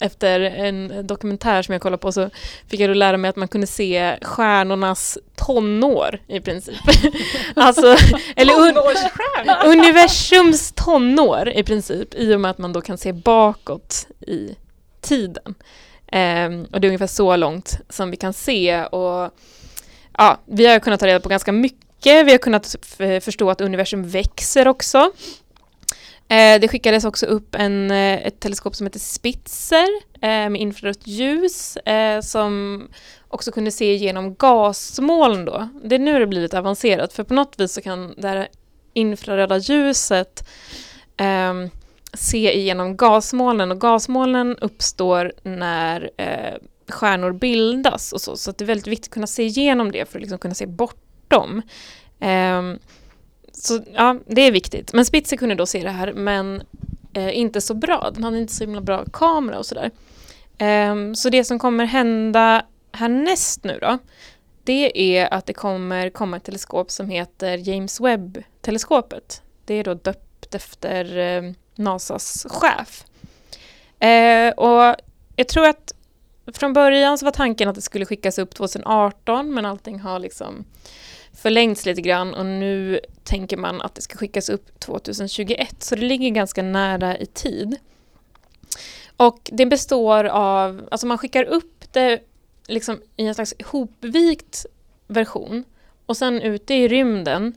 efter 0.00 0.40
en 0.40 1.06
dokumentär 1.06 1.62
som 1.62 1.72
jag 1.72 1.82
kollade 1.82 2.00
på 2.00 2.12
så 2.12 2.30
fick 2.68 2.80
jag 2.80 2.90
då 2.90 2.94
lära 2.94 3.16
mig 3.16 3.28
att 3.28 3.36
man 3.36 3.48
kunde 3.48 3.66
se 3.66 4.18
stjärnornas 4.22 5.18
tonår 5.36 6.20
i 6.26 6.40
princip. 6.40 6.76
alltså, 7.56 7.96
eller 8.36 8.54
un- 8.54 9.66
universums 9.66 10.72
tonår 10.72 11.48
i 11.48 11.62
princip 11.62 12.14
i 12.14 12.34
och 12.34 12.40
med 12.40 12.50
att 12.50 12.58
man 12.58 12.72
då 12.72 12.80
kan 12.80 12.98
se 12.98 13.12
bakåt 13.12 14.06
i 14.20 14.56
tiden. 15.00 15.54
Ehm, 16.12 16.66
och 16.72 16.80
det 16.80 16.86
är 16.86 16.88
ungefär 16.88 17.06
så 17.06 17.36
långt 17.36 17.80
som 17.88 18.10
vi 18.10 18.16
kan 18.16 18.32
se 18.32 18.84
och 18.84 19.30
ja, 20.18 20.40
vi 20.46 20.66
har 20.66 20.78
kunnat 20.78 21.00
ta 21.00 21.06
reda 21.06 21.20
på 21.20 21.28
ganska 21.28 21.52
mycket. 21.52 22.26
Vi 22.26 22.30
har 22.30 22.38
kunnat 22.38 22.76
eh, 22.98 23.20
förstå 23.20 23.50
att 23.50 23.60
universum 23.60 24.08
växer 24.08 24.68
också. 24.68 25.12
Eh, 26.28 26.60
det 26.60 26.68
skickades 26.68 27.04
också 27.04 27.26
upp 27.26 27.54
en, 27.54 27.90
eh, 27.90 28.26
ett 28.26 28.40
teleskop 28.40 28.76
som 28.76 28.86
heter 28.86 28.98
Spitzer 28.98 29.86
eh, 30.14 30.50
med 30.50 30.56
infrarött 30.56 31.06
ljus 31.06 31.76
eh, 31.76 32.20
som 32.20 32.82
också 33.28 33.52
kunde 33.52 33.70
se 33.70 33.94
genom 33.94 34.34
gasmoln 34.34 35.44
då. 35.44 35.68
Det 35.84 35.94
är 35.94 35.98
nu 35.98 36.18
det 36.18 36.26
blir 36.26 36.40
lite 36.40 36.58
avancerat 36.58 37.12
för 37.12 37.24
på 37.24 37.34
något 37.34 37.60
vis 37.60 37.72
så 37.72 37.80
kan 37.80 38.14
det 38.16 38.28
här 38.28 38.48
infraröda 38.92 39.58
ljuset 39.58 40.48
ehm, 41.16 41.70
se 42.12 42.58
igenom 42.58 42.96
gasmolnen 42.96 43.70
och 43.70 43.80
gasmolnen 43.80 44.56
uppstår 44.60 45.32
när 45.42 46.10
eh, 46.16 46.54
stjärnor 46.88 47.32
bildas 47.32 48.12
och 48.12 48.20
så. 48.20 48.36
Så 48.36 48.50
att 48.50 48.58
det 48.58 48.64
är 48.64 48.66
väldigt 48.66 48.86
viktigt 48.86 49.06
att 49.06 49.14
kunna 49.14 49.26
se 49.26 49.42
igenom 49.42 49.92
det 49.92 50.08
för 50.08 50.18
att 50.18 50.22
liksom 50.22 50.38
kunna 50.38 50.54
se 50.54 50.66
bortom. 50.66 51.62
Eh, 52.20 52.62
så 53.52 53.80
ja, 53.94 54.18
det 54.26 54.40
är 54.40 54.52
viktigt. 54.52 54.92
Men 54.92 55.04
Spitzer 55.04 55.36
kunde 55.36 55.54
då 55.54 55.66
se 55.66 55.82
det 55.82 55.90
här 55.90 56.12
men 56.12 56.62
eh, 57.12 57.38
inte 57.38 57.60
så 57.60 57.74
bra. 57.74 58.10
Den 58.14 58.24
hade 58.24 58.38
inte 58.38 58.52
så 58.52 58.64
himla 58.64 58.80
bra 58.80 59.04
kamera 59.12 59.58
och 59.58 59.66
sådär. 59.66 59.90
Eh, 60.58 61.12
så 61.14 61.30
det 61.30 61.44
som 61.44 61.58
kommer 61.58 61.84
hända 61.84 62.64
härnäst 62.92 63.64
nu 63.64 63.78
då 63.80 63.98
det 64.66 65.16
är 65.18 65.34
att 65.34 65.46
det 65.46 65.52
kommer 65.52 66.10
komma 66.10 66.36
ett 66.36 66.44
teleskop 66.44 66.90
som 66.90 67.10
heter 67.10 67.68
James 67.68 68.00
Webb-teleskopet. 68.00 69.42
Det 69.64 69.74
är 69.74 69.84
då 69.84 69.94
döpt 69.94 70.54
efter 70.54 71.18
eh, 71.18 71.52
NASAs 71.78 72.46
chef. 72.50 73.04
Eh, 73.98 74.50
och 74.50 74.96
jag 75.36 75.48
tror 75.48 75.66
att 75.66 75.92
från 76.52 76.72
början 76.72 77.18
så 77.18 77.24
var 77.24 77.32
tanken 77.32 77.68
att 77.68 77.74
det 77.74 77.82
skulle 77.82 78.06
skickas 78.06 78.38
upp 78.38 78.54
2018 78.54 79.54
men 79.54 79.66
allting 79.66 80.00
har 80.00 80.18
liksom 80.18 80.64
förlängts 81.32 81.86
lite 81.86 82.00
grann 82.00 82.34
och 82.34 82.46
nu 82.46 83.00
tänker 83.24 83.56
man 83.56 83.82
att 83.82 83.94
det 83.94 84.02
ska 84.02 84.16
skickas 84.16 84.48
upp 84.48 84.80
2021 84.80 85.82
så 85.82 85.94
det 85.94 86.02
ligger 86.02 86.30
ganska 86.30 86.62
nära 86.62 87.18
i 87.18 87.26
tid. 87.26 87.76
Och 89.16 89.50
det 89.52 89.66
består 89.66 90.24
av, 90.24 90.88
alltså 90.90 91.06
man 91.06 91.18
skickar 91.18 91.44
upp 91.44 91.84
det 91.92 92.20
liksom 92.66 93.00
i 93.16 93.26
en 93.26 93.34
slags 93.34 93.54
hopvikt 93.64 94.66
version 95.06 95.64
och 96.06 96.16
sen 96.16 96.40
ute 96.42 96.74
i 96.74 96.88
rymden, 96.88 97.54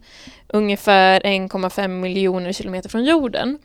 ungefär 0.47 1.21
1,5 1.21 1.87
miljoner 1.87 2.51
kilometer 2.51 2.89
från 2.89 3.03
jorden, 3.03 3.59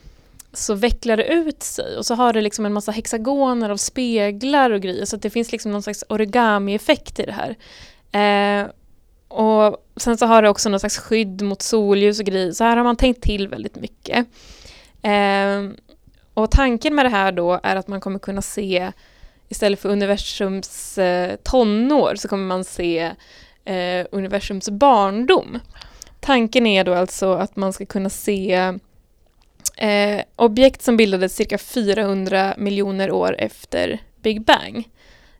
så 0.54 0.74
vecklar 0.74 1.16
det 1.16 1.24
ut 1.24 1.62
sig 1.62 1.96
och 1.96 2.06
så 2.06 2.14
har 2.14 2.32
det 2.32 2.40
liksom 2.40 2.66
en 2.66 2.72
massa 2.72 2.92
hexagoner 2.92 3.70
av 3.70 3.76
speglar 3.76 4.70
och 4.70 4.80
grejer 4.80 5.04
så 5.04 5.16
att 5.16 5.22
det 5.22 5.30
finns 5.30 5.52
liksom 5.52 5.72
någon 5.72 5.82
slags 5.82 6.04
origami-effekt 6.08 7.20
i 7.20 7.26
det 7.26 7.32
här. 7.32 7.56
Eh, 8.12 8.70
och 9.28 9.86
sen 9.96 10.18
så 10.18 10.26
har 10.26 10.42
det 10.42 10.48
också 10.48 10.68
någon 10.68 10.80
slags 10.80 10.98
skydd 10.98 11.42
mot 11.42 11.62
solljus 11.62 12.20
och 12.20 12.26
grejer, 12.26 12.52
så 12.52 12.64
här 12.64 12.76
har 12.76 12.84
man 12.84 12.96
tänkt 12.96 13.22
till 13.22 13.48
väldigt 13.48 13.76
mycket. 13.76 14.26
Eh, 15.02 15.62
och 16.34 16.50
tanken 16.50 16.94
med 16.94 17.04
det 17.04 17.10
här 17.10 17.32
då 17.32 17.60
är 17.62 17.76
att 17.76 17.88
man 17.88 18.00
kommer 18.00 18.18
kunna 18.18 18.42
se 18.42 18.92
istället 19.48 19.80
för 19.80 19.88
universums 19.88 20.98
eh, 20.98 21.36
tonår 21.36 22.14
så 22.16 22.28
kommer 22.28 22.46
man 22.46 22.64
se 22.64 23.12
eh, 23.64 24.06
universums 24.10 24.70
barndom. 24.70 25.58
Tanken 26.20 26.66
är 26.66 26.84
då 26.84 26.94
alltså 26.94 27.32
att 27.32 27.56
man 27.56 27.72
ska 27.72 27.86
kunna 27.86 28.10
se 28.10 28.72
eh, 29.76 30.24
objekt 30.36 30.82
som 30.82 30.96
bildades 30.96 31.36
cirka 31.36 31.58
400 31.58 32.54
miljoner 32.58 33.10
år 33.10 33.36
efter 33.38 34.02
Big 34.22 34.44
Bang. 34.44 34.88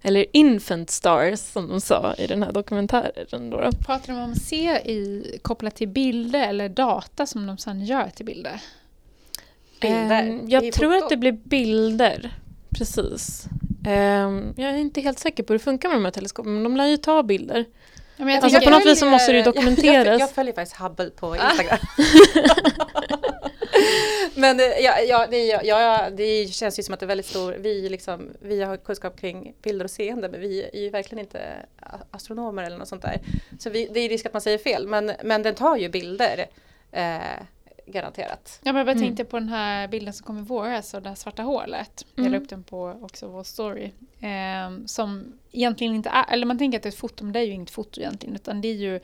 Eller 0.03 0.27
infant 0.33 0.91
stars 0.91 1.41
som 1.41 1.69
de 1.69 1.81
sa 1.81 2.15
i 2.15 2.27
den 2.27 2.43
här 2.43 2.53
dokumentären. 2.53 3.51
Då. 3.51 3.71
Pratar 3.87 4.13
de 4.13 4.23
om 4.23 4.33
att 4.33 4.43
se 4.43 4.71
i, 4.71 5.39
kopplat 5.43 5.77
till 5.77 5.89
bilder 5.89 6.49
eller 6.49 6.69
data 6.69 7.27
som 7.27 7.47
de 7.47 7.59
sedan 7.59 7.85
gör 7.85 8.11
till 8.11 8.27
bilder? 8.27 8.61
Bilder? 9.81 10.23
Eh, 10.23 10.39
jag 10.47 10.73
tror 10.73 10.93
foto? 10.93 11.05
att 11.05 11.11
det 11.11 11.17
blir 11.17 11.33
bilder. 11.33 12.33
Precis. 12.79 13.47
Ehm, 13.87 14.55
jag 14.57 14.71
är 14.71 14.77
inte 14.77 15.01
helt 15.01 15.19
säker 15.19 15.43
på 15.43 15.53
hur 15.53 15.59
det 15.59 15.65
funkar 15.65 15.89
med 15.89 15.97
de 15.97 16.05
här 16.05 16.13
teleskopen, 16.13 16.55
men 16.55 16.65
de 16.65 16.77
lär 16.77 16.87
ju 16.87 16.97
ta 16.97 17.23
bilder. 17.23 17.65
Ja, 18.17 18.25
men 18.25 18.35
jag 18.35 18.45
Alltså, 18.45 18.59
tänker- 18.61 18.73
på 18.73 18.79
något 18.79 18.87
vis 18.87 18.99
så 19.01 19.07
måste 19.07 19.33
det 19.33 19.39
ju 19.39 19.45
jag- 19.45 19.55
dokumenteras. 19.55 20.07
Jag, 20.07 20.21
jag, 20.21 20.31
följer 20.31 20.55
faktiskt 20.55 20.77
Hubble 20.81 21.11
på 21.11 21.37
Instagram. 21.37 21.79
Men 24.37 24.61
eh, 24.61 24.67
ja, 24.67 24.99
ja, 25.09 25.27
det, 25.31 25.45
ja, 25.47 25.63
ja, 25.63 26.11
det 26.11 26.47
känns 26.55 26.79
ju 26.79 26.83
som 26.83 26.95
att 26.95 27.01
det 27.01 27.07
är 27.07 27.09
väldigt 27.09 27.27
stor, 27.27 27.53
vi, 27.53 27.89
liksom, 27.89 28.31
vi 28.41 28.63
har 28.63 28.77
kunskap 28.77 29.21
kring 29.21 29.55
bilder 29.63 29.85
och 29.85 29.91
seende 29.91 30.29
men 30.29 30.41
vi 30.41 30.63
är 30.73 30.81
ju 30.81 30.91
verkligen 30.91 31.25
inte 31.25 31.41
astronomer 32.11 32.63
eller 32.63 32.79
något 32.79 32.89
sånt 32.89 33.03
där. 33.03 33.21
Så 33.59 33.71
vi, 33.71 33.89
det 33.95 34.01
är 34.01 34.09
risk 34.09 34.27
att 34.27 34.33
man 34.33 34.43
säger 34.43 34.59
fel 34.59 34.87
men, 34.87 35.13
men 35.25 35.43
den 35.43 35.55
tar 35.55 35.77
ju 35.77 35.89
bilder. 35.89 36.47
Eh, 36.93 37.19
garanterat. 37.87 38.61
Ja, 38.63 38.73
men 38.73 38.77
jag 38.77 38.87
bara 38.87 38.93
Mm. 38.93 39.05
tänkte 39.05 39.25
på 39.25 39.39
den 39.39 39.49
här 39.49 39.89
bilden 39.89 40.15
som 40.15 40.27
kom 40.27 40.39
i 40.39 40.43
våras 40.43 40.95
av 40.95 41.03
det 41.03 41.09
här 41.09 41.17
svarta 41.17 41.43
hålet. 41.43 42.05
Jag 42.15 42.23
la 42.23 42.29
Mm. 42.29 42.43
upp 42.43 42.49
den 42.49 42.63
på 42.65 42.99
också 43.03 43.27
vår 43.29 43.45
story. 43.45 43.91
Ehm, 44.21 44.89
som 44.89 45.33
egentligen 45.55 45.95
inte 45.95 46.09
är, 46.09 46.33
eller 46.33 46.47
man 46.47 46.59
tänker 46.59 46.79
att 46.79 46.83
det 46.83 46.87
är 46.87 46.93
ett 46.93 46.99
foto, 46.99 47.25
men 47.25 47.33
det 47.33 47.39
är 47.39 47.45
ju 47.45 47.53
inget 47.53 47.71
foto 47.71 48.01
egentligen. 48.01 48.35
Utan 48.35 48.61
det 48.61 48.69
är 48.69 48.75
ju 48.75 49.01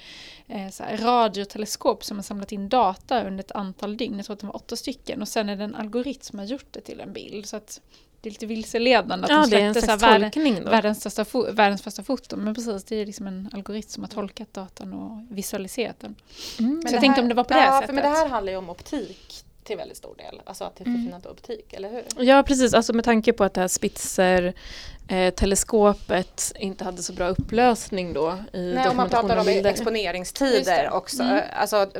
eh, 0.49 0.69
så 0.71 0.83
här, 0.83 0.97
radioteleskop 0.97 2.05
som 2.05 2.19
har 2.19 2.23
samlat 2.23 2.53
in 2.53 2.69
data 2.69 3.25
under 3.25 3.45
ett 3.45 3.53
antal 3.53 3.97
dygn. 3.97 4.17
Jag 4.17 4.27
tror 4.27 4.35
att 4.35 4.41
det 4.41 4.47
var 4.47 4.57
åtta 4.57 4.77
stycken. 4.77 5.23
Och 5.23 5.29
sen 5.29 5.49
är 5.49 5.57
det 5.57 5.65
en 5.65 5.75
algoritm 5.75 6.23
som 6.23 6.39
har 6.39 6.47
gjort 6.47 6.67
det 6.71 6.81
till 6.81 7.01
en 7.01 7.13
bild. 7.13 7.47
Så 7.47 7.57
att 7.57 7.81
det 8.21 8.29
är 8.29 8.31
lite 8.31 8.47
vilseledande 8.47 9.25
att 9.25 9.31
Ja, 9.31 9.41
de 9.41 9.51
det 9.51 9.61
är 9.63 9.67
en 9.67 9.75
släppte 9.75 9.99
så 9.99 10.07
här, 10.07 10.19
världen, 10.19 10.65
världens, 10.65 11.01
största 11.01 11.25
fo- 11.25 11.53
världens 11.53 11.83
första 11.83 12.03
foto. 12.03 12.37
Men 12.37 12.55
precis, 12.55 12.85
det 12.85 12.97
är 12.97 13.07
liksom 13.07 13.27
en 13.27 13.51
algoritm 13.53 13.89
som 13.89 14.03
har 14.03 14.09
tolkat 14.09 14.55
datan 14.55 14.93
och 14.93 15.37
visualiserat 15.37 16.01
den. 16.01 16.15
Mm. 16.59 16.83
Så 16.83 16.95
jag 16.95 17.01
tänkte 17.01 17.23
om 17.23 17.29
det 17.29 17.35
var 17.35 17.45
på 17.45 17.55
det 17.55 17.61
ja, 17.61 17.73
sättet. 17.73 17.87
För 17.87 17.95
men 17.95 18.05
det 18.05 18.19
här 18.19 18.29
handlar 18.29 18.53
ju 18.53 18.59
om 18.59 18.71
optik 18.71 19.45
till 19.71 19.79
väldigt 19.79 19.97
stor 19.97 20.15
del. 20.17 20.43
Alltså 20.45 20.65
att 20.65 20.77
det 20.77 20.85
är 20.85 20.87
Mm. 20.87 21.01
förfinad 21.01 21.27
optik, 21.27 21.73
eller 21.73 21.91
hur? 21.91 22.05
Ja, 22.25 22.43
precis. 22.43 22.75
Alltså 22.75 22.93
med 22.93 23.05
tanke 23.05 23.33
på 23.33 23.45
att 23.45 23.55
det 23.55 23.61
här 23.61 23.69
Spitzer-teleskopet 23.69 26.53
inte 26.59 26.85
hade 26.85 27.03
så 27.03 27.13
bra 27.13 27.29
upplösning 27.29 28.13
då 28.13 28.39
i 28.53 28.73
Nej, 28.75 28.89
om 28.89 28.97
man 28.97 29.09
pratar 29.09 29.37
om 29.37 29.47
bilder. 29.47 29.71
Exponeringstider 29.71 30.91
också. 30.91 31.23
Mm. 31.23 31.43
Alltså, 31.53 31.91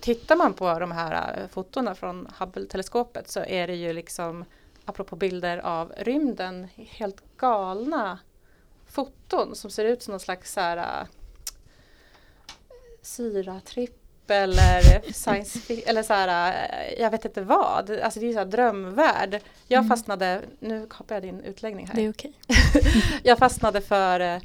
tittar 0.00 0.36
man 0.36 0.54
på 0.54 0.78
de 0.78 0.92
här 0.92 1.38
eh, 1.42 1.48
fotona 1.48 1.94
från 1.94 2.28
Hubble-teleskopet 2.38 3.30
så 3.30 3.40
är 3.40 3.66
det 3.66 3.74
ju 3.74 3.92
liksom, 3.92 4.44
apropå 4.84 5.16
bilder 5.16 5.58
av 5.58 5.92
rymden, 5.98 6.68
helt 6.76 7.22
galna 7.36 8.18
foton 8.86 9.56
som 9.56 9.70
ser 9.70 9.84
ut 9.84 10.02
som 10.02 10.12
någon 10.12 10.20
slags 10.20 10.52
så 10.52 10.60
här, 10.60 10.76
eh, 10.76 11.06
syratripp 14.26 14.30
eller 14.30 15.12
science 15.12 15.58
fi- 15.58 15.82
eller 15.86 16.02
så 16.02 16.14
här, 16.14 16.52
eh, 16.70 17.00
jag 17.02 17.10
vet 17.10 17.24
inte 17.24 17.40
vad. 17.40 17.90
Alltså 17.90 18.20
det 18.20 18.26
är 18.26 18.28
ju 18.28 18.32
så 18.32 18.38
här 18.38 18.46
drömvärld. 18.46 19.40
Jag 19.68 19.78
Mm. 19.78 19.88
fastnade, 19.88 20.40
nu 20.60 20.86
hoppar 20.92 21.14
jag 21.14 21.22
din 21.22 21.40
utläggning 21.40 21.86
här. 21.86 21.94
Det 21.94 22.04
är 22.06 22.10
okej. 22.10 22.32
Jag 23.22 23.38
fastnade 23.38 23.80
för 23.80 24.20
eh, 24.20 24.38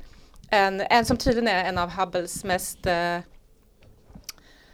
en, 0.50 0.82
en 0.82 1.06
som 1.06 1.18
tydligen 1.18 1.48
är 1.48 1.66
en 1.66 1.78
av 1.78 1.90
Hubbles 1.90 2.44
mest 2.44 2.86
eh, 2.86 3.16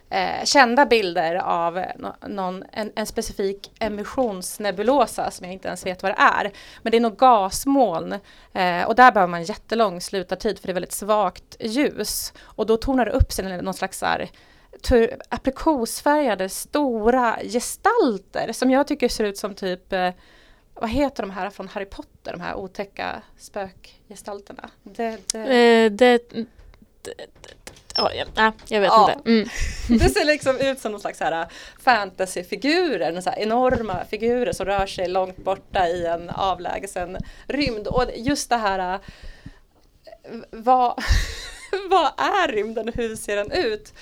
eh, 0.10 0.44
kända 0.46 0.86
bilder 0.86 1.36
av 1.36 1.84
nå- 1.98 2.16
någon, 2.28 2.64
en, 2.72 2.92
en 2.96 3.06
specifik 3.06 3.72
emissionsnebulosa 3.80 5.32
som 5.32 5.46
jag 5.46 5.54
inte 5.54 5.68
ens 5.68 5.86
vet 5.86 6.04
vad 6.04 6.12
det 6.12 6.16
är. 6.20 6.52
Men 6.84 6.92
det 6.92 6.98
är 6.98 7.02
något 7.02 7.18
gasmoln 7.18 8.14
eh, 8.54 8.84
och 8.88 8.96
där 8.96 9.12
behöver 9.12 9.32
man 9.32 9.44
jättelång 9.44 10.02
slutartid 10.02 10.60
för 10.60 10.68
det 10.68 10.72
är 10.72 10.74
väldigt 10.74 10.92
svagt 10.92 11.56
ljus. 11.60 12.34
Och 12.42 12.66
då 12.66 12.78
tornar 12.78 13.06
det 13.06 13.12
upp 13.12 13.32
sig 13.32 13.62
någon 13.62 13.74
slags 13.74 14.00
så 14.00 14.06
här, 14.06 14.30
aprikosfärgade 15.30 16.50
stora 16.50 17.38
gestalter 17.44 18.54
som 18.54 18.72
jag 18.72 18.88
tycker 18.88 19.10
ser 19.10 19.24
ut 19.24 19.38
som 19.38 19.56
typ 19.56 19.94
eh, 19.94 20.10
vad 20.74 20.90
heter 20.90 21.24
de 21.24 21.30
här 21.30 21.50
från 21.50 21.68
Harry 21.68 21.86
Potter, 21.86 22.32
de 22.32 22.42
här 22.42 22.56
otäcka 22.56 23.22
spökgestalterna? 23.38 24.70
Det, 24.84 25.18
det, 25.34 25.40
Eh, 25.40 25.92
det, 25.92 26.20
ja, 27.96 28.12
jag 28.68 28.82
vet 28.82 28.90
Ja. 28.90 29.12
inte. 29.14 29.30
Mm. 29.30 29.48
det 30.00 30.10
ser 30.10 30.26
liksom 30.26 30.58
ut 30.60 30.80
som 30.80 30.92
någon 30.92 31.02
slags 31.02 31.20
här 31.20 31.48
fantasyfigurer, 31.80 33.12
någon 33.12 33.22
så 33.22 33.30
här 33.30 33.40
enorma 33.40 34.06
figurer 34.06 34.54
som 34.54 34.66
rör 34.66 34.86
sig 34.86 35.08
långt 35.08 35.38
borta 35.38 35.88
i 35.88 36.06
en 36.06 36.30
avlägsen 36.30 37.18
rymd. 37.48 37.88
Och 37.88 38.06
just 38.16 38.50
det 38.50 38.58
här, 38.58 38.94
eh, 38.94 39.00
vad, 40.52 41.04
vad 41.90 42.12
är 42.18 42.48
rymden 42.52 42.90
och 42.90 42.96
hur 42.96 43.16
ser 43.16 43.36
den 43.36 43.52
ut? 43.52 43.94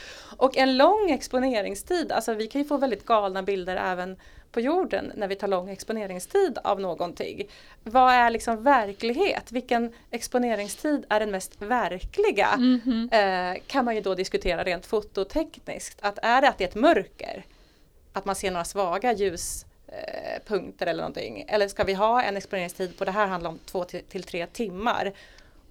Och 0.44 0.58
en 0.58 0.78
lång 0.78 1.12
exponeringstid, 1.12 2.12
alltså 2.12 2.34
vi 2.34 2.48
kan 2.48 2.62
ju 2.62 2.68
få 2.68 2.78
väldigt 2.78 3.06
galna 3.06 3.44
bilder 3.44 3.76
även 3.76 4.18
på 4.52 4.60
jorden 4.60 5.12
när 5.16 5.28
vi 5.28 5.36
tar 5.36 5.48
lång 5.48 5.70
exponeringstid 5.70 6.58
av 6.64 6.80
någonting. 6.80 7.48
Vad 7.84 8.14
är 8.14 8.30
liksom 8.30 8.64
verklighet? 8.64 9.52
Vilken 9.52 9.94
exponeringstid 10.12 11.06
är 11.10 11.20
den 11.20 11.32
mest 11.32 11.62
verkliga? 11.62 12.56
Mhm. 12.58 13.10
Eh, 13.12 13.62
kan 13.68 13.86
man 13.86 13.96
ju 13.96 14.02
då 14.02 14.16
diskutera 14.16 14.64
rent 14.64 14.86
fototekniskt. 14.86 15.98
Att 16.02 16.20
är 16.22 16.42
det 16.42 16.50
att 16.50 16.58
det 16.58 16.64
är 16.64 16.68
ett 16.68 16.76
mörker? 16.76 17.46
Att 18.14 18.26
man 18.26 18.36
ser 18.36 18.52
några 18.52 18.66
svaga 18.66 19.14
ljuspunkter 19.14 20.86
eh, 20.86 20.92
eller 20.92 21.04
någonting. 21.04 21.46
Eller 21.48 21.68
ska 21.68 21.84
vi 21.84 21.94
ha 21.94 22.24
en 22.24 22.38
exponeringstid 22.38 22.98
på 22.98 23.06
det 23.06 23.12
här 23.12 23.28
handlar 23.28 23.50
om 23.50 23.60
två 23.66 23.84
till, 23.84 24.04
till 24.04 24.24
tre 24.24 24.48
timmar. 24.48 25.14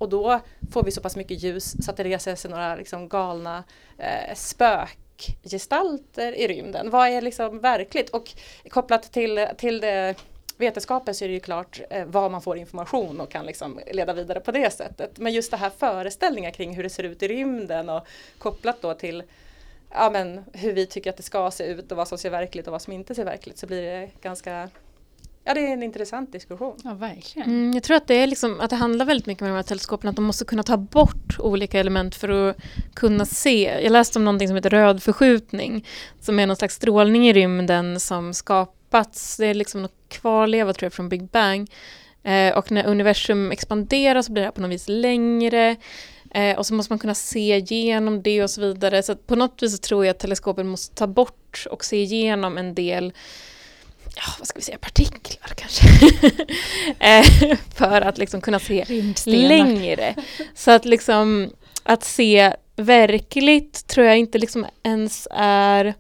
Och 0.03 0.09
då 0.09 0.40
får 0.72 0.82
vi 0.82 0.90
så 0.90 1.00
pass 1.00 1.16
mycket 1.16 1.42
ljus 1.42 1.74
så 1.84 1.90
att 1.90 1.96
det 1.96 2.05
reser 2.05 2.34
sig 2.34 2.50
några 2.50 2.76
liksom 2.76 3.09
galna 3.09 3.64
eh, 3.98 4.34
spökgestalter 4.34 6.32
i 6.32 6.48
rymden. 6.48 6.90
Vad 6.90 7.09
är 7.09 7.20
liksom 7.20 7.61
verkligt? 7.61 8.11
Och 8.11 8.30
kopplat 8.68 9.12
till, 9.12 9.46
till 9.57 9.80
det 9.80 10.14
vetenskapen 10.57 11.14
så 11.14 11.24
är 11.24 11.28
det 11.28 11.34
ju 11.34 11.40
klart 11.40 11.80
eh, 11.90 12.05
var 12.05 12.30
man 12.30 12.42
får 12.42 12.59
information 12.59 13.20
och 13.20 13.30
kan 13.30 13.46
liksom 13.46 13.80
leda 13.92 14.12
vidare 14.12 14.40
på 14.40 14.53
det 14.53 14.72
sättet. 14.72 15.18
Men 15.18 15.32
just 15.32 15.50
det 15.50 15.57
här 15.57 15.70
föreställningar 15.70 16.50
kring 16.50 16.74
hur 16.74 16.82
det 16.82 16.90
ser 16.90 17.03
ut 17.05 17.22
i 17.22 17.28
rymden 17.28 17.88
och 17.88 18.07
kopplat 18.38 18.82
då 18.82 18.94
till 18.94 19.22
ja, 19.90 20.11
men, 20.11 20.44
hur 20.53 20.72
vi 20.72 20.86
tycker 20.86 21.11
att 21.11 21.16
det 21.16 21.22
ska 21.22 21.50
se 21.50 21.64
ut 21.64 21.90
och 21.92 21.96
vad 21.96 22.09
som 22.09 22.18
ser 22.18 22.30
verkligt 22.30 22.66
och 22.66 22.72
vad 22.72 22.82
som 22.82 22.92
inte 22.92 23.14
ser 23.14 23.24
verkligt 23.24 23.59
så 23.59 23.66
blir 23.66 23.82
det 23.82 24.11
ganska 24.22 24.68
Ja 25.45 25.55
det 25.55 25.61
är 25.61 25.72
en 25.72 25.82
intressant 25.82 26.32
diskussion. 26.32 26.76
Ja, 26.84 26.95
verkligen. 26.95 27.51
Mm, 27.51 27.72
jag 27.72 27.82
tror 27.82 27.97
att 27.97 28.07
det, 28.07 28.14
är 28.14 28.26
liksom, 28.26 28.61
att 28.61 28.70
det 28.70 28.76
handlar 28.76 29.05
väldigt 29.05 29.26
mycket 29.26 29.40
med 29.40 29.51
de 29.51 29.57
här 29.57 29.62
teleskopen, 29.62 30.11
att 30.11 30.16
de 30.16 30.24
måste 30.24 30.45
kunna 30.45 30.62
ta 30.62 30.76
bort 30.76 31.38
olika 31.38 31.80
element 31.80 32.14
för 32.14 32.28
att 32.28 32.57
kunna 32.95 33.26
se. 33.26 33.80
Jag 33.82 33.93
läste 33.93 34.18
om 34.18 34.24
någonting 34.24 34.49
som 34.49 34.55
heter 34.57 34.70
röd 34.70 35.03
förskjutning, 35.03 35.86
som 36.20 36.38
är 36.38 36.47
någon 36.47 36.57
slags 36.57 36.74
strålning 36.74 37.28
i 37.28 37.32
rymden 37.32 38.01
som 38.01 38.34
skapats, 38.34 39.36
det 39.36 39.47
är 39.47 39.55
liksom 39.55 39.82
något 39.82 39.97
kvarleva 40.09 40.72
tror 40.72 40.86
jag 40.86 40.93
från 40.93 41.09
Big 41.09 41.24
Bang. 41.24 41.70
Eh, 42.22 42.59
och 42.59 42.70
när 42.70 42.86
universum 42.86 43.51
expanderar 43.51 44.22
så 44.22 44.32
blir 44.32 44.43
det 44.43 44.47
här 44.47 44.53
på 44.53 44.61
något 44.61 44.70
vis 44.70 44.88
längre. 44.88 45.76
Eh, 46.34 46.59
och 46.59 46.66
så 46.66 46.74
måste 46.74 46.93
man 46.93 46.99
kunna 46.99 47.14
se 47.14 47.57
igenom 47.57 48.22
det 48.22 48.43
och 48.43 48.51
så 48.51 48.61
vidare. 48.61 49.03
Så 49.03 49.12
att 49.12 49.26
på 49.26 49.36
något 49.36 49.62
vis 49.62 49.72
så 49.72 49.78
tror 49.78 50.05
jag 50.05 50.11
att 50.11 50.18
teleskopen 50.18 50.68
måste 50.68 50.95
ta 50.95 51.07
bort 51.07 51.66
och 51.70 51.84
se 51.84 52.03
igenom 52.03 52.59
en 52.59 52.74
del 52.74 53.12
ja, 54.16 54.22
vad 54.38 54.48
ska 54.48 54.58
vi 54.58 54.64
säga, 54.64 54.78
partiklar 54.78 55.52
kanske. 55.54 55.86
Eh, 56.98 57.56
för 57.74 58.00
att 58.00 58.18
liksom 58.18 58.40
kunna 58.40 58.58
se 58.58 58.84
längre. 59.26 60.14
Så 60.54 60.70
att 60.70 60.84
liksom 60.84 61.50
att 61.82 62.04
se 62.04 62.52
verkligt 62.76 63.86
tror 63.86 64.06
jag 64.06 64.18
inte 64.18 64.38
liksom 64.38 64.66
ens 64.82 65.28
är 65.30 65.94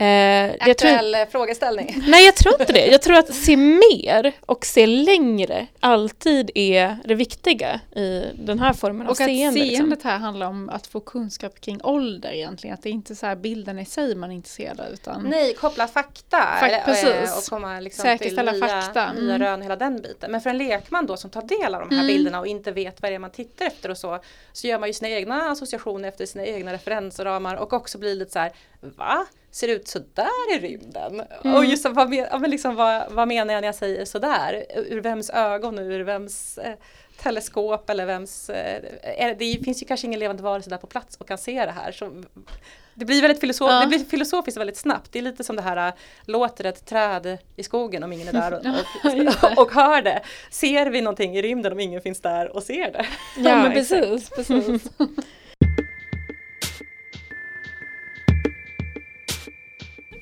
eh, 0.00 0.06
jag 0.06 0.78
tror, 0.78 0.90
Aktuell 0.90 1.14
eh, 1.14 1.20
frågeställning. 1.30 2.02
Nej, 2.08 2.24
jag 2.24 2.36
tror 2.36 2.60
inte 2.60 2.72
det. 2.72 2.86
Jag 2.86 3.02
tror 3.02 3.16
att 3.18 3.34
se 3.34 3.56
mer 3.56 4.32
och 4.40 4.66
se 4.66 4.86
längre 4.86 5.66
alltid 5.80 6.50
är 6.54 6.96
det 7.04 7.14
viktiga 7.14 7.80
i 7.96 8.24
den 8.34 8.58
här 8.58 8.72
formen 8.72 9.02
av 9.06 9.06
Och 9.06 9.20
att 9.20 9.26
seende. 9.26 9.60
liksom. 9.60 9.76
seendet 9.76 10.02
här 10.02 10.18
handlar 10.18 10.46
om 10.46 10.68
att 10.68 10.86
få 10.86 11.00
kunskap 11.00 11.60
kring 11.60 11.80
ålder 11.82 12.32
egentligen. 12.32 12.74
Att 12.74 12.82
det 12.82 12.88
är 12.88 12.92
inte 12.92 13.14
så 13.16 13.26
här 13.26 13.36
bilden 13.36 13.78
i 13.78 13.84
sig 13.84 14.14
man 14.14 14.30
är 14.30 14.34
intresserad 14.34 14.80
av 14.80 14.86
utan 14.92 15.22
Nej, 15.30 15.54
koppla 15.54 15.88
fakta 15.88 16.36
Fak- 16.36 16.66
eller, 16.68 16.80
precis. 16.84 17.04
eh, 17.30 17.38
och 17.38 17.44
komma 17.50 17.80
liksom 17.80 18.02
Säkerställa 18.02 18.52
till 18.52 18.60
nya, 18.60 18.68
fakta. 18.82 19.12
nya 19.12 19.34
Mm. 19.34 19.38
rön, 19.48 19.62
hela 19.62 19.76
den 19.76 20.02
biten. 20.02 20.32
Men 20.32 20.40
för 20.40 20.50
en 20.50 20.58
lekman 20.58 21.06
då 21.06 21.16
som 21.16 21.30
tar 21.30 21.42
del 21.42 21.74
av 21.74 21.80
de 21.80 21.94
här 21.96 22.02
Mm. 22.02 22.06
bilderna 22.06 22.40
och 22.40 22.46
inte 22.46 22.72
vet 22.72 23.02
vad 23.02 23.10
det 23.10 23.14
är 23.14 23.18
man 23.18 23.30
tittar 23.30 23.66
efter 23.66 23.88
och 23.90 23.98
så, 23.98 24.18
så 24.52 24.66
gör 24.66 24.78
man 24.78 24.88
ju 24.88 24.92
sina 24.92 25.10
egna 25.10 25.50
associationer 25.50 26.08
efter 26.08 26.26
sina 26.26 26.44
egna 26.46 26.72
referensramar 26.72 27.56
och 27.56 27.72
också 27.72 27.98
blir 27.98 28.14
lite 28.14 28.32
så 28.32 28.38
här, 28.38 28.52
va? 28.80 29.26
Ser 29.50 29.68
ut 29.68 29.88
sådär 29.88 30.54
i 30.56 30.58
rymden? 30.58 31.22
Mm. 31.44 31.56
Och 31.56 31.64
just 31.64 31.84
vad, 31.88 32.08
men, 32.10 32.18
ja, 32.18 32.38
men 32.38 32.50
liksom, 32.50 32.74
vad, 32.76 33.12
vad 33.12 33.28
menar 33.28 33.54
jag 33.54 33.60
när 33.60 33.68
jag 33.68 33.74
säger 33.74 34.04
sådär? 34.04 34.64
Ur 34.76 35.00
vems 35.00 35.30
ögon 35.30 35.78
och 35.78 35.84
ur 35.84 36.00
vems 36.00 36.58
eh, 36.58 36.74
teleskop 37.22 37.90
eller 37.90 38.06
vems... 38.06 38.50
Eh, 38.50 39.36
det 39.38 39.64
finns 39.64 39.82
ju 39.82 39.86
kanske 39.86 40.06
ingen 40.06 40.20
levande 40.20 40.42
varelse 40.42 40.70
där 40.70 40.76
på 40.76 40.86
plats 40.86 41.16
och 41.16 41.28
kan 41.28 41.38
se 41.38 41.64
det 41.66 41.72
här. 41.72 41.92
Så 41.92 42.22
det 42.94 43.04
blir 43.04 43.22
väldigt 43.22 43.42
filosof- 43.42 43.68
Ja. 43.70 43.80
det 43.80 43.86
blir 43.86 43.98
filosofiskt 43.98 44.60
väldigt 44.60 44.76
snabbt. 44.76 45.12
Det 45.12 45.18
är 45.18 45.22
lite 45.22 45.44
som 45.44 45.56
det 45.56 45.62
här, 45.62 45.88
äh, 45.88 45.94
låter 46.24 46.64
ett 46.64 46.86
träd 46.86 47.38
i 47.56 47.62
skogen 47.62 48.02
om 48.02 48.12
ingen 48.12 48.28
är 48.28 48.32
där 48.32 48.52
och, 48.52 48.62
det. 48.62 49.46
och, 49.56 49.58
och 49.62 49.72
hör 49.72 50.02
det? 50.02 50.20
Ser 50.50 50.86
vi 50.86 51.00
någonting 51.00 51.36
i 51.36 51.42
rymden 51.42 51.72
om 51.72 51.80
ingen 51.80 52.00
finns 52.02 52.20
där 52.20 52.56
och 52.56 52.62
ser 52.62 52.92
det? 52.92 53.06
Ja, 53.36 53.56
men 53.62 53.72
precis, 53.72 54.30
precis. 54.30 54.82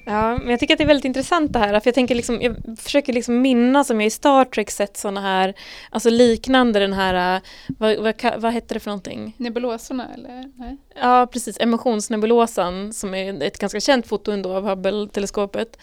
Ja, 0.08 0.38
men 0.38 0.50
jag 0.50 0.60
tycker 0.60 0.74
att 0.74 0.78
det 0.78 0.84
är 0.84 0.88
väldigt 0.88 1.04
intressant 1.04 1.52
det 1.52 1.58
här, 1.58 1.80
för 1.80 1.88
jag 1.88 1.94
tänker 1.94 2.14
liksom, 2.14 2.42
jag 2.42 2.56
försöker 2.78 3.12
liksom 3.12 3.40
minnas 3.40 3.90
om 3.90 4.00
jag 4.00 4.06
i 4.06 4.10
Star 4.10 4.44
Trek 4.44 4.70
sett 4.70 4.96
sådana 4.96 5.20
här, 5.20 5.54
alltså 5.90 6.10
liknande 6.10 6.78
den 6.78 6.92
här, 6.92 7.36
äh, 7.36 7.42
vad, 7.78 7.96
vad, 7.96 8.14
vad 8.38 8.52
hette 8.52 8.74
det 8.74 8.80
för 8.80 8.90
någonting? 8.90 9.34
Nebuloserna 9.36 10.08
eller? 10.14 10.52
Nej. 10.56 10.76
Ja, 11.00 11.28
precis, 11.32 11.60
emissionsnebulosan 11.60 12.92
som 12.92 13.14
är 13.14 13.42
ett 13.42 13.58
ganska 13.58 13.80
känt 13.80 14.06
foto 14.06 14.32
ändå 14.32 14.54
av 14.54 14.64
Hubble-teleskopet. 14.64 15.78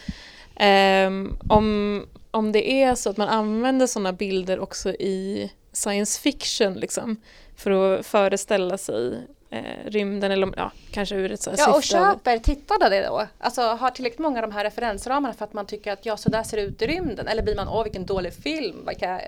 Ehm, 0.56 1.36
om, 1.48 2.06
om 2.30 2.52
det 2.52 2.82
är 2.82 2.94
så 2.94 3.10
att 3.10 3.16
man 3.16 3.28
använder 3.28 3.86
sådana 3.86 4.12
bilder 4.12 4.60
också 4.60 4.90
i 4.90 5.50
science 5.72 6.20
fiction 6.20 6.74
liksom, 6.74 7.16
för 7.56 7.70
att 7.70 8.06
föreställa 8.06 8.78
sig 8.78 9.26
eh, 9.50 9.62
rymden 9.86 10.32
eller 10.32 10.52
ja, 10.56 10.70
kanske 10.90 11.14
ur 11.14 11.32
ett 11.32 11.42
så 11.42 11.50
här 11.50 11.58
Ja 11.58 11.76
och 11.76 11.82
köper 11.82 12.38
tittarna 12.38 12.88
det 12.88 13.06
då? 13.06 13.26
Alltså 13.38 13.62
har 13.62 13.90
tillräckligt 13.90 14.18
många 14.18 14.38
av 14.42 14.48
de 14.48 14.54
här 14.54 14.64
referensramarna 14.64 15.34
för 15.34 15.44
att 15.44 15.52
man 15.52 15.66
tycker 15.66 15.92
att 15.92 16.06
ja 16.06 16.16
så 16.16 16.28
där 16.28 16.42
ser 16.42 16.56
det 16.56 16.62
ut 16.62 16.82
i 16.82 16.86
rymden? 16.86 17.28
Eller 17.28 17.42
blir 17.42 17.56
man 17.56 17.68
åh 17.68 17.82
vilken 17.82 18.06
dålig 18.06 18.34
film, 18.34 18.86
vilka, 18.86 19.20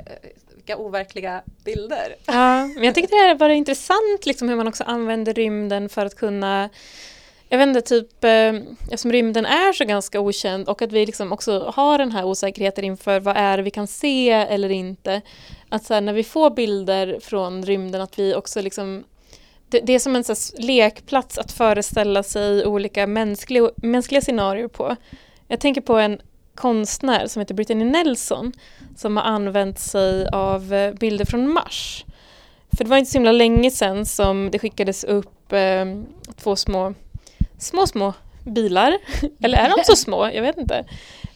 vilka 0.55 0.77
overkliga 0.77 1.43
bilder? 1.65 2.17
Ja, 2.27 2.67
men 2.67 2.85
jag 2.85 2.95
tyckte 2.95 3.15
det 3.17 3.21
här 3.21 3.35
var 3.35 3.49
intressant 3.49 4.27
liksom 4.27 4.49
hur 4.49 4.57
man 4.57 4.69
också 4.69 4.85
använder 4.85 5.35
rymden 5.35 5.89
för 5.89 6.07
att 6.07 6.15
kunna 6.15 6.69
jag 7.51 7.59
vet 7.59 7.69
inte, 7.69 7.81
typ 7.81 8.25
eh, 8.25 8.55
eftersom 8.91 9.13
rymden 9.13 9.47
är 9.47 9.73
så 9.73 9.85
ganska 9.85 10.21
okänd 10.21 10.69
och 10.69 10.83
att 10.83 10.93
vi 10.93 11.07
liksom 11.07 11.33
också 11.33 11.73
har 11.77 11.99
den 11.99 12.13
här 12.13 12.25
osäkerheten 12.25 12.85
inför 12.85 13.21
vad 13.21 13.37
är 13.37 13.57
det 13.57 13.63
vi 13.63 13.71
kan 13.71 13.87
se 13.87 14.31
eller 14.31 14.69
inte. 14.69 15.21
Att 15.69 15.85
så 15.85 15.95
här, 15.95 16.01
när 16.01 16.13
vi 16.13 16.25
får 16.25 16.51
bilder 16.51 17.19
från 17.21 17.65
rymden 17.65 18.01
att 18.01 18.19
vi 18.19 18.35
också 18.35 18.61
liksom 18.61 19.05
det, 19.69 19.81
det 19.81 19.93
är 19.93 19.99
som 19.99 20.17
en 20.17 20.25
så 20.25 20.35
lekplats 20.59 21.39
att 21.39 21.53
föreställa 21.53 22.23
sig 22.23 22.67
olika 22.67 23.07
mänskliga, 23.07 23.71
mänskliga 23.77 24.21
scenarier 24.21 24.69
på. 24.69 24.97
Jag 25.49 25.61
tänker 25.61 25.81
på 25.81 25.97
en 25.97 26.21
konstnär 26.55 27.27
som 27.27 27.41
heter 27.41 27.55
Brittany 27.55 27.85
Nelson 27.85 28.53
som 28.97 29.17
har 29.17 29.25
använt 29.25 29.79
sig 29.79 30.29
av 30.29 30.75
eh, 30.75 30.95
bilder 30.95 31.25
från 31.25 31.53
Mars. 31.53 32.05
För 32.77 32.85
det 32.85 32.91
var 32.91 32.97
inte 32.97 33.11
så 33.11 33.19
himla 33.19 33.33
länge 33.33 33.71
sedan 33.71 34.07
som 34.07 34.51
det 34.51 34.59
skickades 34.59 35.05
upp 35.05 35.53
eh, 35.53 35.85
två 36.37 36.57
små, 36.57 36.95
små, 37.59 37.87
små 37.87 38.13
bilar. 38.45 38.99
Eller 39.43 39.59
är 39.59 39.69
de 39.77 39.85
så 39.85 39.97
små? 39.97 40.31
Jag 40.35 40.43
vet 40.43 40.59
inte. 40.59 40.85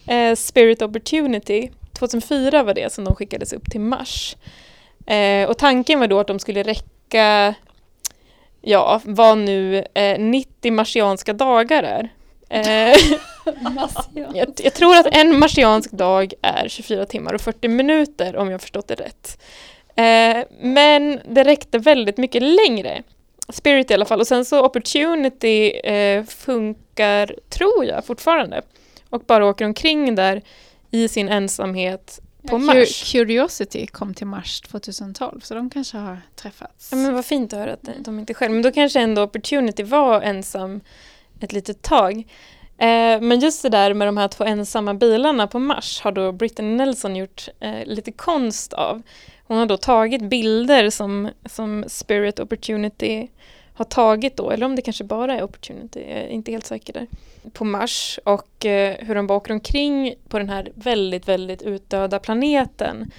Eh, 0.07 0.35
Spirit 0.35 0.81
Opportunity. 0.81 1.71
2004 1.93 2.63
var 2.63 2.73
det 2.73 2.93
som 2.93 3.03
de 3.03 3.15
skickades 3.15 3.53
upp 3.53 3.71
till 3.71 3.81
Mars. 3.81 4.35
Eh, 5.05 5.49
och 5.49 5.57
tanken 5.57 5.99
var 5.99 6.07
då 6.07 6.19
att 6.19 6.27
de 6.27 6.39
skulle 6.39 6.63
räcka, 6.63 7.55
ja, 8.63 9.01
vad 9.03 9.37
nu 9.37 9.85
eh, 9.93 10.19
90 10.19 10.71
marsianska 10.71 11.33
dagar 11.33 11.83
är. 11.83 12.09
Eh, 12.49 12.97
jag, 14.35 14.53
jag 14.57 14.73
tror 14.73 14.95
att 14.95 15.07
en 15.11 15.39
marsiansk 15.39 15.91
dag 15.91 16.33
är 16.41 16.67
24 16.67 17.05
timmar 17.05 17.33
och 17.33 17.41
40 17.41 17.67
minuter 17.67 18.35
om 18.35 18.51
jag 18.51 18.61
förstått 18.61 18.87
det 18.87 18.95
rätt. 18.95 19.41
Eh, 19.95 20.45
men 20.59 21.19
det 21.25 21.43
räckte 21.43 21.77
väldigt 21.77 22.17
mycket 22.17 22.43
längre. 22.43 23.03
Spirit 23.49 23.91
i 23.91 23.93
alla 23.93 24.05
fall. 24.05 24.19
Och 24.19 24.27
sen 24.27 24.45
så 24.45 24.65
Opportunity 24.65 25.69
eh, 25.69 26.23
funkar, 26.23 27.35
tror 27.49 27.85
jag, 27.85 28.05
fortfarande. 28.05 28.61
Och 29.09 29.21
bara 29.21 29.45
åker 29.45 29.65
omkring 29.65 30.15
där 30.15 30.41
i 30.91 31.07
sin 31.07 31.29
ensamhet 31.29 32.21
på 32.47 32.55
Ja, 32.55 32.57
Mars. 32.57 33.03
Cu- 33.03 33.11
Curiosity 33.11 33.87
kom 33.87 34.13
till 34.13 34.27
Mars 34.27 34.61
2012 34.61 35.39
så 35.39 35.53
de 35.53 35.69
kanske 35.69 35.97
har 35.97 36.21
träffats. 36.35 36.89
Ja, 36.91 36.97
men 36.97 37.13
vad 37.13 37.25
fint 37.25 37.53
att 37.53 37.59
höra 37.59 37.73
att 37.73 37.89
de 37.99 38.19
inte 38.19 38.33
själv. 38.33 38.51
Men 38.53 38.61
då 38.61 38.71
kanske 38.71 38.99
ändå 38.99 39.21
Opportunity 39.23 39.83
var 39.83 40.21
ensam 40.21 40.81
ett 41.39 41.53
litet 41.53 41.81
tag. 41.81 42.17
Eh, 42.77 43.21
men 43.21 43.39
just 43.39 43.61
det 43.61 43.69
där 43.69 43.93
med 43.93 44.07
de 44.07 44.17
här 44.17 44.27
två 44.27 44.43
ensamma 44.43 44.93
bilarna 44.93 45.47
på 45.47 45.59
Mars 45.59 46.01
har 46.01 46.11
då 46.11 46.31
Brittany 46.31 46.75
Nelson 46.75 47.15
gjort 47.15 47.47
eh, 47.59 47.85
lite 47.85 48.11
konst 48.11 48.73
av. 48.73 49.01
Hon 49.47 49.57
har 49.57 49.65
då 49.65 49.77
tagit 49.77 50.21
bilder 50.21 50.89
som, 50.89 51.29
som 51.45 51.85
Spirit 51.87 52.39
Opportunity 52.39 53.27
har 53.73 53.85
tagit 53.85 54.37
då, 54.37 54.51
eller 54.51 54.65
om 54.65 54.75
det 54.75 54.81
kanske 54.81 55.03
bara 55.03 55.37
är 55.37 55.43
Opportunity, 55.43 55.99
jag 55.99 56.19
är 56.19 56.27
inte 56.27 56.51
helt 56.51 56.65
säker 56.65 56.93
där, 56.93 57.07
på 57.53 57.65
Mars 57.65 58.19
och 58.23 58.65
eh, 58.65 58.95
hur 58.99 59.15
de 59.15 59.27
bara 59.27 59.37
åker 59.37 59.53
omkring 59.53 60.15
på 60.27 60.37
den 60.37 60.49
här 60.49 60.71
väldigt, 60.75 61.27
väldigt 61.27 61.61
utdöda 61.61 62.19
planeten 62.19 63.11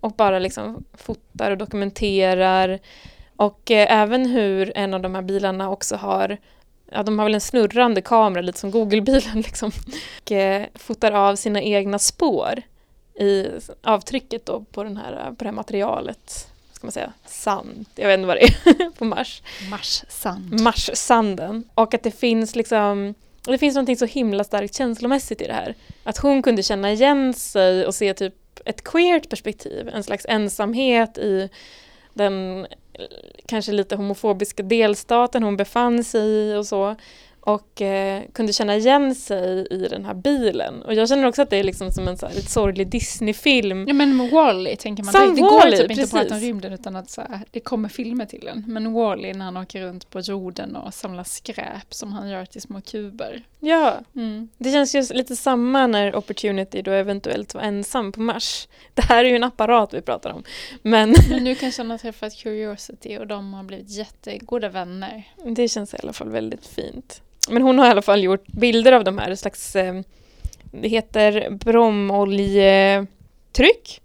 och 0.00 0.12
bara 0.12 0.38
liksom 0.38 0.84
fotar 0.94 1.50
och 1.50 1.58
dokumenterar 1.58 2.78
och 3.36 3.70
eh, 3.70 4.00
även 4.00 4.26
hur 4.26 4.72
en 4.74 4.94
av 4.94 5.00
de 5.00 5.14
här 5.14 5.22
bilarna 5.22 5.70
också 5.70 5.96
har 5.96 6.38
Ja, 6.92 7.02
de 7.02 7.18
har 7.18 7.26
väl 7.26 7.34
en 7.34 7.40
snurrande 7.40 8.02
kamera, 8.02 8.42
lite 8.42 8.58
som 8.58 8.70
Google-bilen 8.70 9.40
liksom. 9.40 9.70
Och 10.20 10.32
eh, 10.32 10.66
fotar 10.74 11.12
av 11.12 11.36
sina 11.36 11.62
egna 11.62 11.98
spår 11.98 12.62
i 13.14 13.46
avtrycket 13.82 14.46
då 14.46 14.64
på, 14.72 14.84
den 14.84 14.96
här, 14.96 15.26
på 15.28 15.44
det 15.44 15.44
här 15.44 15.52
materialet. 15.52 16.49
Ska 16.80 16.86
man 16.86 16.92
säga 16.92 17.12
sand? 17.26 17.86
Jag 17.94 18.08
vet 18.08 18.18
inte 18.18 18.26
vad 18.26 18.36
det 18.36 18.44
är 18.44 18.90
på 18.98 19.04
Mars. 19.04 19.42
Mars 19.70 20.04
sand. 20.08 20.60
Marssanden. 20.60 21.64
Och 21.74 21.94
att 21.94 22.02
det 22.02 22.10
finns 22.10 22.56
liksom 22.56 23.14
det 23.42 23.58
finns 23.58 23.74
någonting 23.74 23.96
så 23.96 24.04
himla 24.04 24.44
starkt 24.44 24.74
känslomässigt 24.74 25.40
i 25.40 25.46
det 25.46 25.52
här. 25.52 25.74
Att 26.04 26.18
hon 26.18 26.42
kunde 26.42 26.62
känna 26.62 26.92
igen 26.92 27.34
sig 27.34 27.86
och 27.86 27.94
se 27.94 28.14
typ 28.14 28.34
ett 28.64 28.84
queert 28.84 29.28
perspektiv, 29.28 29.88
en 29.88 30.02
slags 30.02 30.26
ensamhet 30.28 31.18
i 31.18 31.48
den 32.14 32.66
kanske 33.46 33.72
lite 33.72 33.96
homofobiska 33.96 34.62
delstaten 34.62 35.42
hon 35.42 35.56
befann 35.56 36.04
sig 36.04 36.22
i 36.22 36.54
och 36.54 36.66
så. 36.66 36.96
Och 37.40 37.82
eh, 37.82 38.22
kunde 38.32 38.52
känna 38.52 38.76
igen 38.76 39.14
sig 39.14 39.66
i 39.70 39.88
den 39.88 40.04
här 40.04 40.14
bilen. 40.14 40.82
Och 40.82 40.94
jag 40.94 41.08
känner 41.08 41.24
också 41.28 41.42
att 41.42 41.50
det 41.50 41.56
är 41.56 41.64
liksom 41.64 41.90
som 41.90 42.08
en 42.08 42.18
så 42.18 42.26
här, 42.26 42.38
ett 42.38 42.50
sorglig 42.50 42.88
Disney-film. 42.88 43.84
Ja 43.88 43.94
men 43.94 44.30
Wall-E 44.30 44.76
tänker 44.76 45.02
man. 45.02 45.12
Som 45.12 45.20
det, 45.28 45.34
det 45.34 45.40
går 45.40 45.70
typ 45.70 45.90
inte 45.90 46.02
att 46.02 46.10
prata 46.10 46.22
om 46.24 46.28
precis. 46.28 46.44
rymden 46.44 46.72
utan 46.72 46.96
att 46.96 47.10
så 47.10 47.20
här, 47.20 47.40
det 47.50 47.60
kommer 47.60 47.88
filmer 47.88 48.26
till 48.26 48.48
en. 48.48 48.64
Men 48.66 48.92
Wall-E 48.92 49.34
när 49.34 49.44
han 49.44 49.56
åker 49.56 49.80
runt 49.82 50.10
på 50.10 50.20
jorden 50.20 50.76
och 50.76 50.94
samlar 50.94 51.24
skräp 51.24 51.94
som 51.94 52.12
han 52.12 52.28
gör 52.28 52.44
till 52.44 52.60
små 52.62 52.80
kuber. 52.80 53.42
Ja, 53.60 54.00
Mm. 54.16 54.48
det 54.58 54.70
känns 54.72 54.94
ju 54.94 55.02
lite 55.14 55.36
samma 55.36 55.86
när 55.86 56.16
Opportunity 56.16 56.82
då 56.82 56.90
eventuellt 56.90 57.54
var 57.54 57.62
ensam 57.62 58.12
på 58.12 58.20
Mars. 58.20 58.68
Det 58.94 59.02
här 59.02 59.24
är 59.24 59.28
ju 59.28 59.36
en 59.36 59.44
apparat 59.44 59.94
vi 59.94 60.00
pratar 60.02 60.30
om. 60.32 60.42
Men 60.82 61.14
Men 61.30 61.44
nu 61.44 61.54
kanske 61.60 61.82
han 61.82 61.90
har 61.90 61.98
träffat 61.98 62.36
Curiosity 62.36 63.18
och 63.18 63.26
de 63.26 63.54
har 63.54 63.62
blivit 63.64 63.90
jättegoda 63.90 64.68
vänner. 64.68 65.22
Det 65.44 65.68
känns 65.68 65.94
i 65.94 65.96
alla 66.02 66.12
fall 66.12 66.28
väldigt 66.28 66.66
fint. 66.66 67.22
Men 67.48 67.62
hon 67.62 67.78
har 67.78 67.86
i 67.86 67.90
alla 67.90 68.02
fall 68.02 68.22
gjort 68.22 68.46
bilder 68.46 68.92
av 68.92 69.04
de 69.04 69.18
här, 69.18 69.34
slags, 69.34 69.76
eh, 69.76 70.00
det 70.62 70.88
heter 70.88 71.50
bromoljetryck. 71.50 74.00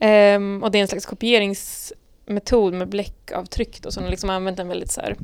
Um, 0.00 0.62
och 0.62 0.70
det 0.70 0.78
är 0.78 0.82
en 0.82 0.88
slags 0.88 1.06
kopieringsmetod 1.06 2.74
med 2.74 2.88
bläckavtryck 2.88 3.82
då, 3.82 3.90
så 3.90 4.00
hon 4.00 4.04
har 4.04 4.10
liksom 4.10 4.30
använt 4.30 4.58
en 4.58 4.68
väldigt 4.68 4.92
så 4.92 5.00
här, 5.00 5.16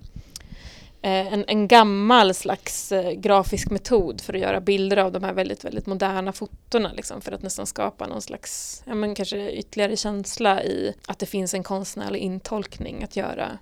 eh, 1.02 1.32
en, 1.32 1.44
en 1.48 1.68
gammal 1.68 2.34
slags 2.34 2.92
eh, 2.92 3.12
grafisk 3.12 3.70
metod 3.70 4.20
för 4.20 4.34
att 4.34 4.40
göra 4.40 4.60
bilder 4.60 4.96
av 4.96 5.12
de 5.12 5.24
här 5.24 5.32
väldigt, 5.32 5.64
väldigt 5.64 5.86
moderna 5.86 6.32
fotona 6.32 6.92
liksom, 6.92 7.20
för 7.20 7.32
att 7.32 7.42
nästan 7.42 7.66
skapa 7.66 8.06
någon 8.06 8.22
slags, 8.22 8.82
ja 8.86 8.94
men 8.94 9.14
kanske 9.14 9.52
ytterligare 9.52 9.96
känsla 9.96 10.62
i 10.62 10.94
att 11.06 11.18
det 11.18 11.26
finns 11.26 11.54
en 11.54 11.62
konstnärlig 11.62 12.20
intolkning 12.20 13.04
att 13.04 13.16
göra 13.16 13.58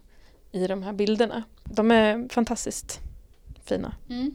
i 0.53 0.67
de 0.67 0.83
här 0.83 0.93
bilderna. 0.93 1.43
De 1.65 1.91
är 1.91 2.29
fantastiskt 2.29 3.01
fina. 3.65 3.95
Mm. 4.11 4.35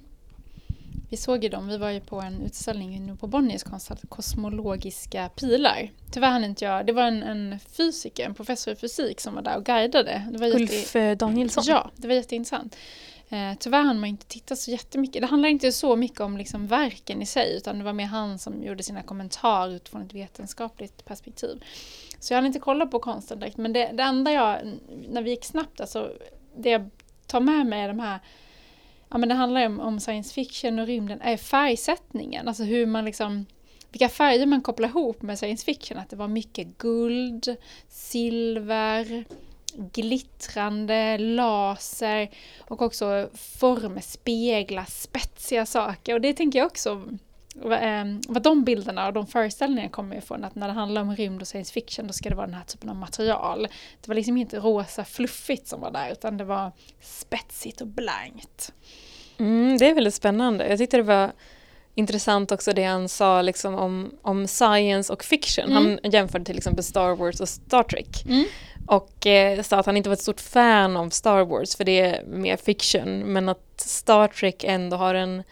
Vi 1.09 1.17
såg 1.17 1.43
ju 1.43 1.49
dem, 1.49 1.67
vi 1.67 1.77
var 1.77 1.89
ju 1.89 1.99
på 1.99 2.21
en 2.21 2.41
utställning 2.41 3.05
nu 3.05 3.15
på 3.15 3.27
Bonniers 3.27 3.63
konstnär, 3.63 3.99
kosmologiska 4.09 5.29
pilar. 5.29 5.91
Tyvärr 6.11 6.29
hann 6.29 6.43
inte 6.43 6.65
jag, 6.65 6.85
det 6.85 6.93
var 6.93 7.03
en, 7.03 7.23
en 7.23 7.59
fysiker, 7.59 8.25
en 8.25 8.33
professor 8.33 8.73
i 8.73 8.75
fysik 8.75 9.21
som 9.21 9.35
var 9.35 9.41
där 9.41 9.57
och 9.57 9.65
guidade. 9.65 10.27
Det 10.31 10.37
var 10.37 10.47
Ulf 10.47 10.73
jätte... 10.73 11.15
Danielsson. 11.15 11.63
Ja, 11.67 11.91
det 11.95 12.07
var 12.07 12.15
jätteintressant. 12.15 12.75
Eh, 13.29 13.53
tyvärr 13.59 13.83
hann 13.83 13.99
man 13.99 14.09
inte 14.09 14.25
titta 14.25 14.55
så 14.55 14.71
jättemycket. 14.71 15.21
Det 15.21 15.27
handlar 15.27 15.49
inte 15.49 15.71
så 15.71 15.95
mycket 15.95 16.19
om 16.19 16.37
liksom 16.37 16.67
verken 16.67 17.21
i 17.21 17.25
sig 17.25 17.57
utan 17.57 17.77
det 17.77 17.83
var 17.83 17.93
mer 17.93 18.05
han 18.05 18.39
som 18.39 18.63
gjorde 18.63 18.83
sina 18.83 19.03
kommentarer 19.03 19.75
utifrån 19.75 20.01
ett 20.01 20.13
vetenskapligt 20.13 21.05
perspektiv. 21.05 21.63
Så 22.19 22.33
jag 22.33 22.37
hann 22.37 22.45
inte 22.45 22.59
kolla 22.59 22.85
på 22.85 22.99
konsten 22.99 23.39
direkt 23.39 23.57
men 23.57 23.73
det, 23.73 23.91
det 23.93 24.03
enda 24.03 24.31
jag, 24.31 24.57
när 25.09 25.21
vi 25.21 25.29
gick 25.29 25.45
snabbt, 25.45 25.81
alltså 25.81 26.11
det 26.57 26.69
jag 26.69 26.89
tar 27.27 27.39
med 27.39 27.65
mig 27.65 27.81
är 27.81 27.87
de 27.87 27.99
här 27.99 28.19
ja, 29.09 29.17
men 29.17 29.29
det 29.29 29.35
handlar 29.35 29.65
om, 29.65 29.79
om 29.79 29.99
science 29.99 30.33
fiction 30.33 30.79
och 30.79 30.87
rymden, 30.87 31.21
är 31.21 31.37
färgsättningen. 31.37 32.47
Alltså 32.47 32.63
hur 32.63 32.85
man 32.85 33.05
liksom, 33.05 33.45
vilka 33.91 34.09
färger 34.09 34.45
man 34.45 34.61
kopplar 34.61 34.89
ihop 34.89 35.21
med 35.21 35.39
science 35.39 35.65
fiction. 35.65 35.97
Att 35.97 36.09
det 36.09 36.15
var 36.15 36.27
mycket 36.27 36.77
guld, 36.77 37.55
silver, 37.87 39.25
glittrande, 39.77 41.17
laser 41.17 42.29
och 42.59 42.81
också 42.81 43.29
former, 43.33 44.01
speglar, 44.01 44.85
spetsiga 44.89 45.65
saker. 45.65 46.13
Och 46.13 46.21
det 46.21 46.33
tänker 46.33 46.59
jag 46.59 46.65
också 46.65 47.03
vad 48.27 48.41
de 48.41 48.63
bilderna 48.63 49.07
och 49.07 49.13
de 49.13 49.27
föreställningarna 49.27 49.89
kommer 49.89 50.15
ifrån, 50.15 50.43
att 50.43 50.55
när 50.55 50.67
det 50.67 50.73
handlar 50.73 51.01
om 51.01 51.15
rymd 51.15 51.41
och 51.41 51.47
science 51.47 51.73
fiction 51.73 52.07
då 52.07 52.13
ska 52.13 52.29
det 52.29 52.35
vara 52.35 52.47
den 52.47 52.55
här 52.55 52.63
typen 52.63 52.89
av 52.89 52.95
material. 52.95 53.67
Det 54.01 54.07
var 54.07 54.15
liksom 54.15 54.37
inte 54.37 54.59
rosa 54.59 55.03
fluffigt 55.03 55.67
som 55.67 55.81
var 55.81 55.91
där 55.91 56.11
utan 56.11 56.37
det 56.37 56.43
var 56.43 56.71
spetsigt 57.01 57.81
och 57.81 57.87
blankt. 57.87 58.73
Mm, 59.37 59.77
det 59.77 59.89
är 59.89 59.93
väldigt 59.93 60.13
spännande. 60.13 60.67
Jag 60.67 60.77
tyckte 60.77 60.97
det 60.97 61.03
var 61.03 61.31
intressant 61.95 62.51
också 62.51 62.73
det 62.73 62.83
han 62.83 63.09
sa 63.09 63.41
liksom 63.41 63.75
om, 63.75 64.11
om 64.21 64.47
science 64.47 65.13
och 65.13 65.23
fiction. 65.23 65.71
Mm. 65.71 65.99
Han 66.03 66.11
jämförde 66.11 66.45
till 66.45 66.57
exempel 66.57 66.83
Star 66.83 67.15
Wars 67.15 67.39
och 67.39 67.49
Star 67.49 67.83
Trek. 67.83 68.25
Mm. 68.25 68.45
Och 68.87 69.27
eh, 69.27 69.61
sa 69.61 69.79
att 69.79 69.85
han 69.85 69.97
inte 69.97 70.09
var 70.09 70.13
ett 70.13 70.21
stort 70.21 70.41
fan 70.41 70.97
av 70.97 71.09
Star 71.09 71.45
Wars 71.45 71.75
för 71.75 71.83
det 71.83 71.99
är 71.99 72.23
mer 72.25 72.57
fiction 72.57 73.19
men 73.19 73.49
att 73.49 73.73
Star 73.81 74.27
Trek 74.27 74.63
ändå 74.63 74.97
har 74.97 75.15
en 75.15 75.43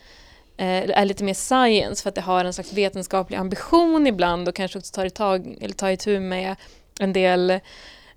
Eh, 0.58 1.00
är 1.00 1.06
lite 1.06 1.24
mer 1.24 1.34
science 1.34 2.04
för 2.04 2.10
att 2.10 2.16
det 2.16 2.22
har 2.22 2.46
en 2.46 2.54
slags 2.54 2.74
vetenskaplig 2.74 3.38
ambition 3.38 4.08
ibland 4.08 4.48
och 4.48 4.56
kanske 4.56 4.80
också 4.80 4.94
tar, 4.94 5.10
tag, 5.10 5.58
eller 5.62 5.76
tar 5.76 5.90
itu 5.90 6.20
med 6.20 6.56
en 7.00 7.14
del 7.14 7.50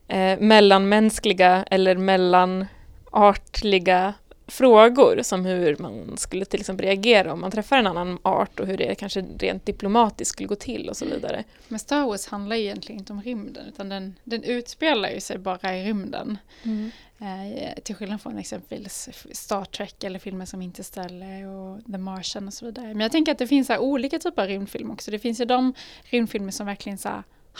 eh, 0.09 0.39
mellanmänskliga 0.39 1.64
eller 1.70 1.97
mellanartliga 1.97 4.14
frågor 4.49 5.22
som 5.22 5.44
hur 5.44 5.76
man 5.78 6.16
skulle 6.16 6.44
till 6.44 6.61
exempel 6.61 6.86
reagera 6.86 7.32
om 7.32 7.40
man 7.40 7.51
träffar 7.51 7.76
en 7.78 7.86
annan 7.86 8.18
art 8.22 8.61
och 8.61 8.66
hur 8.66 8.76
det 8.76 8.94
kanske 8.94 9.20
rent 9.38 9.66
diplomatiskt 9.66 10.32
skulle 10.32 10.46
gå 10.46 10.55
till 10.55 10.88
och 10.88 10.96
så 10.96 11.05
vidare. 11.05 11.44
Men 11.68 11.78
Star 11.78 12.07
Wars 12.07 12.26
handlar 12.26 12.57
egentligen 12.57 12.99
inte 12.99 13.12
om 13.12 13.22
rymden 13.22 13.66
utan 13.68 13.88
den, 13.88 14.14
den 14.24 14.42
utspelar 14.42 15.11
ju 15.11 15.20
sig 15.20 15.38
bara 15.38 15.76
i 15.76 15.84
rymden. 15.84 16.38
Mm. 16.62 16.90
Eh, 17.20 17.82
till 17.82 17.94
skillnad 17.94 18.22
från 18.22 18.38
exempelvis 18.38 19.09
Star 19.32 19.64
Trek 19.64 20.05
eller 20.05 20.18
filmer 20.18 20.44
som 20.44 20.62
Interstellar 20.62 21.46
och 21.46 21.84
The 21.84 21.99
Martian 21.99 22.46
och 22.46 22.55
så 22.55 22.66
vidare. 22.66 22.86
Men 22.86 23.01
jag 23.01 23.12
tänker 23.12 23.32
att 23.32 23.38
det 23.38 23.46
finns 23.46 23.68
här 23.68 23.78
olika 23.78 24.18
typer 24.18 24.42
av 24.42 24.49
rymdfilm 24.49 24.90
också. 24.90 25.11
Det 25.11 25.18
finns 25.18 25.40
ju 25.40 25.44
de 25.44 25.74
rymdfilmer 26.05 26.53
som 26.53 26.66
verkligen 26.66 26.99
så 26.99 27.09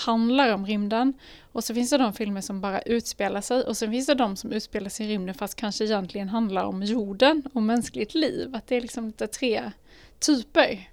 handlar 0.07 0.55
om 0.55 0.67
rymden. 0.67 1.15
Och 1.53 1.65
så 1.65 1.75
finns 1.75 1.91
det 1.91 1.99
de 1.99 2.13
filmer 2.13 2.41
som 2.41 2.61
bara 2.61 2.81
utspelar 2.81 3.41
sig 3.41 3.63
och 3.63 3.77
sen 3.77 3.91
finns 3.91 4.07
det 4.07 4.15
de 4.15 4.37
som 4.37 4.53
utspelar 4.53 4.89
sig 4.89 5.07
i 5.07 5.09
rymden 5.13 5.35
fast 5.35 5.55
kanske 5.55 5.85
egentligen 5.85 6.29
handlar 6.29 6.65
om 6.65 6.83
jorden 6.83 7.43
och 7.53 7.63
mänskligt 7.63 8.15
liv. 8.15 8.55
Att 8.57 8.67
det 8.67 8.77
är 8.77 8.81
liksom 8.81 9.07
lite 9.07 9.27
tre 9.27 9.73
typer 10.19 10.89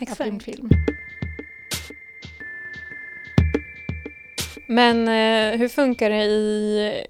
Exakt. 0.00 0.20
av 0.20 0.26
rymdfilm. 0.26 0.70
Men 4.66 5.08
eh, 5.08 5.58
hur 5.58 5.68
funkar 5.68 6.10
det 6.10 6.24
i, 6.24 7.06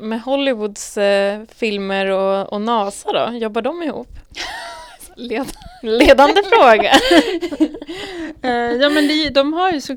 med 0.00 0.22
Hollywoods 0.22 0.98
eh, 0.98 1.42
filmer 1.54 2.06
och, 2.06 2.52
och, 2.52 2.60
NASA 2.60 3.12
då? 3.12 3.36
Jobbar 3.36 3.62
de 3.62 3.82
ihop? 3.82 4.08
Led 5.16 5.52
ledande 5.82 6.42
fråga. 6.42 6.92
uh, 8.44 8.80
ja 8.82 8.88
men 8.88 9.08
det, 9.08 9.30
de 9.30 9.52
har 9.52 9.72
ju 9.72 9.80
så, 9.80 9.96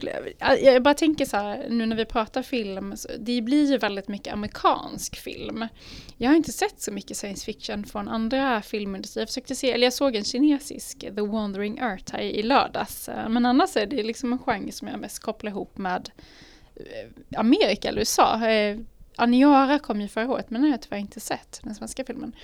jag 0.62 0.84
bara 0.84 0.94
tänker 0.94 1.26
så 1.26 1.38
här, 1.38 1.66
nu 1.70 1.86
när 1.86 1.96
vi 1.96 2.06
pratar 2.06 2.42
film, 2.42 2.96
det 3.20 3.42
blir 3.42 3.72
ju 3.72 3.78
väldigt 3.78 4.08
mycket 4.08 4.34
amerikansk 4.34 5.16
film. 5.16 5.68
Jag 6.18 6.30
har 6.30 6.36
inte 6.36 6.52
sett 6.52 6.82
så 6.82 6.92
mycket 6.92 7.18
science 7.18 7.46
fiction 7.46 7.86
från 7.86 8.08
andra 8.08 8.62
filmindustrier. 8.62 9.22
Jag 9.22 9.30
försökte 9.30 9.56
se, 9.56 9.72
eller 9.72 9.86
jag 9.86 9.94
såg 9.94 10.16
en 10.16 10.24
kinesisk, 10.24 11.00
The 11.00 11.22
Wandering 11.22 11.78
Earth, 11.78 12.14
här 12.14 12.22
i 12.22 12.44
lördags. 12.44 13.10
Uh, 13.10 13.30
men 13.30 13.46
annars 13.46 13.78
är 13.78 13.86
det 13.86 14.04
liksom 14.04 14.34
en 14.34 14.40
genre 14.40 14.72
som 14.72 14.88
jag 14.88 15.00
mest 15.00 15.20
kopplar 15.20 15.52
ihop 15.52 15.78
med 15.78 16.10
uh, 16.80 17.40
Amerika 17.40 17.90
eller 17.90 18.00
USA. 18.00 18.40
Aniara 19.18 19.80
kom 19.80 20.02
ju 20.02 20.08
förra 20.08 20.32
året 20.32 20.50
men 20.50 20.62
den 20.62 20.70
har 20.70 20.78
jag 20.78 20.82
tyvärr 20.82 20.98
inte 20.98 21.20
sett, 21.20 21.60
den 21.64 21.76
svenska 21.76 22.06
filmen. 22.06 22.36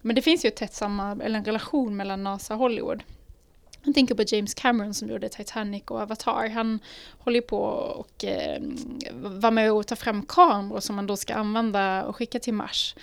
Men 0.00 0.16
det 0.16 0.22
finns 0.22 0.44
ju 0.44 0.48
ett 0.48 0.56
tätt 0.56 0.74
samma, 0.74 1.18
eller 1.22 1.38
en 1.38 1.44
relation 1.44 1.96
mellan 1.96 2.24
NASA 2.24 2.54
och 2.54 2.60
Hollywood. 2.60 3.02
Jag 3.82 3.94
tänker 3.94 4.14
på 4.14 4.22
James 4.26 4.54
Cameron 4.54 4.94
som 4.94 5.08
gjorde 5.08 5.28
Titanic 5.28 5.82
och 5.86 6.00
Avatar. 6.00 6.48
Han 6.48 6.78
håller 7.18 7.40
på 7.40 7.58
och 7.58 8.24
eh, 8.24 8.62
var 9.12 9.50
med 9.50 9.72
och 9.72 9.86
tar 9.86 9.96
fram 9.96 10.22
kameror 10.22 10.80
som 10.80 10.96
man 10.96 11.06
då 11.06 11.16
ska 11.16 11.34
använda 11.34 12.04
och 12.04 12.16
skicka 12.16 12.38
till 12.38 12.54
Mars. 12.54 12.94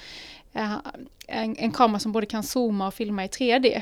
Eh, 0.53 0.73
en, 1.27 1.55
en, 1.57 1.71
kamera 1.71 1.99
som 1.99 2.11
både 2.11 2.25
kan 2.25 2.43
zooma 2.43 2.87
och 2.87 2.93
filma 2.93 3.25
i 3.25 3.27
3D. 3.27 3.81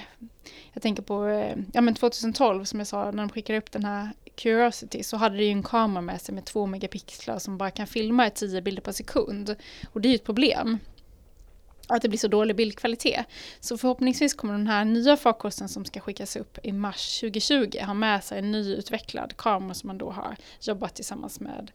Jag 0.73 0.83
tänker 0.83 1.03
på 1.03 1.27
eh, 1.27 1.57
ja, 1.73 1.81
men 1.81 1.95
2012 1.95 2.63
som 2.63 2.79
jag 2.79 2.87
sa 2.87 3.11
när 3.11 3.23
de 3.23 3.29
skickade 3.29 3.59
upp 3.59 3.71
den 3.71 3.85
här 3.85 4.09
Curiosity 4.35 5.03
så 5.03 5.17
hade 5.17 5.37
det 5.37 5.43
ju 5.43 5.51
en 5.51 5.63
kamera 5.63 6.01
med 6.01 6.21
sig 6.21 6.35
med 6.35 6.45
2 6.45 6.65
megapixlar 6.65 7.39
som 7.39 7.57
bara 7.57 7.71
kan 7.71 7.87
filma 7.87 8.27
i 8.27 8.31
10 8.31 8.61
bilder 8.61 8.81
per 8.81 8.91
sekund. 8.91 9.55
Och 9.93 10.01
det 10.01 10.07
är 10.07 10.09
ju 10.09 10.15
ett 10.15 10.23
problem 10.23 10.79
att 11.87 12.01
det 12.01 12.09
blir 12.09 12.19
så 12.19 12.27
dålig 12.27 12.55
bildkvalitet. 12.55 13.25
Så 13.59 13.77
förhoppningsvis 13.77 14.33
kommer 14.33 14.53
den 14.53 14.67
här 14.67 14.85
nya 14.85 15.17
farkosten 15.17 15.69
som 15.69 15.85
ska 15.85 15.99
skickas 15.99 16.35
upp 16.35 16.57
i 16.63 16.71
mars 16.71 17.19
2020 17.19 17.79
ha 17.81 17.93
med 17.93 18.23
sig 18.23 18.39
en 18.39 18.51
nyutvecklad 18.51 19.37
kamera 19.37 19.73
som 19.73 19.87
man 19.87 19.97
då 19.97 20.11
har 20.11 20.35
jobbat 20.61 20.95
tillsammans 20.95 21.39
med 21.39 21.71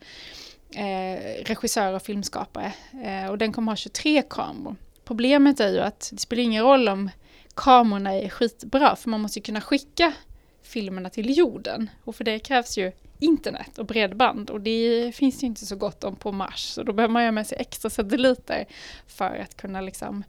eh, 0.75 1.45
regissörer 1.45 1.95
och 1.95 2.03
filmskapare. 2.03 2.73
Eh, 3.05 3.31
och 3.31 3.39
den 3.39 3.53
kommer 3.53 3.73
ha 3.73 3.77
23 3.77 4.23
kameror. 4.23 4.77
Problemet 5.05 5.61
är 5.61 5.73
ju 5.73 5.81
att 5.81 6.09
det 6.13 6.21
spelar 6.21 6.43
ingen 6.43 6.65
roll 6.65 6.89
om 6.89 7.11
kamerorna 7.55 8.15
är 8.15 8.29
skitbra 8.29 8.97
för 8.97 9.11
man 9.11 9.21
måste 9.21 9.39
ju 9.39 9.43
kunna 9.43 9.61
skicka 9.61 10.13
filmerna 10.71 11.11
till 11.11 11.39
jorden. 11.39 11.91
Och 12.05 12.17
för 12.17 12.25
det 12.25 12.39
krävs 12.39 12.79
ju 12.79 12.93
internet 13.19 13.79
och 13.79 13.87
bredband 13.87 14.51
och 14.51 14.61
det 14.61 15.13
finns 15.15 15.43
ju 15.43 15.47
inte 15.47 15.67
så 15.67 15.77
gott 15.77 16.05
om 16.05 16.17
på 16.17 16.33
Mars. 16.33 16.65
Så 16.65 16.83
då 16.83 16.93
behöver 16.93 17.13
man 17.13 17.25
ha 17.25 17.33
med 17.33 17.47
sig 17.47 17.59
extra 17.61 17.91
satelliter 17.91 18.65
för 19.07 19.37
att 19.37 19.57
kunna 19.57 19.81
liksom 19.81 20.25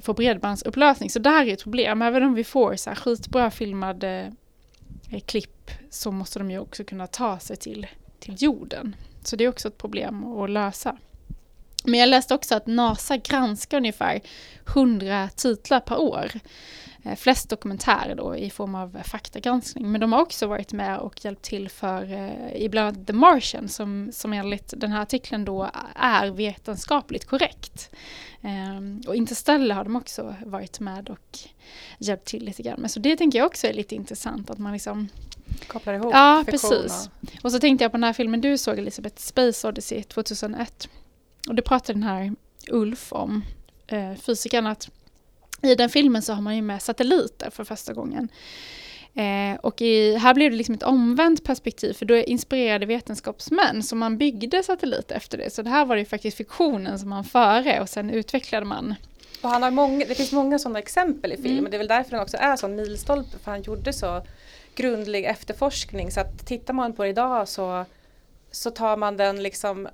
få 0.00 0.14
bredbandsupplösning. 0.14 1.10
Så 1.10 1.18
det 1.18 1.30
här 1.30 1.46
är 1.46 1.52
ett 1.52 1.62
problem. 1.62 2.02
Även 2.02 2.22
om 2.22 2.34
vi 2.34 2.44
får 2.44 2.76
så 2.76 2.90
här 2.90 2.94
skitbra 2.96 3.50
filmade 3.50 4.32
eh, 5.10 5.20
klipp 5.20 5.70
så 5.90 6.12
måste 6.12 6.38
de 6.38 6.50
ju 6.50 6.58
också 6.58 6.84
kunna 6.84 7.06
ta 7.06 7.38
sig 7.38 7.56
till, 7.56 7.86
till 8.18 8.34
jorden. 8.38 8.96
Så 9.22 9.36
det 9.36 9.44
är 9.44 9.48
också 9.48 9.68
ett 9.68 9.78
problem 9.78 10.24
att 10.24 10.50
lösa. 10.50 10.98
Men 11.84 12.00
jag 12.00 12.08
läste 12.08 12.34
också 12.34 12.54
att 12.54 12.66
NASA 12.66 13.16
granskar 13.16 13.76
ungefär 13.76 14.20
100 14.66 15.28
titlar 15.36 15.80
per 15.80 16.00
år. 16.00 16.30
Eh, 17.04 17.16
flest 17.16 17.48
dokumentärer 17.48 18.14
då 18.14 18.36
i 18.36 18.50
form 18.50 18.74
av 18.74 18.98
faktagranskning. 19.04 19.92
Men 19.92 20.00
de 20.00 20.12
har 20.12 20.20
också 20.20 20.46
varit 20.46 20.72
med 20.72 20.98
och 20.98 21.24
hjälpt 21.24 21.42
till 21.42 21.68
för 21.68 22.12
eh, 22.12 22.56
i 22.56 22.68
bland 22.68 22.88
annat 22.88 23.06
The 23.06 23.12
Martian 23.12 23.68
som, 23.68 24.10
som 24.12 24.32
enligt 24.32 24.74
den 24.76 24.92
här 24.92 25.02
artikeln 25.02 25.44
då 25.44 25.70
är 25.96 26.30
vetenskapligt 26.30 27.24
korrekt. 27.24 27.90
Um, 28.40 29.02
och 29.06 29.16
Interstellar 29.16 29.74
har 29.74 29.84
de 29.84 29.96
också 29.96 30.34
varit 30.46 30.80
med 30.80 31.08
och 31.08 31.38
hjälpt 31.98 32.24
till 32.24 32.44
lite 32.44 32.62
grann 32.62 32.80
med. 32.80 32.90
Så 32.90 33.00
det 33.00 33.16
tänker 33.16 33.38
jag 33.38 33.46
också 33.46 33.66
är 33.66 33.72
lite 33.72 33.94
intressant 33.94 34.50
att 34.50 34.58
man 34.58 34.72
liksom 34.72 35.08
Kopplar 35.66 35.94
ihop 35.94 36.12
Ja, 36.12 36.44
precis. 36.46 37.10
Och 37.42 37.52
så 37.52 37.58
tänkte 37.58 37.84
jag 37.84 37.92
på 37.92 37.96
den 37.96 38.04
här 38.04 38.12
filmen 38.12 38.40
du 38.40 38.58
såg 38.58 38.78
Elisabeth, 38.78 39.16
Space 39.16 39.68
Odyssey 39.68 40.02
2001. 40.02 40.88
Och 41.48 41.54
det 41.54 41.62
pratade 41.62 41.92
den 41.92 42.02
här 42.02 42.32
Ulf 42.70 43.12
om, 43.12 43.44
eh, 43.86 44.14
fysikern, 44.14 44.66
att 44.66 44.90
i 45.62 45.74
den 45.74 45.88
filmen 45.88 46.22
så 46.22 46.32
har 46.32 46.42
man 46.42 46.56
ju 46.56 46.62
med 46.62 46.82
satelliter 46.82 47.50
för 47.50 47.64
första 47.64 47.92
gången. 47.92 48.28
Eh, 49.14 49.60
och 49.60 49.82
i, 49.82 50.16
här 50.16 50.34
blev 50.34 50.50
det 50.50 50.56
liksom 50.56 50.74
ett 50.74 50.82
omvänt 50.82 51.44
perspektiv 51.44 51.92
för 51.92 52.06
då 52.06 52.16
inspirerade 52.16 52.86
vetenskapsmän 52.86 53.82
så 53.82 53.96
man 53.96 54.18
byggde 54.18 54.62
satelliter 54.62 55.14
efter 55.14 55.38
det. 55.38 55.50
Så 55.50 55.62
det 55.62 55.70
här 55.70 55.84
var 55.84 55.96
ju 55.96 56.04
faktiskt 56.04 56.36
fiktionen 56.36 56.98
som 56.98 57.08
man 57.08 57.24
före 57.24 57.80
och 57.80 57.88
sen 57.88 58.10
utvecklade 58.10 58.66
man 58.66 58.94
Och 59.42 59.50
han 59.50 59.62
har 59.62 59.70
många, 59.70 60.04
det 60.06 60.14
finns 60.14 60.32
många 60.32 60.58
sådana 60.58 60.78
exempel 60.78 61.32
i 61.32 61.36
film 61.36 61.58
Mm. 61.58 61.70
det 61.70 61.76
är 61.76 61.78
väl 61.78 61.88
därför 61.88 62.10
den 62.10 62.20
också 62.20 62.36
är 62.36 62.56
sån 62.56 62.76
milstolpe 62.76 63.38
för 63.38 63.50
han 63.50 63.62
gjorde 63.62 63.92
så 63.92 64.22
grundlig 64.74 65.24
efterforskning 65.24 66.10
så 66.10 66.20
att 66.20 66.46
tittar 66.46 66.74
man 66.74 66.92
på 66.92 67.02
det 67.02 67.08
idag 67.08 67.48
så 67.48 67.84
så 68.52 68.70
tar 68.70 68.96
man 68.96 69.16
den 69.16 69.42
liksom, 69.42 69.88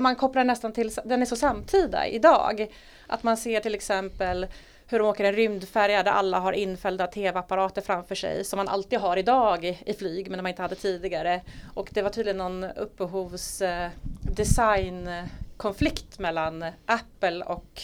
man 0.00 0.16
kopplar 0.16 0.44
nästan 0.44 0.72
till, 0.72 0.90
den 1.04 1.22
är 1.22 1.26
så 1.26 1.36
samtida 1.36 2.06
idag. 2.06 2.66
Att 3.06 3.22
man 3.22 3.36
ser 3.36 3.60
till 3.60 3.74
exempel 3.74 4.46
hur 4.86 4.98
de 4.98 5.04
åker 5.04 5.24
en 5.24 5.32
rymdfärja 5.32 6.02
där 6.02 6.10
alla 6.10 6.38
har 6.38 6.52
infällda 6.52 7.06
tv-apparater 7.06 7.82
framför 7.82 8.14
sig 8.14 8.44
som 8.44 8.56
man 8.56 8.68
alltid 8.68 8.98
har 8.98 9.16
idag 9.16 9.64
i, 9.64 9.94
flyg 9.98 10.30
men 10.30 10.42
man 10.42 10.50
inte 10.50 10.62
hade 10.62 10.74
tidigare. 10.74 11.40
Och 11.74 11.88
det 11.92 12.02
var 12.02 12.10
tydligen 12.10 12.38
någon 12.38 12.64
upphovsdesignkonflikt 12.64 14.26
eh, 14.26 14.34
designkonflikt 14.36 16.18
mellan 16.18 16.64
Apple 16.86 17.44
och 17.44 17.82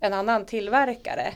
en 0.00 0.12
annan 0.12 0.46
tillverkare. 0.46 1.34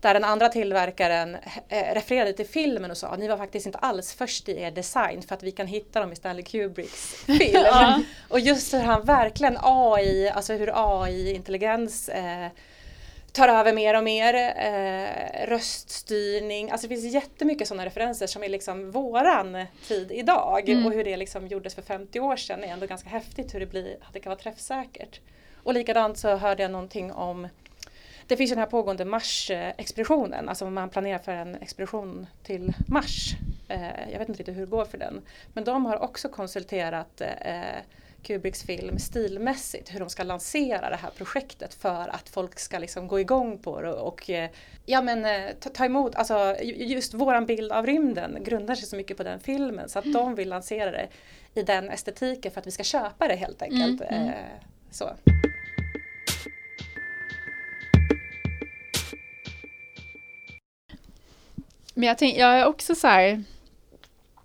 Där 0.00 0.14
den 0.14 0.24
andra 0.24 0.48
tillverkaren 0.48 1.36
eh, 1.68 1.94
refererade 1.94 2.32
till 2.32 2.46
filmen 2.46 2.90
och 2.90 2.96
sa 2.96 3.16
ni 3.16 3.28
var 3.28 3.36
faktiskt 3.36 3.66
inte 3.66 3.78
alls 3.78 4.14
först 4.14 4.48
i 4.48 4.60
er 4.60 4.70
design 4.70 5.22
för 5.22 5.34
att 5.34 5.42
vi 5.42 5.50
kan 5.50 5.66
hitta 5.66 6.00
dem 6.00 6.12
i 6.12 6.16
Stanley 6.16 6.42
Kubricks 6.44 7.14
film. 7.14 7.38
Ja. 7.64 8.02
Och 8.28 8.40
just 8.40 8.74
hur 8.74 8.80
han 8.80 9.04
verkligen 9.04 9.58
AI, 9.62 10.28
alltså 10.28 10.52
hur 10.52 10.70
AI-intelligens 10.74 12.08
eh, 12.08 12.48
tar 13.32 13.48
över 13.48 13.72
mer 13.72 13.96
och 13.96 14.04
mer. 14.04 14.34
Eh, 14.34 15.46
röststyrning, 15.46 16.70
alltså 16.70 16.88
det 16.88 16.94
finns 16.94 17.14
jättemycket 17.14 17.68
sådana 17.68 17.86
referenser 17.86 18.26
som 18.26 18.42
är 18.42 18.48
liksom 18.48 18.90
våran 18.90 19.64
tid 19.88 20.12
idag. 20.12 20.68
Mm. 20.68 20.86
Och 20.86 20.92
hur 20.92 21.04
det 21.04 21.16
liksom 21.16 21.46
gjordes 21.46 21.74
för 21.74 21.82
50 21.82 22.20
år 22.20 22.36
sedan 22.36 22.64
är 22.64 22.68
ändå 22.68 22.86
ganska 22.86 23.08
häftigt 23.08 23.54
hur 23.54 23.60
det 23.60 23.66
blir, 23.66 23.96
att 24.02 24.12
det 24.12 24.20
kan 24.20 24.30
vara 24.30 24.40
träffsäkert. 24.40 25.20
Och 25.62 25.74
likadant 25.74 26.18
så 26.18 26.36
hörde 26.36 26.62
jag 26.62 26.70
någonting 26.72 27.12
om 27.12 27.48
det 28.28 28.36
finns 28.36 28.50
ju 28.50 28.54
den 28.54 28.62
här 28.62 28.70
pågående 28.70 29.04
Mars-expeditionen, 29.04 30.48
alltså 30.48 30.70
man 30.70 30.90
planerar 30.90 31.18
för 31.18 31.32
en 31.32 31.54
expedition 31.54 32.26
till 32.42 32.72
Mars. 32.88 33.34
Eh, 33.68 34.10
jag 34.12 34.18
vet 34.18 34.28
inte 34.28 34.38
riktigt 34.38 34.56
hur 34.56 34.60
det 34.60 34.70
går 34.70 34.84
för 34.84 34.98
den. 34.98 35.22
Men 35.52 35.64
de 35.64 35.86
har 35.86 36.02
också 36.02 36.28
konsulterat 36.28 37.20
eh, 37.20 37.60
Kubricks 38.22 38.62
film 38.62 38.98
stilmässigt, 38.98 39.94
hur 39.94 40.00
de 40.00 40.08
ska 40.10 40.22
lansera 40.22 40.90
det 40.90 40.96
här 40.96 41.10
projektet 41.10 41.74
för 41.74 42.08
att 42.08 42.28
folk 42.28 42.58
ska 42.58 42.78
liksom 42.78 43.08
gå 43.08 43.20
igång 43.20 43.58
på 43.58 43.80
det 43.80 43.92
och 43.92 44.30
eh, 44.30 44.50
ja, 44.86 45.02
men, 45.02 45.26
ta, 45.60 45.70
ta 45.70 45.84
emot, 45.84 46.14
alltså 46.14 46.56
ju- 46.62 46.86
just 46.86 47.14
våran 47.14 47.46
bild 47.46 47.72
av 47.72 47.86
rymden 47.86 48.38
grundar 48.44 48.74
sig 48.74 48.86
så 48.86 48.96
mycket 48.96 49.16
på 49.16 49.22
den 49.22 49.40
filmen 49.40 49.88
så 49.88 49.98
att 49.98 50.12
de 50.12 50.34
vill 50.34 50.48
lansera 50.48 50.90
det 50.90 51.08
i 51.54 51.62
den 51.62 51.90
estetiken 51.90 52.52
för 52.52 52.60
att 52.60 52.66
vi 52.66 52.70
ska 52.70 52.82
köpa 52.84 53.28
det 53.28 53.36
helt 53.36 53.62
enkelt. 53.62 54.00
Mm, 54.00 54.22
mm. 54.22 54.34
Så. 54.90 55.10
Men 61.98 62.08
jag, 62.08 62.18
tänk, 62.18 62.36
jag 62.36 62.58
är 62.58 62.66
också 62.66 62.94
så 62.94 63.06
här, 63.06 63.44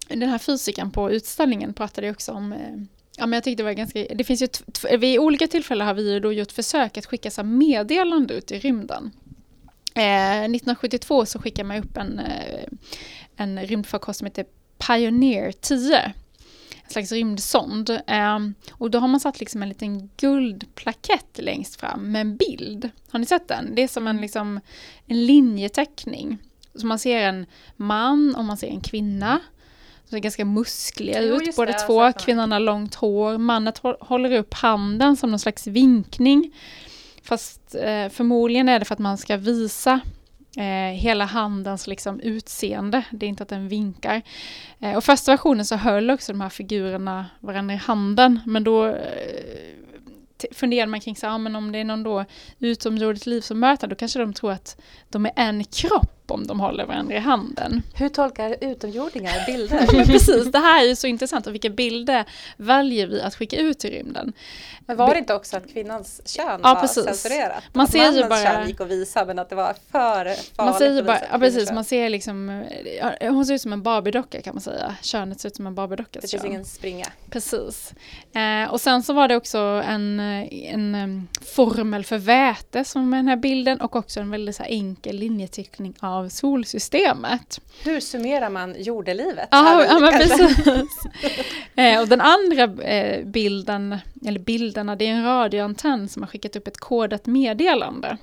den 0.07 0.29
här 0.29 0.37
fysikern 0.37 0.91
på 0.91 1.11
utställningen 1.11 1.73
pratade 1.73 2.07
jag 2.07 2.13
också 2.13 2.31
om, 2.31 2.53
eh, 2.53 2.59
ja 3.17 3.25
men 3.25 3.33
jag 3.33 3.43
tyckte 3.43 3.63
det 3.63 3.67
var 3.67 3.73
ganska, 3.73 4.05
det 4.15 4.23
finns 4.23 4.41
ju, 4.41 4.47
vid 4.97 5.19
olika 5.19 5.47
tillfällen 5.47 5.87
har 5.87 5.93
vi 5.93 6.13
ju 6.13 6.19
då 6.19 6.33
gjort 6.33 6.51
försök 6.51 6.97
att 6.97 7.05
skicka 7.05 7.31
så 7.31 7.43
meddelande 7.43 8.33
ut 8.33 8.51
i 8.51 8.59
rymden. 8.59 9.11
Eh, 9.95 10.43
1972 10.43 11.25
så 11.25 11.39
skickade 11.39 11.67
man 11.67 11.77
upp 11.77 11.97
en, 11.97 12.19
eh, 12.19 12.67
en 13.35 13.59
rymdfarkost 13.65 14.19
som 14.19 14.25
heter 14.25 14.45
Pioneer 14.87 15.51
10. 15.51 16.13
En 16.83 16.89
slags 16.89 17.11
rymdsond. 17.11 17.89
Eh, 17.89 18.39
och 18.71 18.91
då 18.91 18.99
har 18.99 19.07
man 19.07 19.19
satt 19.19 19.39
liksom 19.39 19.63
en 19.63 19.69
liten 19.69 20.09
guldplakett 20.17 21.39
längst 21.39 21.79
fram 21.79 22.11
med 22.11 22.21
en 22.21 22.37
bild. 22.37 22.89
Har 23.09 23.19
ni 23.19 23.25
sett 23.25 23.47
den? 23.47 23.75
Det 23.75 23.83
är 23.83 23.87
som 23.87 24.07
en, 24.07 24.21
liksom, 24.21 24.59
en 25.05 25.25
linjeteckning. 25.25 26.39
Så 26.75 26.87
man 26.87 26.99
ser 26.99 27.17
en 27.19 27.45
man 27.75 28.35
och 28.35 28.45
man 28.45 28.57
ser 28.57 28.67
en 28.67 28.81
kvinna. 28.81 29.39
De 30.09 30.15
är 30.15 30.19
ganska 30.19 30.45
muskliga 30.45 31.21
Jo, 31.21 31.35
ut, 31.35 31.55
båda 31.55 31.73
två. 31.73 32.11
Kvinnan 32.13 32.51
har 32.51 32.59
långt 32.59 32.95
hår. 32.95 33.37
Mannen 33.37 33.73
hå- 33.73 33.97
håller 33.99 34.31
upp 34.37 34.53
handen 34.53 35.17
som 35.17 35.29
någon 35.29 35.39
slags 35.39 35.67
vinkning. 35.67 36.51
Fast 37.23 37.75
eh, 37.75 38.09
förmodligen 38.09 38.69
är 38.69 38.79
det 38.79 38.85
för 38.85 38.93
att 38.93 38.99
man 38.99 39.17
ska 39.17 39.37
visa 39.37 39.99
eh, 40.57 40.93
hela 40.99 41.25
handens 41.25 41.87
liksom, 41.87 42.19
utseende. 42.19 43.03
Det 43.11 43.25
är 43.25 43.27
inte 43.27 43.43
att 43.43 43.49
den 43.49 43.67
vinkar. 43.67 44.21
Eh, 44.79 44.95
och 44.95 45.03
första 45.03 45.31
versionen 45.31 45.65
så 45.65 45.75
höll 45.75 46.09
också 46.09 46.31
de 46.31 46.41
här 46.41 46.49
figurerna 46.49 47.25
varandra 47.39 47.73
i 47.73 47.77
handen. 47.77 48.39
Men 48.45 48.63
då 48.63 48.85
eh, 48.87 48.93
funderade 50.51 50.91
man 50.91 50.99
kring 50.99 51.15
så, 51.15 51.25
ja, 51.25 51.37
men 51.37 51.55
om 51.55 51.71
det 51.71 51.79
är 51.79 51.83
någon 51.83 52.03
då 52.03 52.25
utomjordiskt 52.59 53.25
liv 53.25 53.41
som 53.41 53.59
möter, 53.59 53.87
då 53.87 53.95
kanske 53.95 54.19
de 54.19 54.33
tror 54.33 54.51
att 54.51 54.81
de 55.09 55.25
är 55.25 55.31
en 55.35 55.63
kropp 55.63 56.22
om 56.31 56.47
de 56.47 56.59
håller 56.59 56.85
varandra 56.85 57.15
i 57.15 57.19
handen. 57.19 57.81
Hur 57.95 58.09
tolkar 58.09 58.55
utomjordingar 58.61 59.45
bilder? 59.45 60.05
Precis, 60.05 60.51
det 60.51 60.59
här 60.59 60.83
är 60.83 60.87
ju 60.87 60.95
så 60.95 61.07
intressant 61.07 61.47
och 61.47 61.53
vilka 61.53 61.69
bilder 61.69 62.25
väljer 62.57 63.07
vi 63.07 63.21
att 63.21 63.35
skicka 63.35 63.57
ut 63.57 63.85
i 63.85 63.89
rymden? 63.89 64.33
Men 64.85 64.97
var 64.97 65.13
det 65.13 65.19
inte 65.19 65.33
också 65.33 65.57
att 65.57 65.73
kvinnans 65.73 66.21
kön 66.25 66.59
Ja, 66.63 66.73
var 66.73 66.81
precis. 66.81 67.03
censurerat? 67.03 67.63
Man 67.73 67.83
att 67.83 67.91
ser 67.91 67.99
ju 67.99 68.05
mannens 68.05 68.29
bara- 68.29 68.43
kön 68.53 68.67
gick 68.67 68.81
att 68.81 68.87
visa 68.87 69.25
men 69.25 69.39
att 69.39 69.49
det 69.49 69.55
var 69.55 69.73
för 69.73 69.91
farligt 69.91 70.53
Man 70.57 70.73
ser 70.73 70.91
ju 70.91 70.99
att 70.99 71.05
bara, 71.05 71.13
visa 71.17 71.27
ja 71.31 71.39
precis, 71.39 71.71
man 71.71 71.83
ser 71.83 72.09
liksom, 72.09 72.63
hon 73.21 73.45
ser 73.45 73.53
ut 73.53 73.61
som 73.61 73.73
en 73.73 73.83
Barbiedocka 73.83 74.41
kan 74.41 74.55
man 74.55 74.61
säga. 74.61 74.95
Könet 75.01 75.39
ser 75.39 75.49
ut 75.49 75.55
som 75.55 75.67
en 75.67 75.75
Barbiedockas 75.75 76.21
Det 76.21 76.27
finns 76.27 76.45
ingen 76.45 76.65
springa. 76.65 77.05
Precis. 77.29 77.93
Eh, 78.35 78.71
och 78.71 78.81
sen 78.81 79.03
så 79.03 79.13
var 79.13 79.27
det 79.27 79.35
också 79.35 79.57
en, 79.87 80.19
eh, 80.19 80.73
en 80.73 80.95
em, 80.95 81.27
formel 81.55 82.05
för 82.05 82.17
väte 82.17 82.83
som 82.83 83.09
med 83.09 83.19
den 83.19 83.27
här 83.27 83.35
bilden 83.35 83.81
och 83.81 83.95
också 83.95 84.19
en 84.19 84.31
väldigt 84.31 84.55
så 84.55 84.63
enkel 84.63 85.15
linjeteckning 85.15 85.93
av 85.99 86.12
solsystemet. 86.29 87.59
Hur 87.83 87.99
summerar 87.99 88.49
man 88.49 88.75
jordelivet? 88.77 89.47
Ja, 89.51 89.85
ja 89.85 89.99
men 89.99 90.11
precis. 90.11 90.67
eh, 91.75 92.01
och 92.01 92.07
den 92.07 92.21
andra 92.21 92.83
eh, 92.83 93.25
bilden, 93.25 93.97
eller 94.25 94.39
bilderna, 94.39 94.95
det 94.95 95.07
är 95.07 95.11
en 95.11 95.23
radioantenn 95.23 96.09
som 96.09 96.21
har 96.21 96.27
skickat 96.27 96.55
upp 96.55 96.67
ett 96.67 96.77
kodat 96.77 97.25
meddelande. 97.25 98.17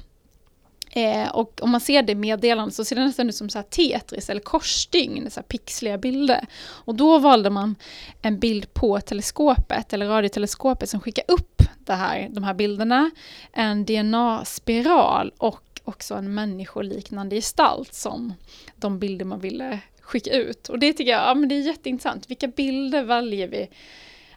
Eh, 0.92 1.28
och 1.28 1.58
om 1.62 1.70
man 1.70 1.80
ser 1.80 2.02
det 2.02 2.14
meddelandet 2.14 2.74
så 2.74 2.84
ser 2.84 2.96
det 2.96 3.04
nästan 3.04 3.28
ut 3.28 3.34
som 3.34 3.48
så 3.48 3.62
Tetris 3.62 4.30
eller 4.30 4.40
korsstygn, 4.40 5.30
så 5.30 5.42
pixliga 5.42 5.98
bilder. 5.98 6.46
Och 6.62 6.94
då 6.94 7.18
valde 7.18 7.50
man 7.50 7.76
en 8.22 8.38
bild 8.38 8.74
på 8.74 9.00
teleskopet, 9.00 9.92
eller 9.92 10.06
radioteleskopet 10.06 10.90
som 10.90 11.00
skickar 11.00 11.24
upp 11.28 11.62
det 11.78 11.94
här, 11.94 12.28
de 12.30 12.44
här 12.44 12.54
bilderna. 12.54 13.10
En 13.52 13.84
DNA-spiral 13.84 15.32
och 15.38 15.69
också 15.90 16.14
en 16.14 16.34
människoliknande 16.34 17.36
gestalt 17.36 17.94
som 17.94 18.34
de 18.76 18.98
bilder 18.98 19.24
man 19.24 19.40
ville 19.40 19.80
skicka 20.00 20.30
ut. 20.30 20.68
Och 20.68 20.78
det 20.78 20.92
tycker 20.92 21.12
jag 21.12 21.28
ja, 21.28 21.34
men 21.34 21.48
det 21.48 21.54
är 21.54 21.60
jätteintressant. 21.60 22.30
Vilka 22.30 22.48
bilder 22.48 23.02
väljer 23.02 23.48
vi 23.48 23.70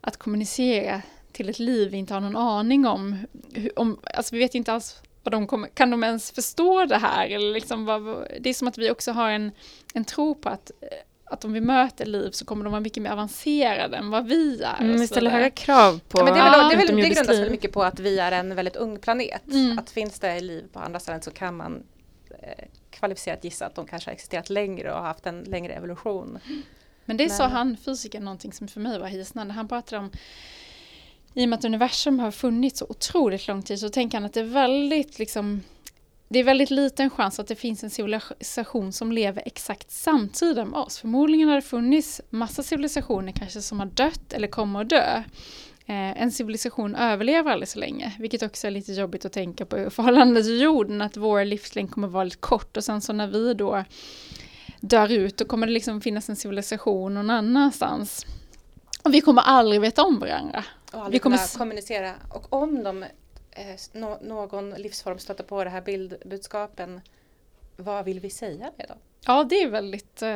att 0.01 0.17
kommunicera 0.17 1.01
till 1.31 1.49
ett 1.49 1.59
liv 1.59 1.91
vi 1.91 1.97
inte 1.97 2.13
har 2.13 2.21
någon 2.21 2.35
aning 2.35 2.87
om? 2.87 3.17
Hur, 3.53 3.79
om 3.79 3.99
alltså 4.03 4.35
vi 4.35 4.39
vet 4.39 4.55
inte 4.55 4.73
alls 4.73 5.01
vad 5.23 5.31
de 5.31 5.47
kommer, 5.47 5.67
kan 5.67 5.89
de 5.89 6.03
ens 6.03 6.31
förstå 6.31 6.85
det 6.85 6.97
här? 6.97 7.27
Eller 7.27 7.53
liksom 7.53 7.85
vad, 7.85 8.27
det 8.39 8.49
är 8.49 8.53
som 8.53 8.67
att 8.67 8.77
vi 8.77 8.91
också 8.91 9.11
har 9.11 9.29
en, 9.29 9.51
en 9.93 10.05
tro 10.05 10.35
på 10.35 10.49
att, 10.49 10.71
eh, 10.81 10.87
att 11.34 11.45
om 11.45 11.53
vi 11.53 11.61
möter 11.61 12.05
liv 12.05 12.31
så 12.31 12.45
kommer 12.45 12.63
de 12.63 12.71
vara 12.71 12.81
mycket 12.81 13.03
mer 13.03 13.11
avancerade 13.11 13.97
än 13.97 14.09
vad 14.09 14.27
vi 14.27 14.63
är. 14.63 14.81
Mm, 14.81 14.99
vi 14.99 15.07
ställer 15.07 15.31
höga 15.31 15.49
krav 15.49 15.99
på 16.09 16.19
Ja, 16.19 16.23
men 16.23 16.34
det, 16.34 16.39
är 16.39 16.51
väl, 16.51 16.69
det, 16.69 16.75
är 16.75 16.77
väl, 16.77 16.95
det 16.95 17.01
grundas 17.01 17.39
väl 17.39 17.51
mycket 17.51 17.71
på 17.71 17.84
att 17.84 17.99
vi 17.99 18.19
är 18.19 18.31
en 18.31 18.55
väldigt 18.55 18.75
ung 18.75 18.99
planet. 18.99 19.47
Mm. 19.51 19.79
Att 19.79 19.89
finns 19.89 20.19
det 20.19 20.39
liv 20.39 20.65
på 20.73 20.79
andra 20.79 20.99
ställen 20.99 21.21
så 21.21 21.31
kan 21.31 21.57
man 21.57 21.84
eh, 22.29 22.65
kvalificerat 22.89 23.43
gissa 23.43 23.65
att 23.65 23.75
de 23.75 23.86
kanske 23.86 24.09
har 24.09 24.13
existerat 24.13 24.49
längre 24.49 24.93
och 24.93 25.01
haft 25.01 25.25
en 25.25 25.43
längre 25.43 25.73
evolution. 25.73 26.39
Men 27.05 27.17
det 27.17 27.29
sa 27.29 27.43
Men- 27.43 27.51
han, 27.51 27.77
fysikern, 27.77 28.23
någonting 28.23 28.53
som 28.53 28.67
för 28.67 28.79
mig 28.79 28.99
var 28.99 29.07
hisnande. 29.07 29.53
Han 29.53 29.67
pratade 29.67 29.99
om, 30.01 30.11
i 31.34 31.45
och 31.45 31.49
med 31.49 31.59
att 31.59 31.65
universum 31.65 32.19
har 32.19 32.31
funnits 32.31 32.79
så 32.79 32.86
otroligt 32.89 33.47
lång 33.47 33.63
tid, 33.63 33.79
så 33.79 33.89
tänker 33.89 34.17
han 34.17 34.25
att 34.25 34.34
det 34.34 34.39
är 34.39 34.43
väldigt 34.43 35.19
liksom 35.19 35.61
det 36.34 36.39
är 36.39 36.43
väldigt 36.43 36.69
liten 36.69 37.09
chans 37.09 37.39
att 37.39 37.47
det 37.47 37.55
finns 37.55 37.84
en 37.84 37.89
civilisation 37.89 38.91
som 38.91 39.11
lever 39.11 39.43
exakt 39.45 39.91
samtidigt 39.91 40.67
med 40.67 40.79
oss. 40.79 40.97
Förmodligen 40.97 41.47
har 41.47 41.55
det 41.55 41.61
funnits 41.61 42.21
massa 42.29 42.63
civilisationer 42.63 43.31
kanske 43.31 43.61
som 43.61 43.79
har 43.79 43.86
dött 43.86 44.34
eller 44.34 44.47
kommer 44.47 44.81
att 44.81 44.89
dö. 44.89 45.23
Eh, 45.86 46.21
en 46.21 46.31
civilisation 46.31 46.95
överlever 46.95 47.51
aldrig 47.51 47.69
så 47.69 47.79
länge, 47.79 48.11
vilket 48.19 48.43
också 48.43 48.67
är 48.67 48.71
lite 48.71 48.93
jobbigt 48.93 49.25
att 49.25 49.34
tänka 49.34 49.65
på 49.65 49.79
i 49.79 49.89
förhållande 49.89 50.43
till 50.43 50.61
jorden, 50.61 51.01
att 51.01 51.17
vår 51.17 51.45
livslängd 51.45 51.91
kommer 51.91 52.07
vara 52.07 52.21
väldigt 52.21 52.41
kort 52.41 52.77
och 52.77 52.84
sen 52.84 53.01
så 53.01 53.13
när 53.13 53.27
vi 53.27 53.53
då 53.53 53.84
dör 54.79 55.11
ut, 55.11 55.38
då 55.38 55.45
kommer 55.45 55.67
det 55.67 55.73
liksom 55.73 56.01
finnas 56.01 56.29
en 56.29 56.36
civilisation 56.36 57.13
någon 57.13 57.29
annanstans. 57.29 58.25
Och 59.03 59.13
vi 59.13 59.21
kommer 59.21 59.41
aldrig 59.41 59.81
veta 59.81 60.03
om 60.03 60.19
varandra. 60.19 60.63
Och 60.91 60.99
aldrig 60.99 61.13
Vi 61.13 61.19
kommer 61.19 61.38
kunna 61.38 61.47
kommunicera. 61.57 62.13
Och 62.29 62.53
om 62.53 62.84
de, 62.84 63.05
eh, 63.55 63.75
nå- 63.99 64.19
någon 64.21 64.69
livsform 64.69 65.19
stöter 65.19 65.43
på 65.43 65.63
det 65.63 65.69
här 65.69 65.81
bildbudskapen, 65.81 67.01
vad 67.77 68.05
vill 68.05 68.19
vi 68.19 68.29
säga 68.29 68.71
med 68.77 68.87
dem? 68.87 68.97
Ja, 69.25 69.43
det 69.49 69.55
är 69.63 69.67
väldigt, 69.69 70.21
eh, 70.21 70.29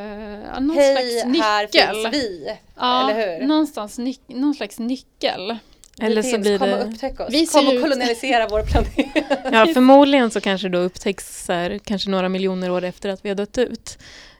någon 0.61 0.69
Hej, 0.77 0.95
slags 1.21 1.23
här 1.45 1.61
nyckel. 1.63 1.95
finns 2.11 2.13
vi! 2.23 2.57
Ja, 2.75 3.09
eller 3.11 3.39
hur? 3.39 3.47
Någonstans 3.47 3.99
nyc- 3.99 4.19
någon 4.27 4.53
slags 4.55 4.79
nyckel. 4.79 5.57
Eller 6.01 6.21
vi 6.21 6.31
så 6.31 6.37
blir 6.37 6.57
kom 6.57 6.69
det- 6.69 6.83
och 6.83 6.89
upptäck 6.89 7.19
oss. 7.19 7.27
Vi 7.33 7.45
kom 7.47 7.67
och 7.67 7.73
ut- 7.73 7.81
kolonisera 7.83 8.47
vår 8.47 8.61
planet. 8.63 8.89
Ja, 9.51 9.73
förmodligen 9.73 10.31
så 10.31 10.41
kanske 10.41 10.69
då 10.69 10.77
upptäcks 10.79 11.45
så 11.45 11.53
här, 11.53 11.79
kanske 11.83 12.09
några 12.09 12.29
miljoner 12.29 12.71
år 12.71 12.83
efter 12.83 13.09
att 13.09 13.25
vi 13.25 13.29
har 13.29 13.35
dött 13.35 13.57
ut. 13.57 13.97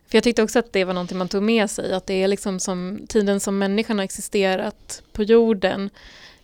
För 0.07 0.17
jag 0.17 0.23
tyckte 0.23 0.43
också 0.43 0.59
att 0.59 0.73
det 0.73 0.84
var 0.84 0.93
någonting 0.93 1.17
man 1.17 1.28
tog 1.28 1.43
med 1.43 1.69
sig, 1.69 1.93
att 1.93 2.05
det 2.07 2.23
är 2.23 2.28
liksom 2.28 2.59
som 2.59 2.99
tiden 3.09 3.39
som 3.39 3.57
människan 3.57 3.97
har 3.97 4.05
existerat 4.05 5.01
på 5.11 5.23
jorden 5.23 5.89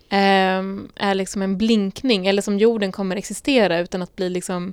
Ehm, 0.08 0.88
är 0.94 1.14
liksom 1.14 1.42
en 1.42 1.58
blinkning, 1.58 2.26
eller 2.26 2.42
som 2.42 2.58
jorden 2.58 2.92
kommer 2.92 3.16
existera 3.16 3.78
utan 3.78 4.02
att 4.02 4.16
bli 4.16 4.28
liksom 4.28 4.72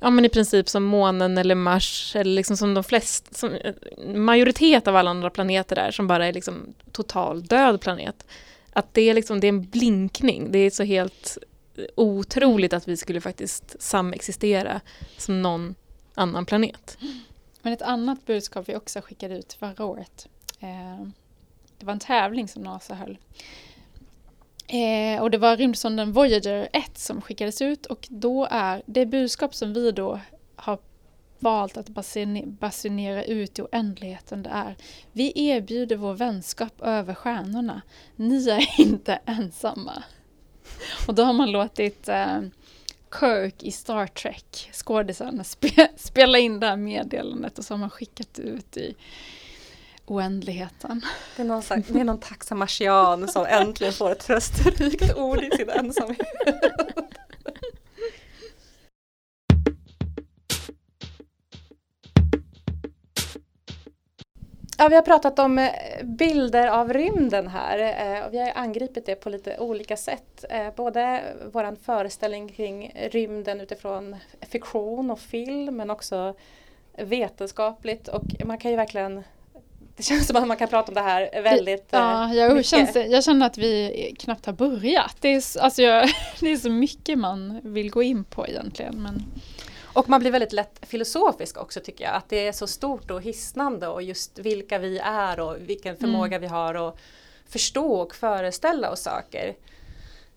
Ja 0.00 0.10
men 0.10 0.24
i 0.24 0.28
princip 0.28 0.68
som 0.68 0.84
månen 0.84 1.38
eller 1.38 1.54
Mars 1.54 2.16
eller 2.16 2.34
liksom 2.34 2.56
som 2.56 2.74
de 2.74 2.84
flesta, 2.84 3.34
som 3.34 3.52
eh, 3.52 3.74
majoritet 4.14 4.88
av 4.88 4.96
alla 4.96 5.10
andra 5.10 5.30
planeter 5.30 5.76
är 5.76 5.90
som 5.90 6.06
bara 6.06 6.26
är 6.26 6.32
liksom 6.32 6.74
total 6.92 7.42
död 7.42 7.80
planet. 7.80 8.26
Att 8.72 8.94
det 8.94 9.00
är 9.00 9.14
liksom, 9.14 9.40
det 9.40 9.46
är 9.46 9.48
en 9.48 9.64
blinkning, 9.64 10.52
det 10.52 10.58
är 10.58 10.70
så 10.70 10.82
helt 10.82 11.38
otroligt 11.94 12.72
att 12.72 12.88
vi 12.88 12.96
skulle 12.96 13.20
faktiskt 13.20 13.82
samexistera 13.82 14.80
som 15.18 15.42
någon 15.42 15.74
annan 16.14 16.46
planet. 16.46 16.98
Men 17.62 17.72
ett 17.72 17.82
annat 17.82 18.26
budskap 18.26 18.68
vi 18.68 18.76
också 18.76 19.00
skickade 19.00 19.38
ut 19.38 19.52
förra 19.52 19.84
året. 19.84 20.28
Eh, 20.60 21.06
det 21.78 21.86
var 21.86 21.92
en 21.92 21.98
tävling 21.98 22.48
som 22.48 22.62
NASA 22.62 22.94
höll. 22.94 23.18
Eh, 24.66 25.22
och 25.22 25.30
det 25.30 25.38
var 25.38 25.56
rymdsonden 25.56 26.12
Voyager 26.12 26.68
1 26.72 26.98
som 26.98 27.22
skickades 27.22 27.62
ut 27.62 27.86
och 27.86 28.06
då 28.10 28.48
är 28.50 28.82
det 28.86 29.06
budskap 29.06 29.54
som 29.54 29.72
vi 29.72 29.92
då 29.92 30.20
har 30.56 30.78
valt 31.38 31.76
att 31.76 31.88
basunera 32.44 33.24
ut 33.24 33.58
i 33.58 33.62
oändligheten 33.62 34.42
det 34.42 34.48
är 34.48 34.76
Vi 35.12 35.32
erbjuder 35.34 35.96
vår 35.96 36.14
vänskap 36.14 36.80
över 36.82 37.14
stjärnorna. 37.14 37.82
Ni 38.16 38.48
är 38.48 38.80
inte 38.80 39.18
ensamma. 39.24 40.02
Och 41.08 41.14
då 41.14 41.22
har 41.24 41.32
man 41.32 41.50
låtit 41.50 42.08
eh, 42.08 42.40
Kirk 43.20 43.62
i 43.62 43.70
Star 43.70 44.06
Trek, 44.06 44.70
skådisen, 44.72 45.44
spe, 45.44 45.88
spela 45.96 46.38
in 46.38 46.60
det 46.60 46.66
här 46.66 46.76
meddelandet 46.76 47.58
och 47.58 47.64
så 47.64 47.74
har 47.74 47.78
man 47.78 47.90
skickat 47.90 48.38
ut 48.38 48.76
i 48.76 48.94
oändligheten. 50.06 51.04
Det 51.36 51.42
är 51.42 51.46
någon, 51.46 51.62
slags, 51.62 51.88
det 51.88 52.00
är 52.00 52.04
någon 52.04 52.20
tacksam 52.20 52.58
marsian 52.58 53.28
som 53.28 53.46
äntligen 53.46 53.92
får 53.92 54.12
ett 54.12 54.20
trösterikt 54.20 55.16
ord 55.16 55.42
i 55.42 55.50
sin 55.56 55.70
ensamhet. 55.70 56.26
Ja, 64.78 64.88
vi 64.88 64.94
har 64.94 65.02
pratat 65.02 65.38
om 65.38 65.58
eh, 65.58 65.70
bilder 66.02 66.68
av 66.68 66.92
rymden 66.92 67.48
här 67.48 67.78
eh, 67.78 68.26
och 68.26 68.34
vi 68.34 68.38
har 68.38 68.52
angripit 68.54 69.06
det 69.06 69.14
på 69.14 69.30
lite 69.30 69.58
olika 69.58 69.96
sätt. 69.96 70.44
Eh, 70.50 70.74
både 70.76 71.22
vår 71.52 71.76
föreställning 71.84 72.48
kring 72.48 72.92
rymden 73.10 73.60
utifrån 73.60 74.16
fiktion 74.40 75.10
och 75.10 75.18
film 75.18 75.76
men 75.76 75.90
också 75.90 76.34
vetenskapligt 76.98 78.08
och 78.08 78.22
man 78.44 78.58
kan 78.58 78.70
ju 78.70 78.76
verkligen 78.76 79.22
det 79.96 80.02
känns 80.02 80.26
som 80.26 80.36
att 80.36 80.46
man 80.48 80.56
kan 80.56 80.68
prata 80.68 80.88
om 80.88 80.94
det 80.94 81.00
här 81.00 81.42
väldigt 81.42 81.94
eh, 81.94 82.00
Ja, 82.00 82.34
jag, 82.34 82.52
mycket. 82.56 82.66
känns, 82.70 82.92
det- 82.92 83.06
jag 83.06 83.24
känner 83.24 83.46
att 83.46 83.58
vi 83.58 84.14
knappt 84.18 84.46
har 84.46 84.52
börjat. 84.52 85.16
Det 85.20 85.28
är, 85.28 85.60
alltså 85.60 85.82
jag, 85.82 86.08
det 86.40 86.52
är 86.52 86.56
så 86.56 86.70
mycket 86.70 87.18
man 87.18 87.60
vill 87.64 87.90
gå 87.90 88.02
in 88.02 88.24
på 88.24 88.46
egentligen. 88.48 89.02
Men 89.02 89.24
Och 89.92 90.08
man 90.08 90.20
blir 90.20 90.30
väldigt 90.30 90.52
lätt 90.52 90.78
filosofisk 90.82 91.58
också 91.58 91.80
tycker 91.80 92.04
jag. 92.04 92.14
Att 92.14 92.28
det 92.28 92.46
är 92.48 92.52
så 92.52 92.66
stort 92.66 93.10
och 93.10 93.22
hisnande 93.22 93.88
och 93.88 94.02
just 94.02 94.38
vilka 94.38 94.78
vi 94.78 94.98
är 95.04 95.40
och 95.40 95.56
vilken 95.60 95.96
förmåga 95.96 96.38
vi 96.38 96.46
har 96.46 96.88
att 96.88 96.98
förstå 97.48 97.92
och 97.94 98.14
föreställa 98.14 98.90
oss 98.90 99.00
saker. 99.02 99.54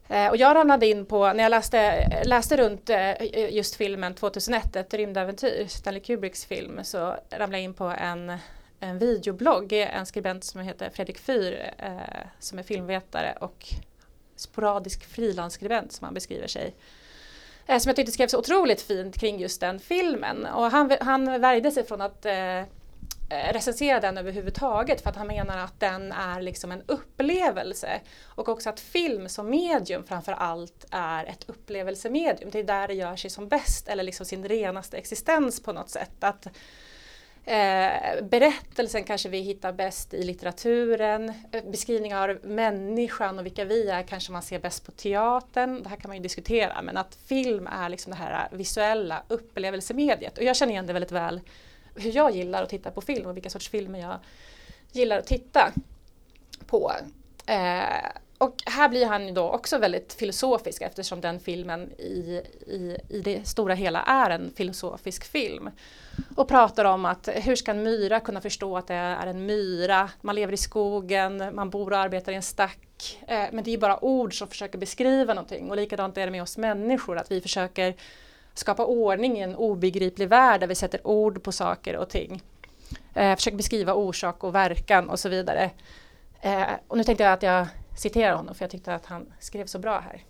Eh, 0.10 0.28
och 0.28 0.38
jag 0.38 0.56
ramlade 0.56 0.88
in 0.88 1.06
på, 1.06 1.34
när 1.34 1.44
jag 1.44 1.50
läste, 1.50 2.08
läste 2.26 2.58
runt 2.58 2.90
eh, 2.90 3.54
just 3.56 3.76
filmen 3.76 4.14
2001, 4.14 4.76
ett 4.76 4.94
rymdäventyr, 4.94 5.66
Stanley 5.70 6.02
Kubricks 6.02 6.46
film, 6.46 6.80
så 6.84 6.98
ramlade 7.30 7.54
jag 7.58 7.62
in 7.64 7.74
på 7.74 7.84
en, 7.86 8.32
en 8.80 9.00
videoblogg, 9.00 9.74
en 9.74 10.06
skribent 10.06 10.44
som 10.44 10.62
heter 10.62 10.90
Fredrik 10.90 11.20
Fyr, 11.20 11.74
eh, 11.78 12.28
som 12.40 12.60
är 12.60 12.64
filmvetare 12.64 13.38
och 13.42 13.66
sporadisk 14.36 15.06
frilansskribent 15.06 15.92
som 15.92 16.06
han 16.06 16.14
beskriver 16.14 16.48
sig 16.48 16.76
eh, 17.68 17.80
som 17.80 17.90
jag 17.90 17.96
tyckte 17.96 18.12
skrev 18.12 18.28
så 18.28 18.40
otroligt 18.40 18.82
fint 18.82 19.18
kring 19.18 19.40
just 19.40 19.62
den 19.62 19.80
filmen. 19.80 20.46
Och 20.46 20.72
han, 20.72 20.98
han 21.02 21.42
värjde 21.42 21.72
sig 21.72 21.84
från 21.84 22.02
att 22.02 22.26
eh, 22.26 22.64
recensera 23.30 24.00
den 24.00 24.18
överhuvudtaget 24.18 25.02
för 25.02 25.10
att 25.10 25.16
han 25.16 25.28
menar 25.28 25.58
att 25.58 25.80
den 25.80 26.12
är 26.12 26.42
liksom 26.42 26.72
en 26.72 26.84
upplevelse. 26.86 28.02
Och 28.24 28.50
också 28.50 28.70
att 28.70 28.80
film 28.80 29.30
som 29.30 29.50
medium 29.50 30.04
framför 30.04 30.32
allt 30.32 30.86
är 30.92 31.26
ett 31.26 31.50
upplevelsemedium. 31.50 32.50
Det 32.52 32.60
är 32.60 32.64
där 32.64 32.88
det 32.88 32.94
gör 32.94 33.16
sig 33.16 33.30
som 33.30 33.48
bäst 33.48 33.88
eller 33.88 34.04
liksom 34.04 34.26
sin 34.26 34.48
renaste 34.48 34.98
existens 34.98 35.64
på 35.64 35.74
något 35.74 35.90
sätt. 35.90 36.24
Att 36.24 36.48
Eh, 37.48 38.24
berättelsen 38.24 39.04
kanske 39.04 39.30
vi 39.30 39.40
hittar 39.40 39.74
bäst 39.74 40.14
i 40.14 40.24
litteraturen. 40.24 41.34
Eh, 41.52 41.64
beskrivningar 41.64 42.30
av 42.30 42.46
människan 42.46 43.40
och 43.40 43.46
vilka 43.46 43.66
vi 43.66 43.90
är 43.90 44.04
kanske 44.04 44.32
man 44.32 44.42
ser 44.42 44.60
bäst 44.60 44.86
på 44.86 44.92
teatern. 44.92 45.84
Det 45.84 45.90
här 45.90 45.96
kan 45.96 46.10
man 46.10 46.18
ju 46.18 46.24
diskutera 46.24 46.82
men 46.82 46.98
att 46.98 47.16
film 47.16 47.68
är 47.68 47.90
liksom 47.90 48.12
det 48.12 48.18
här 48.18 48.48
eh, 48.52 48.58
visuella 48.58 49.24
upplevelsemediet. 49.28 50.38
Och 50.38 50.44
jag 50.44 50.56
känner 50.56 50.74
igen 50.74 50.88
det 50.88 50.94
väldigt 50.94 51.12
väl 51.12 51.42
hur 51.96 52.16
jag 52.16 52.36
gillar 52.36 52.64
att 52.64 52.70
titta 52.70 52.92
på 52.92 53.02
film 53.02 53.26
och 53.26 53.36
vilka 53.36 53.50
sorts 53.50 53.70
filmer 53.70 54.00
jag 54.00 54.20
gillar 54.92 55.18
att 55.18 55.28
titta 55.28 55.74
på. 56.66 56.92
Eh, 57.46 58.12
och 58.38 58.56
här 58.66 58.90
blir 58.90 59.06
han 59.06 59.28
ju 59.28 59.34
då 59.34 59.50
också 59.50 59.78
väldigt 59.78 60.14
filosofisk 60.14 60.82
eftersom 60.82 61.22
den 61.22 61.40
filmen 61.40 61.92
i, 61.92 62.42
i, 62.68 62.98
i 63.10 63.22
det 63.22 63.48
stora 63.48 63.74
hela 63.74 64.02
är 64.02 64.30
en 64.30 64.52
filosofisk 64.56 65.26
film. 65.26 65.70
Och 66.36 66.48
pratar 66.48 66.86
om 66.86 67.06
att 67.06 67.30
hur 67.34 67.56
ska 67.56 67.72
en 67.72 67.84
myra 67.84 68.20
kunna 68.20 68.42
förstå 68.42 68.78
att 68.78 68.88
det 68.88 68.94
är 68.94 69.28
en 69.28 69.46
myra? 69.46 70.10
Man 70.22 70.36
lever 70.36 70.54
i 70.54 70.58
skogen, 70.58 71.56
man 71.56 71.70
bor 71.70 71.92
och 71.92 71.98
arbetar 71.98 72.32
i 72.32 72.36
en 72.36 72.42
stack. 72.42 73.20
Eh, 73.28 73.46
men 73.52 73.64
det 73.64 73.74
är 73.74 73.78
bara 73.78 74.04
ord 74.04 74.38
som 74.38 74.48
försöker 74.48 74.78
beskriva 74.78 75.34
någonting. 75.34 75.70
Och 75.70 75.76
likadant 75.76 76.18
är 76.18 76.26
det 76.26 76.32
med 76.32 76.42
oss 76.42 76.58
människor, 76.58 77.18
att 77.18 77.32
vi 77.32 77.42
försöker 77.42 77.96
skapa 78.54 78.86
ordning 78.86 79.38
i 79.38 79.42
en 79.42 79.56
obegriplig 79.56 80.30
värld 80.30 80.60
där 80.60 80.68
vi 80.68 80.76
sätter 80.76 81.08
ord 81.08 81.44
på 81.44 81.52
saker 81.52 81.98
och 81.98 82.10
ting. 82.10 82.42
Eh, 83.14 83.36
försöker 83.36 83.58
beskriva 83.58 83.94
orsak 83.94 84.44
och 84.44 84.56
verkan 84.56 85.10
och 85.10 85.20
så 85.20 85.30
vidare. 85.30 85.72
Eh, 86.42 86.64
och 86.88 86.98
nu 86.98 87.04
tänkte 87.04 87.24
jag 87.24 87.34
att 87.34 87.44
jag 87.44 87.68
Citera 87.98 88.36
honom 88.36 88.56
för 88.56 88.64
jag 88.64 88.72
tyckte 88.72 88.96
att 88.96 89.06
han 89.06 89.34
skrev 89.40 89.66
så 89.66 89.80
bra 89.80 90.00
här. 90.00 90.24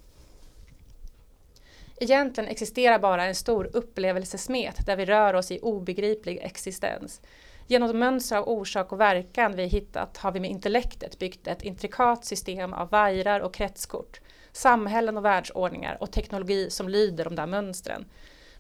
Egentligen 2.00 2.50
existerar 2.50 3.00
bara 3.00 3.26
en 3.26 3.36
stor 3.36 3.70
upplevelsesmet 3.74 4.86
där 4.86 4.96
vi 4.96 5.06
rör 5.06 5.34
oss 5.34 5.52
i 5.52 5.60
obegriplig 5.60 6.40
existens. 6.42 7.22
Genom 7.68 8.00
mönster 8.00 8.38
av 8.38 8.50
orsak 8.50 8.92
och 8.92 9.00
verkan 9.00 9.56
vi 9.56 9.66
hittat 9.66 10.18
har 10.18 10.32
vi 10.32 10.40
med 10.40 10.50
intellektet 10.50 11.20
byggt 11.20 11.48
ett 11.48 11.62
intrikat 11.62 12.26
system 12.26 12.74
av 12.74 12.90
vajrar 12.90 13.40
och 13.40 13.54
kretskort, 13.54 14.22
samhällen 14.52 15.18
och 15.18 15.26
världsordningar 15.26 15.98
och 16.00 16.12
teknologi 16.12 16.70
som 16.70 16.90
lyder 16.90 17.24
de 17.24 17.36
där 17.36 17.48
mönstren. 17.48 18.06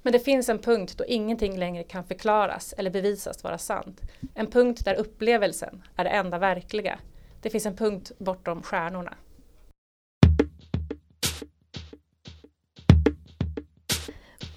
Men 0.01 0.13
det 0.13 0.19
finns 0.19 0.49
en 0.49 0.59
punkt 0.59 0.97
då 0.97 1.05
ingenting 1.05 1.57
längre 1.57 1.83
kan 1.83 2.03
förklaras 2.03 2.73
eller 2.77 2.89
bevisas 2.89 3.43
vara 3.43 3.57
sant. 3.57 4.01
En 4.35 4.51
punkt 4.51 4.85
där 4.85 4.95
upplevelsen 4.95 5.83
är 5.95 6.03
det 6.03 6.09
enda 6.09 6.37
verkliga. 6.37 6.99
Det 7.41 7.49
finns 7.49 7.65
en 7.65 7.75
punkt 7.75 8.11
bortom 8.17 8.63
stjärnorna. 8.63 9.13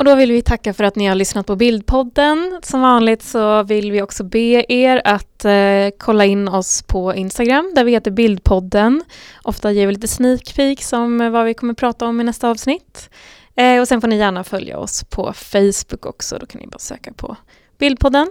Och 0.01 0.05
då 0.05 0.15
vill 0.15 0.33
vi 0.33 0.43
tacka 0.43 0.75
för 0.75 0.85
att 0.85 0.97
ni 0.97 1.07
har 1.07 1.15
lyssnat 1.15 1.47
på 1.47 1.57
Bildpodden. 1.57 2.61
Som 2.63 2.81
vanligt 2.81 3.23
så 3.23 3.63
vill 3.63 3.93
vi 3.93 4.03
också 4.03 4.25
be 4.25 4.65
er 4.69 5.03
att 5.05 5.45
eh, 5.45 5.99
kolla 5.99 6.25
in 6.25 6.49
oss 6.49 6.83
på 6.83 7.15
Instagram 7.15 7.73
där 7.75 7.85
vi 7.85 7.93
heter 7.93 8.11
Bildpodden. 8.11 9.05
Ofta 9.43 9.73
ger 9.73 9.87
vi 9.87 9.93
lite 9.93 10.09
sneak 10.09 10.57
peek 10.57 10.81
om 10.93 11.21
eh, 11.21 11.31
vad 11.31 11.45
vi 11.45 11.55
kommer 11.55 11.75
prata 11.75 12.07
om 12.07 12.21
i 12.21 12.25
nästa 12.25 12.49
avsnitt. 12.49 13.11
Eh, 13.55 13.81
och 13.81 13.89
sen 13.89 14.01
får 14.01 14.09
ni 14.09 14.17
gärna 14.17 14.45
följa 14.45 14.79
oss 14.79 15.05
på 15.05 15.33
Facebook 15.33 16.07
också. 16.07 16.39
Då 16.39 16.47
kan 16.47 16.61
ni 16.61 16.67
bara 16.67 16.79
söka 16.79 17.13
på 17.13 17.37
Bildpodden. 17.79 18.31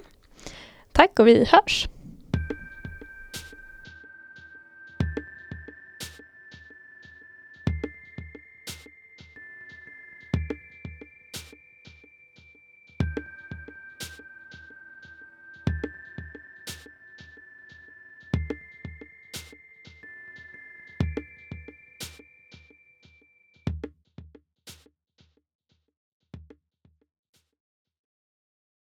Tack 0.91 1.19
och 1.19 1.27
vi 1.27 1.45
hörs! 1.51 1.87